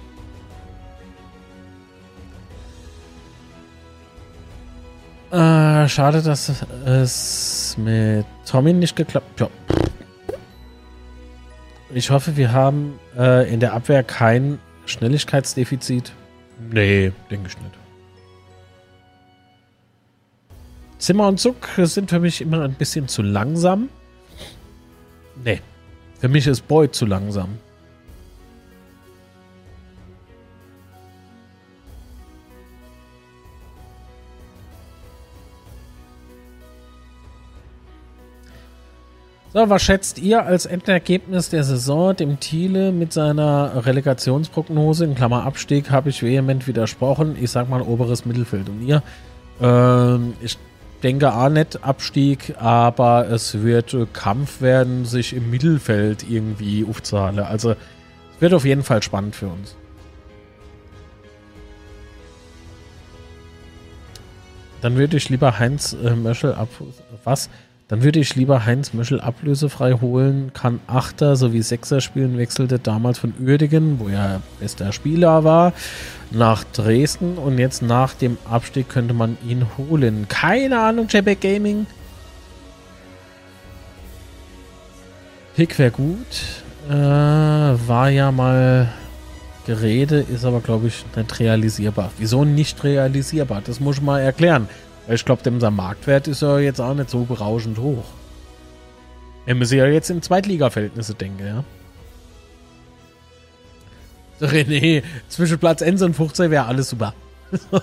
[5.31, 6.51] Äh, schade, dass
[6.85, 9.51] es mit Tommy nicht geklappt hat.
[9.69, 9.77] Ja.
[11.95, 16.13] Ich hoffe, wir haben äh, in der Abwehr kein Schnelligkeitsdefizit.
[16.73, 17.75] Nee, denke ich nicht.
[20.99, 23.89] Zimmer und Zuck sind für mich immer ein bisschen zu langsam.
[25.45, 25.61] Nee.
[26.21, 27.59] Für mich ist Boyd zu langsam.
[39.53, 45.45] So, was schätzt ihr als Endergebnis der Saison dem Thiele mit seiner Relegationsprognose in Klammer
[45.45, 47.37] Abstieg habe ich vehement widersprochen.
[47.41, 48.69] Ich sag mal oberes Mittelfeld.
[48.69, 49.03] Und ihr?
[49.61, 50.57] Ähm, ich
[51.03, 57.41] denke auch nicht Abstieg, aber es wird Kampf werden, sich im Mittelfeld irgendwie aufzuhalten.
[57.41, 57.77] Also es
[58.39, 59.75] wird auf jeden Fall spannend für uns.
[64.81, 66.69] Dann würde ich lieber Heinz äh, Möschel ab.
[67.25, 67.51] Was?
[67.91, 73.19] Dann würde ich lieber Heinz Möschel ablösefrei holen, kann Achter sowie Sechser spielen, wechselte damals
[73.19, 75.73] von Uerdingen, wo er bester Spieler war,
[76.31, 80.27] nach Dresden und jetzt nach dem Abstieg könnte man ihn holen.
[80.29, 81.87] Keine Ahnung, Jebek Gaming.
[85.57, 86.63] Pick wäre gut.
[86.89, 88.89] Äh, war ja mal
[89.67, 92.13] Gerede, ist aber, glaube ich, nicht realisierbar.
[92.19, 93.63] Wieso nicht realisierbar?
[93.65, 94.69] Das muss ich mal erklären.
[95.11, 98.05] Ich glaube, unser Marktwert ist ja jetzt auch nicht so berauschend hoch.
[99.45, 101.65] Er müsse ja jetzt in Zweitliga-Verhältnisse denken, ja.
[104.41, 107.13] René, zwischen Platz 1 und 15 wäre alles super.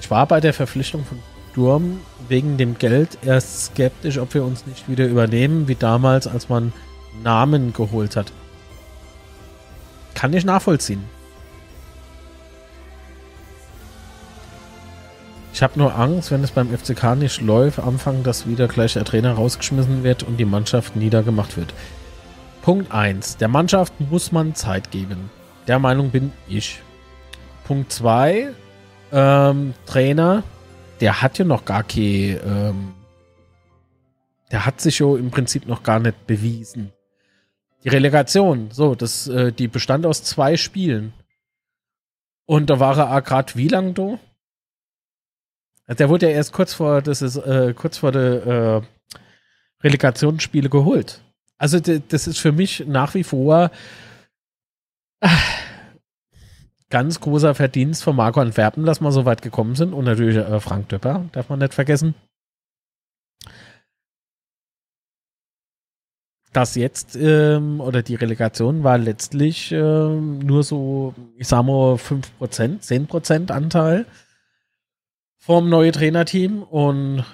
[0.00, 1.20] ich war bei der Verpflichtung von
[1.54, 6.48] Durm wegen dem Geld erst skeptisch, ob wir uns nicht wieder übernehmen, wie damals, als
[6.48, 6.72] man
[7.22, 8.32] Namen geholt hat.
[10.14, 11.04] Kann ich nachvollziehen.
[15.52, 19.04] Ich habe nur Angst, wenn es beim FCK nicht läuft, Anfang, dass wieder gleich der
[19.04, 21.74] Trainer rausgeschmissen wird und die Mannschaft niedergemacht wird.
[22.62, 23.36] Punkt 1.
[23.36, 25.30] Der Mannschaft muss man Zeit geben.
[25.68, 26.80] Der Meinung bin ich.
[27.64, 28.48] Punkt 2.
[29.12, 30.42] Ähm, Trainer,
[31.00, 32.94] der hat ja noch gar keine, ähm,
[34.50, 36.92] der hat sich ja im Prinzip noch gar nicht bewiesen.
[37.84, 41.12] Die Relegation, so, das, äh, die bestand aus zwei Spielen.
[42.46, 44.18] Und da war er gerade wie lang da?
[45.88, 48.82] Der wurde ja erst kurz vor, das ist, äh, kurz vor der äh,
[49.82, 51.22] Relegationsspiele geholt.
[51.58, 53.70] Also das ist für mich nach wie vor
[55.20, 55.28] äh,
[56.90, 60.60] ganz großer Verdienst von Marco Antwerpen, dass wir so weit gekommen sind und natürlich äh,
[60.60, 62.14] Frank Döpper, darf man nicht vergessen.
[66.52, 72.28] Das jetzt ähm, oder die Relegation war letztlich ähm, nur so, ich sag mal, 5%,
[72.40, 74.04] 10% Anteil
[75.42, 77.24] vom neuen Trainerteam und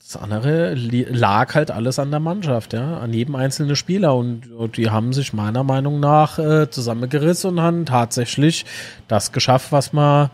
[0.00, 4.76] das andere lag halt alles an der Mannschaft, ja, an jedem einzelnen Spieler und, und
[4.76, 8.66] die haben sich meiner Meinung nach äh, zusammengerissen und haben tatsächlich
[9.06, 10.32] das geschafft, was wir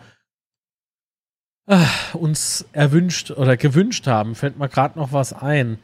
[1.67, 4.33] äh, uns erwünscht oder gewünscht haben.
[4.33, 5.77] Fällt mir gerade noch was ein.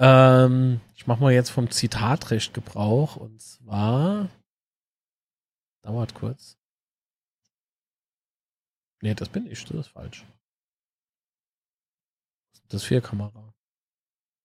[0.00, 4.28] Ähm, ich mache mal jetzt vom Zitatrecht Gebrauch und zwar
[5.82, 6.56] dauert kurz.
[9.00, 10.24] Nee, das bin ich, das ist falsch.
[12.70, 13.52] Das ist vier Kamera.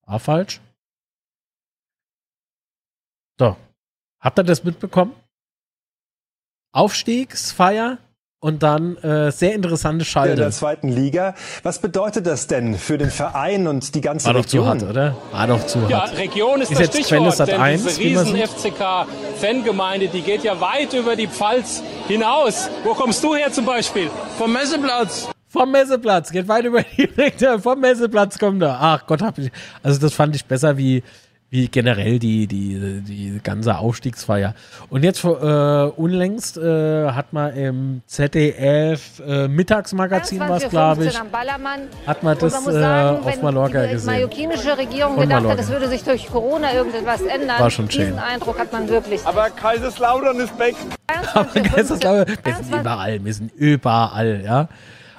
[0.06, 0.60] Ah, falsch.
[3.40, 3.56] So.
[4.20, 5.14] Habt ihr das mitbekommen?
[6.74, 8.00] Aufstiegsfeier
[8.42, 10.36] und dann äh, sehr interessante Schalte.
[10.36, 11.34] der zweiten Liga.
[11.64, 14.82] Was bedeutet das denn für den Verein und die ganze War doch zu Region?
[14.82, 15.16] hart, oder?
[15.32, 16.18] War doch zu Ja, hart.
[16.18, 17.48] Region ist, Ist das jetzt Quelle Stichwort, Sat.
[17.50, 18.50] denn 1, diese wie man riesen sieht?
[18.74, 22.70] FCK-Fangemeinde, die geht ja weit über die Pfalz hinaus.
[22.84, 24.10] Wo kommst du her zum Beispiel?
[24.38, 25.30] Vom Messeplatz.
[25.56, 28.78] Vom Messeplatz, geht weit über die Rektor, vom Messeplatz kommt er.
[28.80, 29.50] Ach Gott, hab ich.
[29.82, 31.02] Also das fand ich besser wie,
[31.50, 34.54] wie generell die, die, die ganze Aufstiegsfeier.
[34.90, 41.18] Und jetzt äh, unlängst äh, hat man im ZDF äh, Mittagsmagazin was, glaube ich,
[42.06, 44.12] hat man das man muss äh, sagen, auf Mallorca die gesehen.
[44.14, 45.58] mallorquinische Regierung Von gedacht Mallorca.
[45.58, 47.60] hat, es würde sich durch Corona irgendetwas ändern.
[47.60, 48.08] War schon schön.
[48.08, 49.26] Diesen Eindruck hat man wirklich.
[49.26, 50.76] Aber Kaiserslautern ist weg.
[51.08, 54.68] 23 Kaiserslautern, wir sind 23 überall, wir sind überall, ja.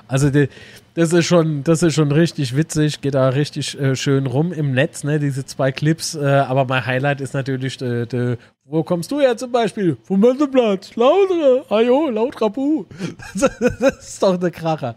[0.09, 0.49] Also die,
[0.95, 4.73] das ist schon, das ist schon richtig witzig, geht da richtig äh, schön rum im
[4.73, 6.15] Netz, ne, diese zwei Clips.
[6.15, 9.97] Äh, aber mein Highlight ist natürlich, äh, de, wo kommst du her zum Beispiel?
[10.03, 12.87] Vom Messeplatz, Lautere, ajo, laut Rabu.
[13.35, 13.51] Das,
[13.81, 14.97] das ist doch der Kracher.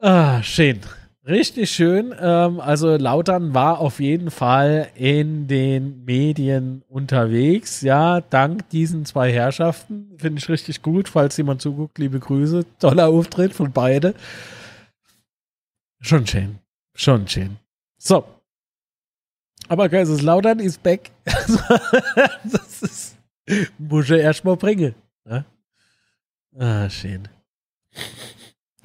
[0.00, 0.80] Ah, schön.
[1.28, 2.14] Richtig schön.
[2.18, 7.82] Ähm, also Lautern war auf jeden Fall in den Medien unterwegs.
[7.82, 10.16] Ja, dank diesen zwei Herrschaften.
[10.16, 11.06] Finde ich richtig gut.
[11.06, 12.64] Falls jemand zuguckt, liebe Grüße.
[12.78, 14.14] Toller Auftritt von beide.
[16.00, 16.60] Schon schön.
[16.94, 17.58] Schon schön.
[17.98, 18.24] So.
[19.68, 21.10] Aber Kaiserslautern ist back.
[21.24, 23.18] das ist,
[23.76, 24.94] muss er erstmal bringen.
[25.28, 25.44] Ja?
[26.58, 27.28] Ah, schön.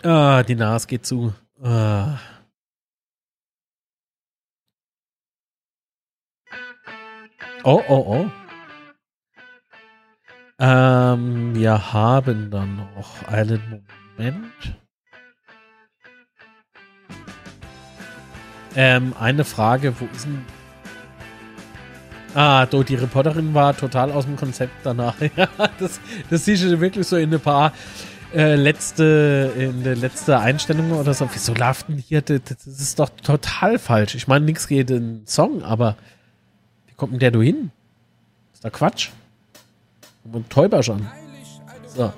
[0.04, 1.34] Ah, die Nase geht zu.
[1.64, 2.20] Ah.
[7.66, 8.26] Oh, oh, oh.
[10.60, 13.86] Ähm, wir haben dann noch einen
[14.18, 14.78] Moment.
[18.76, 20.44] Ähm, eine Frage, wo ist denn.
[22.36, 25.16] Ah, do, die Reporterin war total aus dem Konzept danach.
[25.38, 25.48] Ja,
[25.80, 27.72] das, das siehst du wirklich so in ein paar
[28.34, 31.30] äh, letzte, in der letzte Einstellung oder so.
[31.32, 32.22] Wieso läuft denn hier?
[32.22, 34.16] Das, das ist doch total falsch.
[34.16, 35.96] Ich meine, nichts geht in den Song, aber
[36.94, 37.72] wie kommt denn der du hin?
[38.54, 39.10] Ist da Quatsch?
[40.32, 41.08] Und Täuber schon.
[41.88, 42.14] So.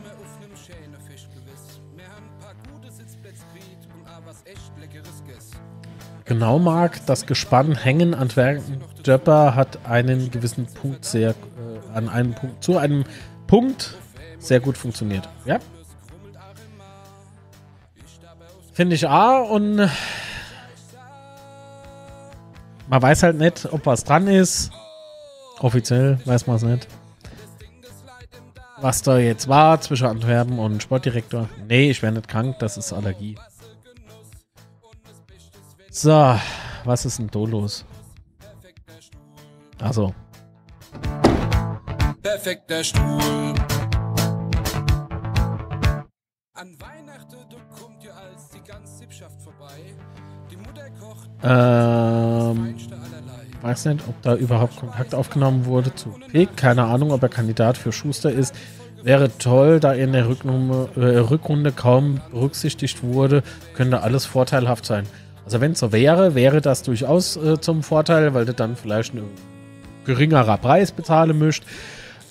[6.25, 8.13] Genau mag das Gespann hängen.
[8.13, 11.33] Antwerpen Döpper hat einen gewissen Punkt sehr, äh,
[11.93, 13.05] an einem Punkt, zu einem
[13.47, 13.95] Punkt
[14.39, 15.29] sehr gut funktioniert.
[15.45, 15.59] Ja.
[18.73, 19.89] Finde ich A und
[22.87, 24.71] man weiß halt nicht, ob was dran ist.
[25.59, 26.87] Offiziell weiß man es nicht.
[28.81, 31.49] Was da jetzt war zwischen Antwerpen und Sportdirektor.
[31.67, 33.37] Nee, ich wäre nicht krank, das ist Allergie.
[35.89, 36.37] So,
[36.83, 37.85] was ist denn da los?
[39.81, 40.13] Also,
[42.21, 43.53] Perfekter Stuhl.
[46.53, 47.04] An Weihnachten,
[51.43, 52.75] ähm,
[53.61, 56.55] weiß nicht, ob da überhaupt Kontakt aufgenommen wurde zu Pick.
[56.55, 58.55] Keine Ahnung, ob er Kandidat für Schuster ist.
[59.03, 63.43] Wäre toll, da in der Rücknummer, äh, Rückrunde kaum berücksichtigt wurde,
[63.75, 65.05] könnte alles vorteilhaft sein.
[65.45, 69.13] Also wenn es so wäre, wäre das durchaus äh, zum Vorteil, weil du dann vielleicht
[69.13, 69.23] ein
[70.05, 71.63] geringerer Preis bezahlen müsst.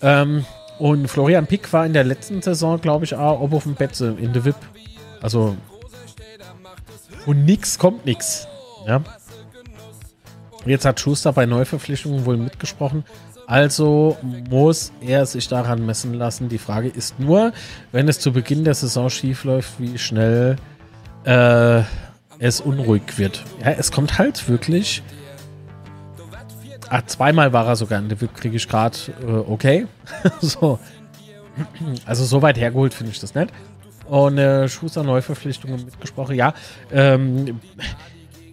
[0.03, 0.45] Ähm,
[0.79, 4.01] und Florian Pick war in der letzten Saison, glaube ich, auch ob auf dem Bett
[4.01, 4.57] in der VIP.
[5.21, 5.57] Also
[7.25, 8.49] von nix kommt nix.
[8.87, 9.03] Ja.
[10.67, 13.05] Jetzt hat Schuster bei Neuverpflichtungen wohl mitgesprochen.
[13.47, 14.17] Also
[14.49, 16.49] muss er sich daran messen lassen.
[16.49, 17.53] Die Frage ist nur,
[17.93, 20.57] wenn es zu Beginn der Saison schief läuft, wie schnell
[21.25, 21.83] äh,
[22.39, 23.45] es unruhig wird.
[23.63, 25.03] Ja, es kommt halt wirklich.
[26.89, 28.97] Ah, zweimal war er sogar in der VIP, kriege ich gerade
[29.27, 29.87] äh, okay.
[30.41, 30.79] so.
[32.07, 33.51] Also so weit hergeholt finde ich das nicht.
[34.09, 36.35] Und äh, Schuster Neuverpflichtungen mitgesprochen.
[36.35, 36.55] Ja,
[36.93, 37.61] ähm,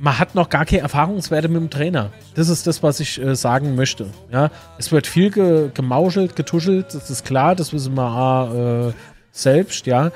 [0.02, 2.12] man hat noch gar keine Erfahrungswerte mit dem Trainer.
[2.34, 4.08] Das ist das, was ich äh, sagen möchte.
[4.32, 4.50] Ja,
[4.80, 8.94] es wird viel ge gemauschelt, getuschelt, das ist klar, das wissen wir äh,
[9.32, 10.08] selbst, ja.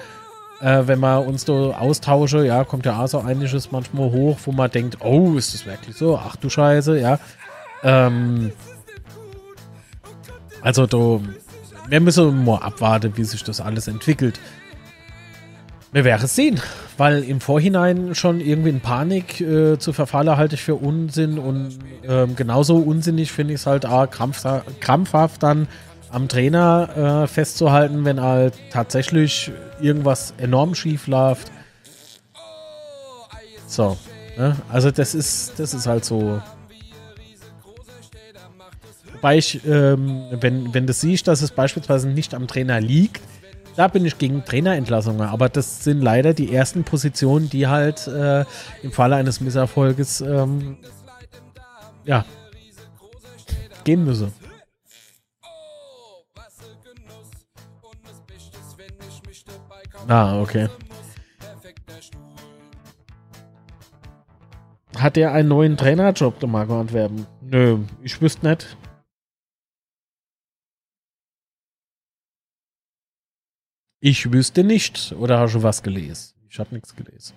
[0.60, 4.52] Äh, wenn wir uns da austauschen, ja, kommt ja auch so einiges manchmal hoch, wo
[4.52, 6.18] man denkt, oh, ist das wirklich so?
[6.18, 7.20] Ach du Scheiße, ja.
[7.84, 8.52] Ähm,
[10.62, 11.20] also da,
[11.88, 14.40] wir müssen mal abwarten, wie sich das alles entwickelt.
[15.92, 16.60] Wir werden es sehen,
[16.98, 21.80] weil im Vorhinein schon irgendwie in Panik äh, zu verfallen, halte ich für Unsinn und
[22.08, 25.68] ähm, genauso unsinnig finde ich es halt auch krampfhaft, krampfhaft dann
[26.10, 29.52] am Trainer äh, festzuhalten, wenn halt tatsächlich
[29.82, 31.52] irgendwas enorm schief läuft.
[33.68, 33.98] So,
[34.38, 34.56] ne?
[34.70, 36.42] also das ist, das ist halt so.
[39.14, 43.22] Wobei ich, ähm, wenn, wenn du siehst, dass es beispielsweise nicht am Trainer liegt,
[43.76, 45.28] da bin ich gegen Trainerentlassungen.
[45.28, 48.46] Aber das sind leider die ersten Positionen, die halt äh,
[48.84, 50.78] im Falle eines Misserfolges ähm,
[52.06, 52.26] ja,
[53.84, 54.34] gehen müssen.
[60.08, 60.70] Ah, okay.
[64.98, 67.26] Hat er einen neuen Trainerjob, der Marco Antwerpen?
[67.42, 68.78] Nö, ich wüsste nicht.
[74.08, 75.16] Ich wüsste nicht.
[75.18, 76.36] Oder hast du was gelesen?
[76.48, 77.34] Ich habe nichts gelesen.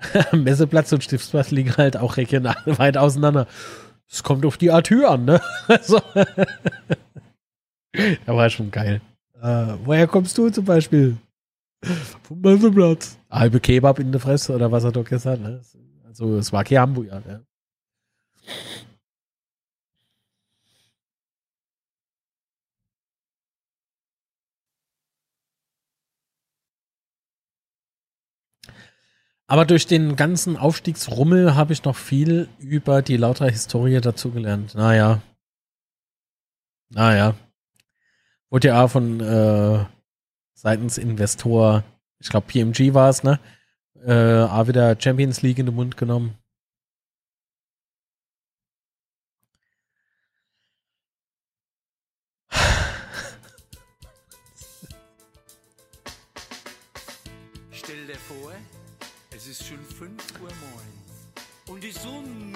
[0.32, 3.46] Messeplatz und Stiftsplatz liegen halt auch regional weit auseinander.
[4.06, 5.40] Es kommt auf die Art an, ne?
[5.66, 5.98] Also,
[8.26, 9.00] da war schon geil.
[9.40, 11.16] Äh, woher kommst du zum Beispiel?
[12.22, 13.18] Vom Messeplatz.
[13.30, 15.62] Halbe Kebab in der Fresse oder was hat er gesagt, ne?
[16.06, 17.46] Also, es war kein Hamburger, ne?
[29.50, 34.76] Aber durch den ganzen Aufstiegsrummel habe ich noch viel über die lauter Historie dazugelernt.
[34.76, 35.22] Naja.
[36.90, 37.34] Naja.
[38.48, 39.84] Wurde ja von äh,
[40.54, 41.82] seitens Investor,
[42.20, 43.40] ich glaube PMG war es, ne?
[44.06, 46.38] Äh, auch wieder Champions League in den Mund genommen.
[59.60, 60.10] Ist schon 5
[60.42, 61.68] Uhr morgens.
[61.68, 62.52] Und die Sonne.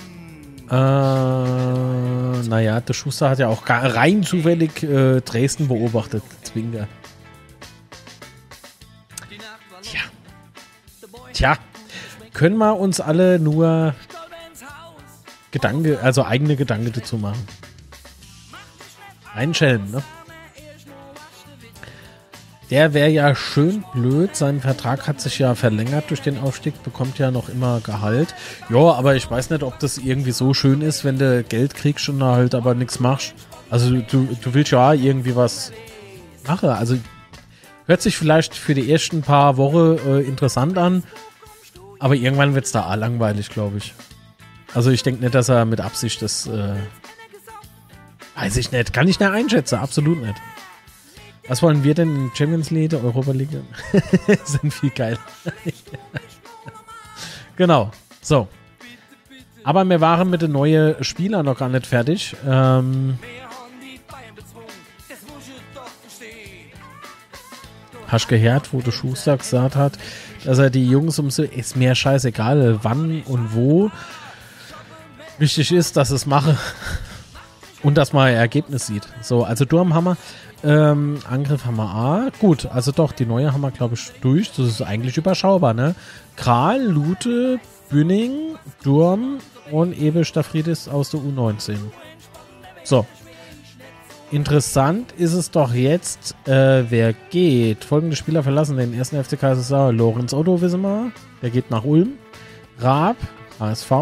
[0.71, 6.23] Äh, naja, der Schuster hat ja auch rein zufällig äh, Dresden beobachtet.
[6.43, 6.89] Zwinger.
[9.83, 10.01] Tja.
[11.33, 11.59] Tja.
[12.33, 13.95] Können wir uns alle nur
[15.51, 17.47] Gedanke, also eigene Gedanken dazu machen.
[19.35, 20.03] Einschellen, ne?
[22.71, 24.35] Der wäre ja schön blöd.
[24.35, 28.35] Sein Vertrag hat sich ja verlängert durch den Aufstieg, bekommt ja noch immer Gehalt.
[28.71, 32.09] Ja, aber ich weiß nicht, ob das irgendwie so schön ist, wenn du Geld kriegst
[32.09, 33.35] und da halt aber nichts machst.
[33.71, 35.73] Also du, du willst ja irgendwie was
[36.47, 36.71] machen.
[36.71, 36.97] Also
[37.87, 41.03] hört sich vielleicht für die ersten paar Wochen äh, interessant an,
[41.99, 43.95] aber irgendwann wird es da langweilig, glaube ich.
[44.75, 46.75] Also ich denke nicht, dass er mit Absicht das äh,
[48.37, 50.35] weiß ich nicht, kann ich nicht einschätzen, absolut nicht.
[51.47, 53.51] Was wollen wir denn in Champions League, Europa League?
[54.45, 55.19] Sind viel geil.
[57.57, 57.91] genau.
[58.23, 58.49] So.
[59.63, 62.35] Aber wir waren mit den neuen Spielern noch gar nicht fertig.
[62.47, 63.19] Ähm,
[68.09, 69.99] hast gehört, wo der Schuster gesagt hat,
[70.45, 73.91] dass er die Jungs um ist mir scheißegal, wann und wo.
[75.39, 76.57] Wichtig ist, dass es mache
[77.83, 79.09] und dass man ein Ergebnis sieht.
[79.21, 80.17] So, also Durmhammer,
[80.65, 82.29] ähm, Angriff haben wir A.
[82.41, 84.51] Gut, also doch, die neue haben wir, glaube ich, durch.
[84.51, 85.95] Das ist eigentlich überschaubar, ne?
[86.37, 87.61] Kral, Lute,
[87.91, 89.39] Bühning, Durm
[89.71, 91.77] und Ebe Staphridis aus der U19.
[92.83, 93.07] So.
[94.31, 97.85] Interessant ist es doch jetzt, äh, wer geht.
[97.85, 99.97] Folgende Spieler verlassen den ersten FC Kaiserslautern.
[99.97, 101.13] Lorenz Otto, wir.
[101.43, 102.15] Der geht nach Ulm.
[102.79, 103.17] Raab,
[103.61, 103.93] HSV.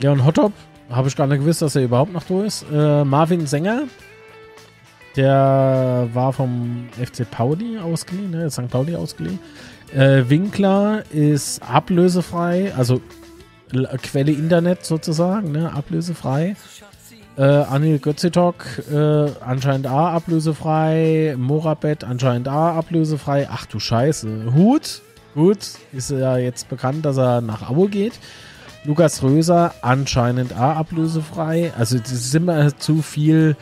[0.00, 0.52] Leon Hottop,
[0.90, 2.64] habe ich gar nicht gewusst, dass er überhaupt noch da ist.
[2.72, 3.84] Äh, Marvin Sänger,
[5.16, 8.50] der war vom FC Pauli ausgeliehen, ne?
[8.50, 8.68] St.
[8.68, 9.38] Pauli ausgeliehen.
[9.94, 13.00] Äh, Winkler ist ablösefrei, also
[14.02, 15.72] Quelle Internet sozusagen, ne?
[15.72, 16.54] ablösefrei.
[17.36, 21.34] Äh, Anil Götzitok äh, anscheinend A ablösefrei.
[21.36, 23.48] Morabet anscheinend A ablösefrei.
[23.50, 24.54] Ach du Scheiße.
[24.54, 25.02] Hut,
[25.34, 25.58] gut,
[25.92, 28.12] ist ja jetzt bekannt, dass er nach Abo geht.
[28.84, 31.72] Lukas Röser anscheinend A ablösefrei.
[31.76, 33.56] Also das ist immer zu viel.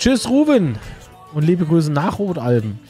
[0.00, 0.78] Tschüss Ruben
[1.34, 2.80] und liebe Grüße nach Rotalben.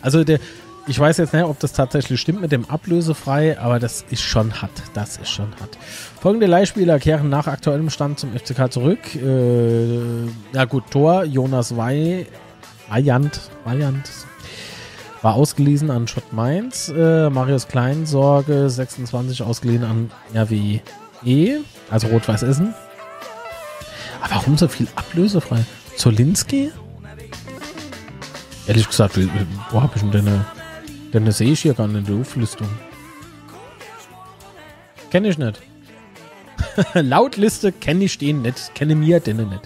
[0.00, 0.38] Also der,
[0.86, 4.62] ich weiß jetzt nicht, ob das tatsächlich stimmt mit dem ablösefrei, aber das ist schon
[4.62, 4.70] hart.
[4.94, 5.76] Das ist schon hart.
[6.20, 9.16] Folgende Leihspieler kehren nach aktuellem Stand zum FCK zurück.
[9.16, 12.28] Äh, ja gut, Tor, Jonas Wey,
[12.88, 14.08] Weyand, Weyand,
[15.22, 16.92] war ausgeliehen an Schott Mainz.
[16.96, 20.80] Äh, Marius Kleinsorge, 26, ausgeliehen an RWE,
[21.90, 22.72] also Rot-Weiß Essen.
[24.28, 25.64] Warum so viel ablösefrei?
[25.96, 26.70] Zolinski?
[28.66, 29.28] Ehrlich gesagt, wie-
[29.70, 30.44] wo habe ich denn deine,
[31.12, 32.68] deine sehe ich hier gar nicht in der Auflistung.
[35.10, 35.60] Kenne ich nicht.
[36.94, 39.60] Lautliste kenne ich den nicht, kenne mir den nicht.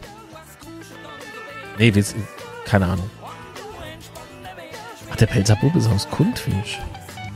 [1.78, 2.16] Nee, wisst-
[2.64, 3.08] keine Ahnung.
[5.10, 6.78] Ach, der Pelzerbub ist aus Kundfisch.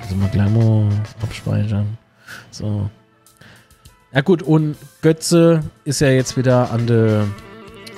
[0.00, 0.88] Also mal gleich mal
[1.22, 1.96] abspeichern.
[2.50, 2.90] So.
[4.14, 7.26] Ja gut, und Götze ist ja jetzt wieder an der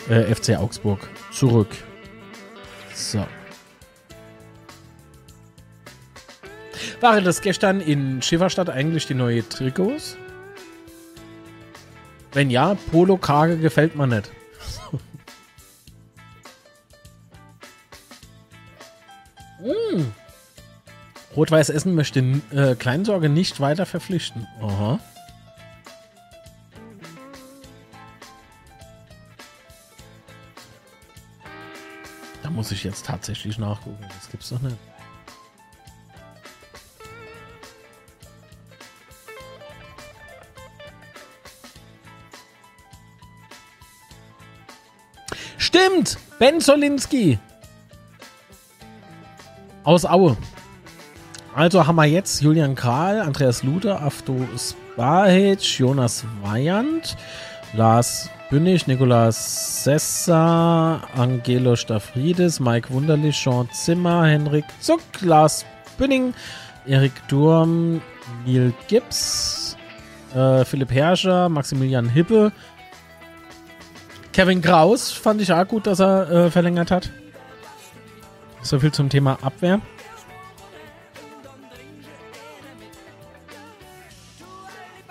[0.08, 1.00] äh, FC Augsburg
[1.32, 1.70] zurück.
[2.94, 3.26] So.
[7.00, 10.16] Waren das gestern in Schifferstadt eigentlich die neue Trikots?
[12.32, 14.30] Wenn ja, Polo Krage gefällt mir nicht.
[19.60, 20.02] mm.
[21.36, 22.20] Rot-Weiß Essen möchte
[22.52, 24.46] äh, Kleinsorge nicht weiter verpflichten.
[24.62, 25.00] Aha.
[32.64, 34.02] Muss ich jetzt tatsächlich nachgucken.
[34.08, 34.74] Das gibt's doch nicht.
[45.58, 46.16] Stimmt!
[46.38, 47.38] Ben Solinski!
[49.82, 50.34] Aus Aue.
[51.54, 57.18] Also haben wir jetzt Julian Kral, Andreas Luther, Afto Spahic, Jonas Weyand,
[57.74, 65.66] Lars Bünnig, Nikolaus Sessa, Angelo Staphridis, Mike Wunderlich, Sean Zimmer, Henrik Zuck, Lars
[65.98, 66.34] Bünning,
[66.86, 68.00] Erik Durm,
[68.46, 69.76] Neil Gibbs,
[70.36, 72.52] äh, Philipp Herrscher, Maximilian Hippe,
[74.32, 77.10] Kevin Kraus fand ich auch gut, dass er äh, verlängert hat.
[78.62, 79.80] So viel zum Thema Abwehr.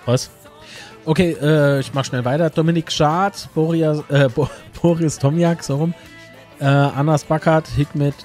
[0.05, 0.31] Was?
[1.05, 2.49] Okay, äh, ich mach schnell weiter.
[2.49, 4.49] Dominik Schad, Boris, äh, Bo
[4.81, 5.93] Boris Tomjak, so rum.
[6.59, 8.15] Äh, Anas Backert, Hikmet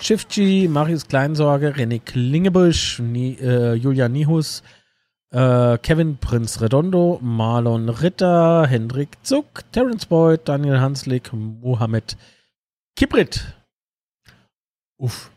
[0.00, 4.64] Schiffci, Marius Kleinsorge, René Klingebusch, Ni äh, Julia Nihus,
[5.30, 12.16] äh, Kevin Prinz Redondo, Marlon Ritter, Hendrik Zuck, Terence Boyd, Daniel Hanslik, Mohamed
[12.96, 13.54] Kibrit.
[14.98, 15.30] Uff.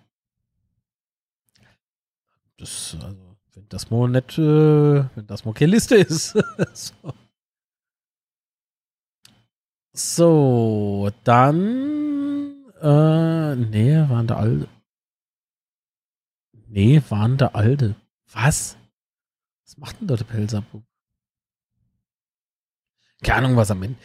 [2.58, 3.27] Das, also,
[3.68, 6.38] wenn das mal nicht, äh, wenn das mal keine Liste ist.
[6.74, 7.14] so.
[9.94, 14.70] so, dann, äh, nee, waren da alte.
[16.68, 17.96] Nee, waren da alte.
[18.32, 18.78] Was?
[19.66, 20.84] Was macht denn dort der Pelzerbub?
[23.22, 24.00] Keine Ahnung, was am Ende.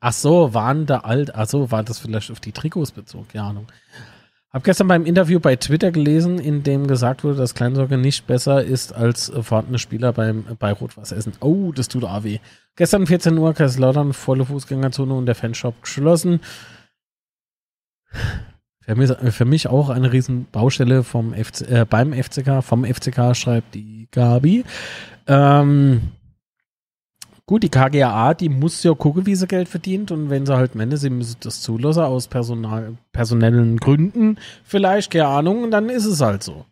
[0.00, 1.34] Ach so, waren da alt.
[1.34, 3.26] Ach so, war das vielleicht auf die Trikots bezogen?
[3.28, 3.66] Keine Ahnung.
[4.50, 8.64] Hab gestern beim Interview bei Twitter gelesen, in dem gesagt wurde, dass Kleinsorge nicht besser
[8.64, 11.34] ist als vorhandene Spieler beim, bei Rot-Weiß Essen.
[11.40, 12.38] Oh, das tut auch weh.
[12.76, 16.40] Gestern 14 Uhr Kaiserslautern, volle Fußgängerzone und der Fanshop geschlossen.
[18.80, 23.34] Für mich, für mich auch eine riesen Baustelle vom FC, äh, beim FCK, vom FCK
[23.34, 24.64] schreibt die Gabi.
[25.26, 26.12] Ähm,
[27.48, 30.74] gut, die KGAA, die muss ja gucken, wie sie Geld verdient und wenn sie halt
[30.74, 36.20] meinen, sie müssen das zulassen aus Personal, personellen Gründen, vielleicht, keine Ahnung, dann ist es
[36.20, 36.66] halt so.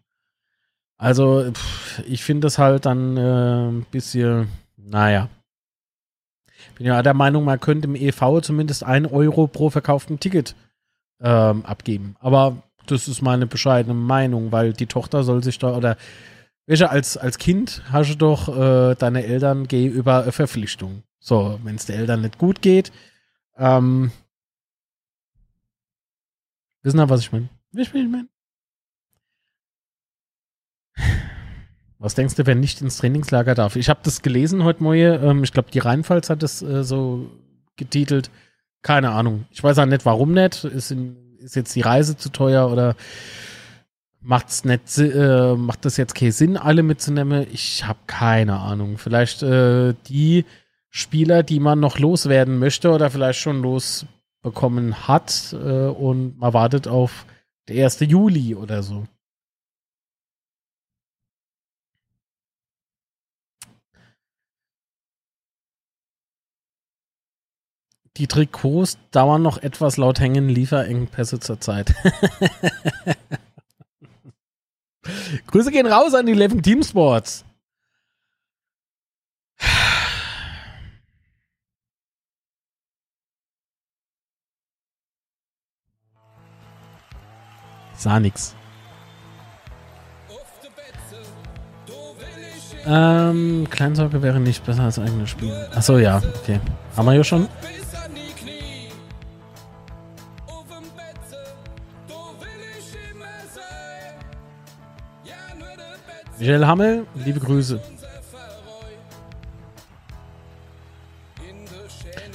[0.98, 5.30] Also, pff, ich finde das halt dann äh, ein bisschen, naja.
[6.76, 10.54] Bin ja der Meinung, man könnte im EV zumindest ein Euro pro verkauften Ticket
[11.22, 12.16] ähm, abgeben.
[12.20, 15.96] Aber das ist meine bescheidene Meinung, weil die Tochter soll sich da, oder
[16.66, 21.04] welche als, als Kind hast du doch äh, deine Eltern gegenüber eine Verpflichtung.
[21.20, 22.92] So, wenn es den Eltern nicht gut geht,
[23.56, 24.10] ähm,
[26.82, 27.48] wissen ihr, was ich meine?
[27.72, 28.28] Ich meine?
[31.98, 33.76] Was denkst du, wer nicht ins Trainingslager darf?
[33.76, 35.24] Ich habe das gelesen heute Morgen.
[35.24, 37.30] Ähm, ich glaube, die Rheinpfalz hat das äh, so
[37.76, 38.30] getitelt.
[38.82, 39.46] Keine Ahnung.
[39.50, 40.64] Ich weiß auch nicht, warum nicht.
[40.64, 42.96] Ist, in, ist jetzt die Reise zu teuer oder
[44.26, 47.46] macht's nicht, äh, macht das jetzt keinen Sinn, alle mitzunehmen?
[47.52, 48.98] Ich habe keine Ahnung.
[48.98, 50.44] Vielleicht äh, die
[50.90, 56.88] Spieler, die man noch loswerden möchte oder vielleicht schon losbekommen hat äh, und man wartet
[56.88, 57.26] auf
[57.68, 58.00] der 1.
[58.00, 59.04] Juli oder so.
[68.16, 71.94] Die Trikots dauern noch etwas laut hängen Lieferengpässe zurzeit.
[75.56, 77.42] Grüße gehen raus an die Leven Team Sports.
[87.96, 88.54] Sah nix.
[92.84, 95.50] Ähm, Kleinsorge wäre nicht besser als eigenes Spiel.
[95.74, 96.60] Achso, ja, okay.
[96.94, 97.48] Haben wir ja schon.
[106.46, 107.80] Michael Hammel, liebe Grüße.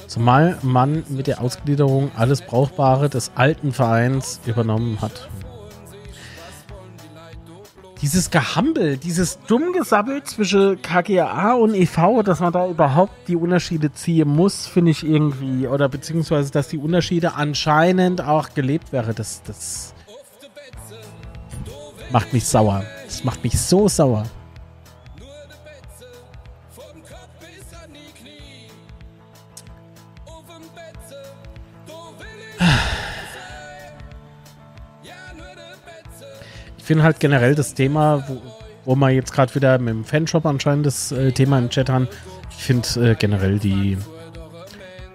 [0.06, 5.30] Zumal man mit der Ausgliederung alles Brauchbare des alten Vereins übernommen hat.
[8.02, 14.28] Dieses Gehampel, dieses Dummgesabbel zwischen KGA und EV, dass man da überhaupt die Unterschiede ziehen
[14.28, 19.94] muss, finde ich irgendwie, oder beziehungsweise, dass die Unterschiede anscheinend auch gelebt wäre, das, das
[22.10, 22.84] macht mich sauer.
[23.12, 24.24] Das macht mich so sauer.
[36.78, 38.40] Ich finde halt generell das Thema, wo,
[38.86, 42.08] wo wir jetzt gerade wieder mit dem Fanshop anscheinend das äh, Thema im Chat haben,
[42.50, 43.98] ich finde äh, generell die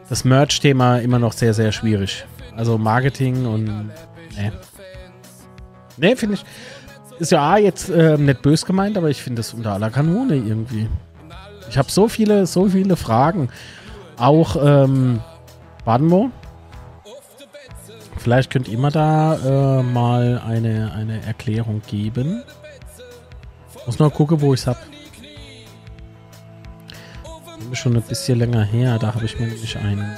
[0.07, 2.25] das Merch-Thema immer noch sehr, sehr schwierig.
[2.55, 4.53] Also Marketing und ne.
[5.97, 6.45] Ne, finde ich.
[7.19, 10.87] Ist ja jetzt äh, nicht bös gemeint, aber ich finde es unter aller Kanone irgendwie.
[11.69, 13.49] Ich habe so viele, so viele Fragen.
[14.17, 15.19] Auch ähm,
[15.83, 16.31] Badenmo.
[18.17, 22.43] Vielleicht könnt ihr mir da äh, mal eine, eine Erklärung geben.
[23.85, 24.79] Muss noch gucken, wo ich es habe.
[27.73, 28.97] Schon ein bisschen länger her.
[28.99, 30.17] Da habe ich mir nämlich ein,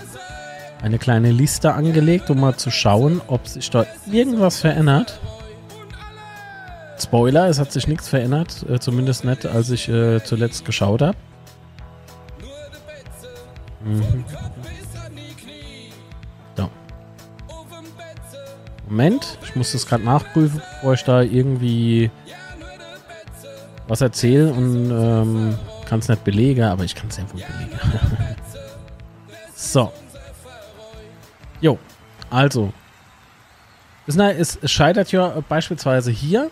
[0.81, 5.19] eine kleine Liste angelegt, um mal zu schauen, ob sich dort irgendwas verändert.
[7.01, 8.65] Spoiler, es hat sich nichts verändert.
[8.69, 11.17] Äh, zumindest nicht, als ich äh, zuletzt geschaut habe.
[13.81, 14.25] Mhm.
[16.57, 16.69] So.
[18.87, 22.11] Moment, ich muss das gerade nachprüfen, bevor ich da irgendwie
[23.87, 27.79] was erzähle und ähm, kann es nicht belegen, aber ich kann es wohl belegen.
[29.55, 29.91] so.
[31.61, 31.79] Jo,
[32.29, 32.71] also.
[34.07, 36.49] Es scheitert ja beispielsweise hier.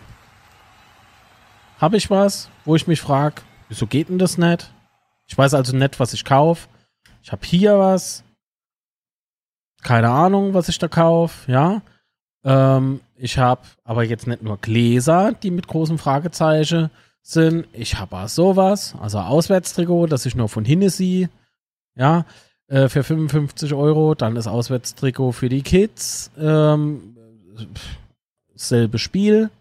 [1.78, 4.74] Habe ich was, wo ich mich frage, wieso geht denn das nicht?
[5.28, 6.68] Ich weiß also nicht, was ich kaufe.
[7.22, 8.24] Ich habe hier was.
[9.84, 11.82] Keine Ahnung, was ich da kaufe, ja.
[12.44, 16.90] Ähm, ich habe aber jetzt nicht nur Gläser, die mit großem Fragezeichen
[17.22, 17.68] sind.
[17.74, 21.30] Ich habe auch sowas, also Auswärtstrikot, das ich nur von sehe.
[21.96, 22.26] Ja,
[22.68, 24.16] äh, für 55 Euro.
[24.16, 26.32] Dann das Auswärtstrikot für die Kids.
[26.38, 27.16] Ähm,
[28.56, 29.52] selbe Spiel.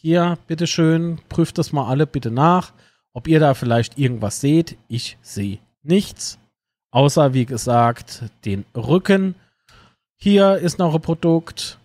[0.00, 2.72] Hier, bitteschön, prüft das mal alle bitte nach,
[3.12, 4.78] ob ihr da vielleicht irgendwas seht.
[4.86, 6.38] Ich sehe nichts.
[6.92, 9.34] Außer, wie gesagt, den Rücken.
[10.14, 11.80] Hier ist noch ein Produkt.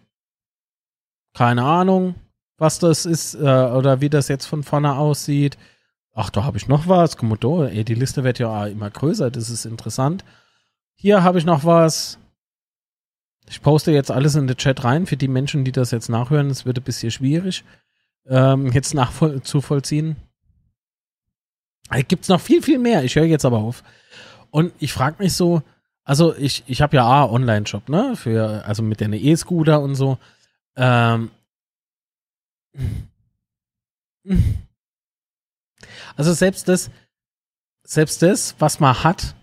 [1.34, 2.14] Keine Ahnung,
[2.60, 5.58] was das ist äh, oder wie das jetzt von vorne aussieht.
[6.14, 7.18] Ach, da habe ich noch was.
[7.18, 9.32] Komodo, ey, die Liste wird ja immer größer.
[9.32, 10.24] Das ist interessant.
[10.94, 12.20] Hier habe ich noch was.
[13.50, 16.52] Ich poste jetzt alles in den Chat rein für die Menschen, die das jetzt nachhören.
[16.52, 17.64] Es wird ein bisschen schwierig,
[18.28, 20.16] ähm, jetzt nachzuvollziehen.
[22.08, 23.04] Gibt es noch viel, viel mehr.
[23.04, 23.84] Ich höre jetzt aber auf.
[24.50, 25.62] Und ich frage mich so,
[26.04, 28.16] also ich, ich habe ja A, Online-Shop, ne?
[28.16, 30.18] Für, also mit der E-Scooter und so.
[30.76, 31.32] Ähm,
[36.16, 36.90] also selbst das,
[37.84, 39.36] selbst das, was man hat,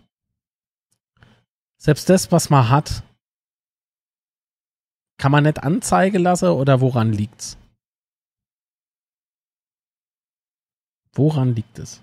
[1.76, 3.02] selbst das, was man hat,
[5.18, 7.59] kann man nicht anzeigen lassen oder woran liegt's?
[11.14, 12.02] Woran liegt es?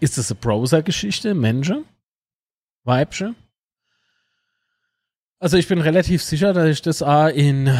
[0.00, 1.84] Ist es eine Browser-Geschichte, Menschen?
[2.84, 3.34] Weibsche?
[5.38, 7.76] Also ich bin relativ sicher, dass ich das A in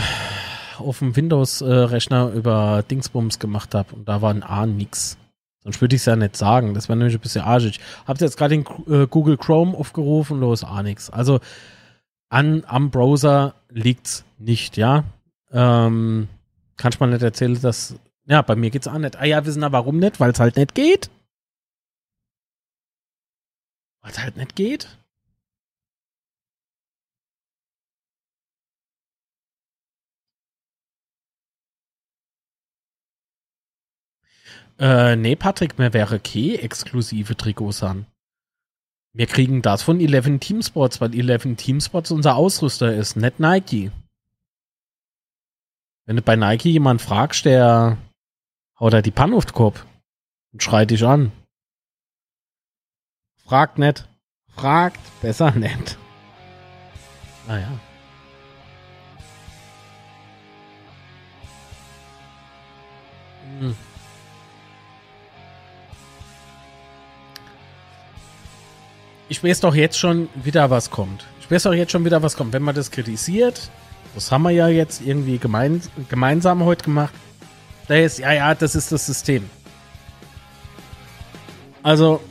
[0.78, 5.16] auf dem Windows-Rechner über Dingsbums gemacht habe und da war ein A nix.
[5.62, 6.74] Sonst würde ich es ja nicht sagen.
[6.74, 7.78] Das wäre nämlich ein bisschen arschig.
[8.04, 11.08] Habt jetzt gerade den äh, Google Chrome aufgerufen, los A nix.
[11.08, 11.38] Also
[12.28, 15.04] an, am Browser liegt's nicht, ja.
[15.52, 16.28] Ähm,
[16.76, 17.94] kann ich mal nicht erzählen, dass.
[18.26, 19.16] Ja, bei mir geht's auch nicht.
[19.16, 20.20] Ah ja, wissen wir warum nicht?
[20.20, 21.10] Weil es halt nicht geht.
[24.02, 24.88] Weil es halt nicht geht.
[34.78, 38.06] Äh, nee, Patrick, mir wäre okay exklusive Trikots an.
[39.14, 43.90] Wir kriegen das von 11 Teamsports, weil 11 Teamsports unser Ausrüster ist, nicht Nike.
[46.06, 47.98] Wenn du bei Nike jemand fragst, der
[48.82, 49.86] oder die Pannhoftkopf
[50.52, 51.30] und schreit dich an.
[53.46, 54.08] Fragt nicht.
[54.56, 55.96] Fragt besser nicht.
[57.46, 57.68] Ah, naja.
[63.60, 63.76] Hm.
[69.28, 71.24] Ich weiß doch jetzt schon wieder, was kommt.
[71.38, 72.52] Ich weiß doch jetzt schon wieder, was kommt.
[72.52, 73.70] Wenn man das kritisiert,
[74.16, 77.14] das haben wir ja jetzt irgendwie gemein, gemeinsam heute gemacht,
[77.92, 79.50] da ist, ja, ja, das ist das System.
[81.82, 82.22] Also,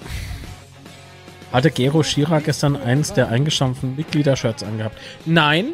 [1.52, 4.98] hatte Gero Schira gestern eins der eingestampften Mitgliedershirts angehabt?
[5.26, 5.68] Nein,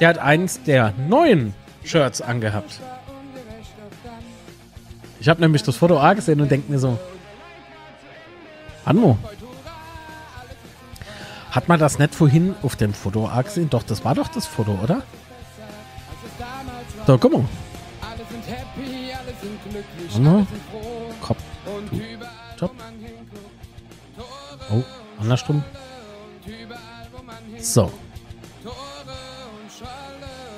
[0.00, 1.52] der hat eins der neuen
[1.84, 2.80] Shirts angehabt.
[5.20, 6.98] Ich habe nämlich das Foto A gesehen und denke mir so,
[8.86, 9.18] Anmo,
[11.50, 13.68] hat man das nicht vorhin auf dem Foto A gesehen?
[13.68, 15.02] Doch, das war doch das Foto, oder?
[17.06, 17.44] So, guck mal.
[20.20, 20.46] Mal.
[21.20, 21.42] Kopf.
[21.90, 22.00] Du.
[22.56, 22.72] Top.
[24.70, 24.82] Oh,
[25.20, 25.62] andersrum.
[27.58, 27.90] So.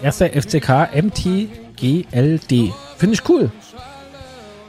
[0.03, 2.73] Erster FCK MTGLD.
[2.97, 3.53] Finde ich cool.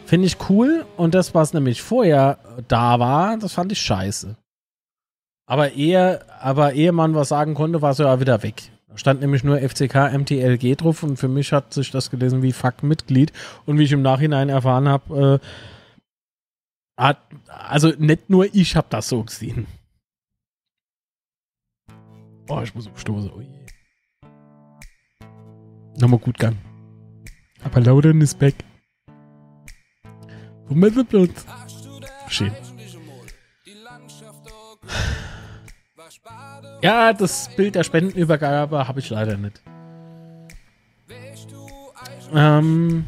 [0.05, 0.85] Finde ich cool.
[0.97, 4.35] Und das, was nämlich vorher da war, das fand ich scheiße.
[5.45, 8.71] Aber ehe, aber ehe man was sagen konnte, war es ja wieder weg.
[8.95, 12.83] Stand nämlich nur FCK MTLG drauf und für mich hat sich das gelesen wie Fuck
[12.83, 13.31] Mitglied.
[13.65, 19.09] Und wie ich im Nachhinein erfahren habe, äh, hat, also nicht nur ich habe das
[19.09, 19.67] so gesehen.
[22.45, 23.31] Boah, ich muss umstoßen.
[23.33, 23.47] Oh je.
[25.99, 26.57] Nochmal gut gang.
[27.63, 28.55] Aber Laudern ist back.
[30.67, 31.45] Wo sind wir uns?
[32.27, 32.51] Schön.
[36.81, 39.61] Ja, das Bild der Spendenübergabe habe ich leider nicht.
[42.33, 43.05] Ähm,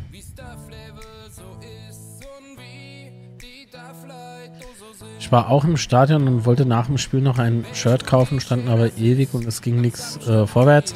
[5.18, 8.68] ich war auch im Stadion und wollte nach dem Spiel noch ein Shirt kaufen, standen
[8.68, 10.94] aber ewig und es ging nichts äh, vorwärts,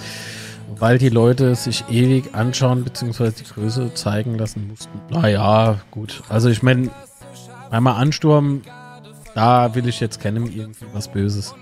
[0.78, 3.32] weil die Leute sich ewig anschauen bzw.
[3.32, 5.00] die Größe zeigen lassen mussten.
[5.10, 6.22] Naja, gut.
[6.30, 6.92] Also ich meine,
[7.72, 8.62] einmal Ansturm,
[9.34, 11.56] da will ich jetzt kennen irgendwie was Böses.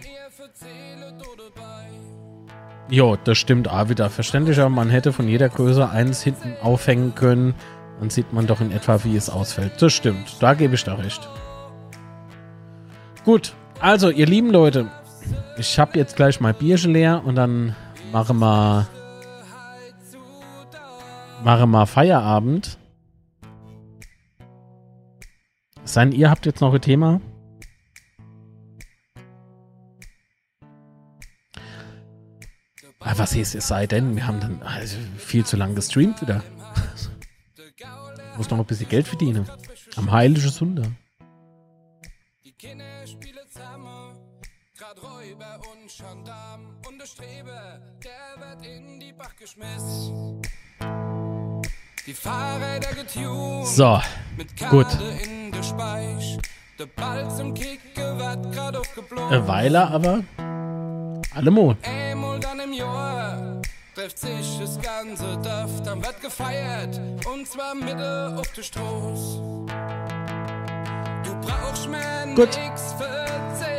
[2.90, 4.10] Jo, das stimmt auch wieder.
[4.10, 7.56] Verständlich, aber man hätte von jeder Größe eins hinten aufhängen können.
[8.00, 9.82] Dann sieht man doch in etwa, wie es ausfällt.
[9.82, 10.42] Das stimmt.
[10.42, 11.28] Da gebe ich da recht.
[13.24, 14.92] Gut, also ihr lieben Leute,
[15.58, 17.76] ich habe jetzt gleich mal Bierchen leer und dann
[18.12, 18.88] machen wir
[21.44, 22.78] machen wir Feierabend.
[25.84, 27.22] Sein, ihr habt jetzt noch ein Thema?
[33.18, 34.16] Was hieß es sei denn?
[34.16, 36.44] Wir haben dann also viel zu lang gestreamt wieder.
[38.38, 39.48] Muss noch ein bisschen Geld verdienen.
[39.96, 40.92] Am heiligen Sunder.
[42.44, 44.18] Die Kinder spielen zusammen,
[44.78, 45.62] grad Räuber
[46.88, 48.36] und der Streber, der
[53.66, 54.02] So,
[54.70, 54.88] gut.
[56.88, 59.34] Ball zum Kicken wird grad aufgeblogen.
[59.34, 60.24] Eine Weile aber.
[61.34, 61.78] Alle Mon.
[62.78, 63.62] Jahr
[63.94, 67.00] trifft sich das ganze Dorf, dann wird gefeiert
[67.32, 69.40] und zwar mitten auf der Straße.
[71.24, 72.50] Du brauchst mir Gut.
[72.58, 73.26] nix mir
[73.58, 73.76] zu,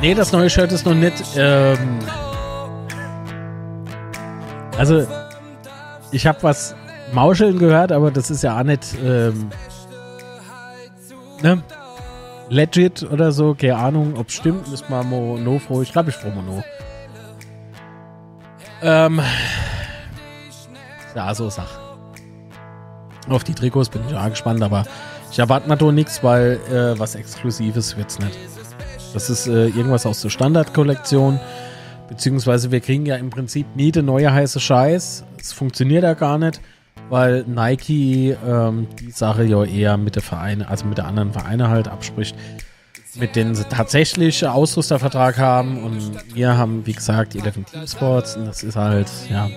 [0.00, 1.22] Nee, das neue Shirt ist noch nicht.
[1.36, 2.00] Ähm,
[4.76, 5.06] also,
[6.10, 6.74] ich habe was
[7.12, 8.96] Mauscheln gehört, aber das ist ja auch nicht.
[9.00, 9.50] Ähm,
[11.42, 11.62] ne?
[12.52, 15.80] Legit oder so, keine Ahnung, ob stimmt, müssen wir mal no froh.
[15.80, 16.62] Ich glaube, ich froh mal no.
[18.82, 19.22] Ähm,
[21.14, 21.80] ja, so Sache.
[23.30, 24.84] Auf die Trikots bin ich auch gespannt, aber
[25.30, 28.38] ich erwarte doch nichts, weil äh, was Exklusives wird's nicht.
[29.14, 31.40] Das ist äh, irgendwas aus der Standardkollektion.
[32.10, 35.24] Beziehungsweise wir kriegen ja im Prinzip nie den neue heiße Scheiß.
[35.40, 36.60] Es funktioniert ja gar nicht,
[37.08, 41.68] weil Nike ähm, die Sache ja eher mit der Vereine, also mit der anderen Vereine
[41.68, 42.36] halt abspricht,
[43.16, 45.82] mit denen sie tatsächlich Ausrüstervertrag haben.
[45.82, 49.48] Und wir haben, wie gesagt, 11 Team Sports und das ist halt, ja.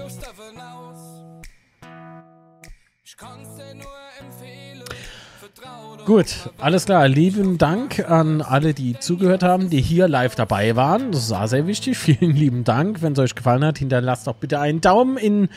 [6.06, 7.08] Gut, alles klar.
[7.08, 11.12] Lieben Dank an alle, die zugehört haben, die hier live dabei waren.
[11.12, 11.98] Das auch sehr wichtig.
[11.98, 13.02] Vielen lieben Dank.
[13.02, 15.50] Wenn es euch gefallen hat, hinterlasst doch bitte einen Daumen in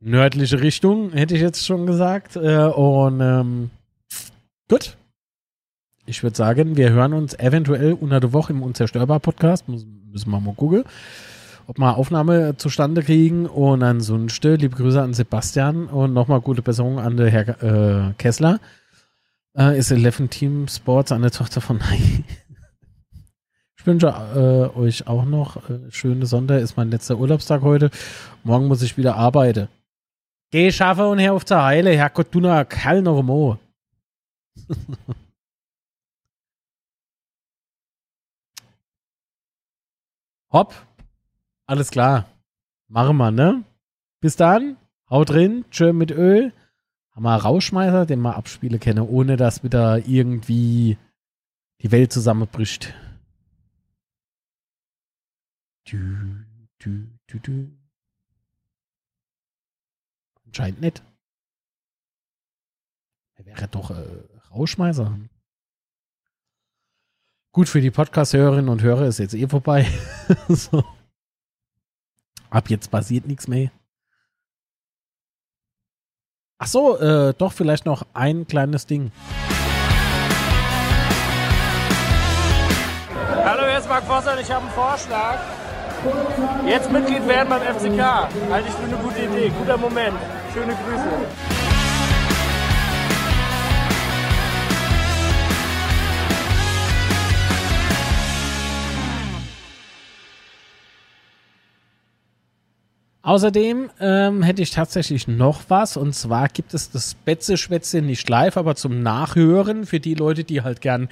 [0.00, 2.36] nördliche Richtung, hätte ich jetzt schon gesagt.
[2.36, 3.70] Äh, Und ähm,
[4.68, 4.96] gut.
[6.08, 9.68] Ich würde sagen, wir hören uns eventuell unter der Woche im Unzerstörbar-Podcast.
[9.68, 10.84] Müssen wir mal gucken,
[11.66, 13.46] ob wir Aufnahme zustande kriegen.
[13.46, 18.60] Und ansonsten, liebe Grüße an Sebastian und nochmal gute Besserung an den Herr äh, Kessler.
[19.58, 22.22] Äh, ist 11 Team Sports eine Tochter von Nike.
[23.78, 26.60] Ich wünsche äh, euch auch noch äh, schöne Sonntag.
[26.60, 27.90] Ist mein letzter Urlaubstag heute.
[28.44, 29.68] Morgen muss ich wieder arbeiten.
[30.50, 31.96] Geh schaffen und hör auf zu heilen.
[31.96, 33.58] Herrgott, du noch Kerl noch mal.
[40.52, 40.74] Hopp.
[41.66, 42.28] Alles klar.
[42.88, 43.64] Machen wir, ne?
[44.20, 44.76] Bis dann.
[45.10, 45.64] Haut drin.
[45.70, 46.52] Tschö mit Öl.
[47.10, 50.98] Haben wir einen Rauschmeißer, den wir abspielen können, ohne dass wieder irgendwie
[51.82, 52.94] die Welt zusammenbricht.
[55.88, 55.96] Du,
[56.78, 57.70] du, du, du.
[60.46, 61.02] Anscheinend nicht.
[63.34, 64.04] Er wäre doch äh,
[64.50, 65.18] Rauschmeißer.
[67.52, 69.86] Gut, für die Podcast-Hörerinnen und Hörer ist jetzt eh vorbei.
[70.48, 70.84] so.
[72.50, 73.70] Ab jetzt passiert nichts mehr.
[76.58, 79.12] Ach so, äh, doch vielleicht noch ein kleines Ding.
[83.44, 85.38] Hallo, hier ist Marc Vosser ich habe einen Vorschlag.
[86.66, 88.00] Jetzt Mitglied werden beim FCK.
[88.50, 89.52] Halte ich für eine gute Idee.
[89.58, 90.16] Guter Moment.
[90.52, 91.56] Schöne Grüße.
[103.26, 108.56] Außerdem ähm, hätte ich tatsächlich noch was und zwar gibt es das Betze-Schwätze nicht live,
[108.56, 111.08] aber zum Nachhören für die Leute, die halt gern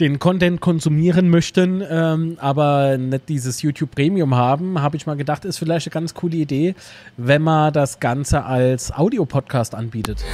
[0.00, 5.44] den Content konsumieren möchten, ähm, aber nicht dieses YouTube Premium haben, habe ich mal gedacht,
[5.44, 6.74] ist vielleicht eine ganz coole Idee,
[7.16, 10.24] wenn man das Ganze als Audiopodcast anbietet.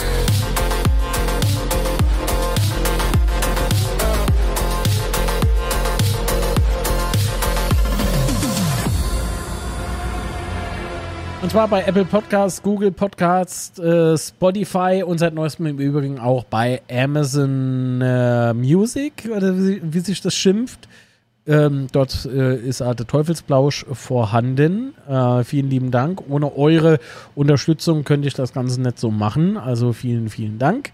[11.50, 16.44] Und zwar bei Apple Podcasts, Google Podcasts, äh, Spotify und seit neuestem im Übrigen auch
[16.44, 20.88] bei Amazon äh, Music, oder wie, wie sich das schimpft.
[21.48, 24.94] Ähm, dort äh, ist der Teufelsblausch vorhanden.
[25.08, 26.22] Äh, vielen lieben Dank.
[26.28, 27.00] Ohne eure
[27.34, 29.56] Unterstützung könnte ich das Ganze nicht so machen.
[29.56, 30.92] Also vielen, vielen Dank.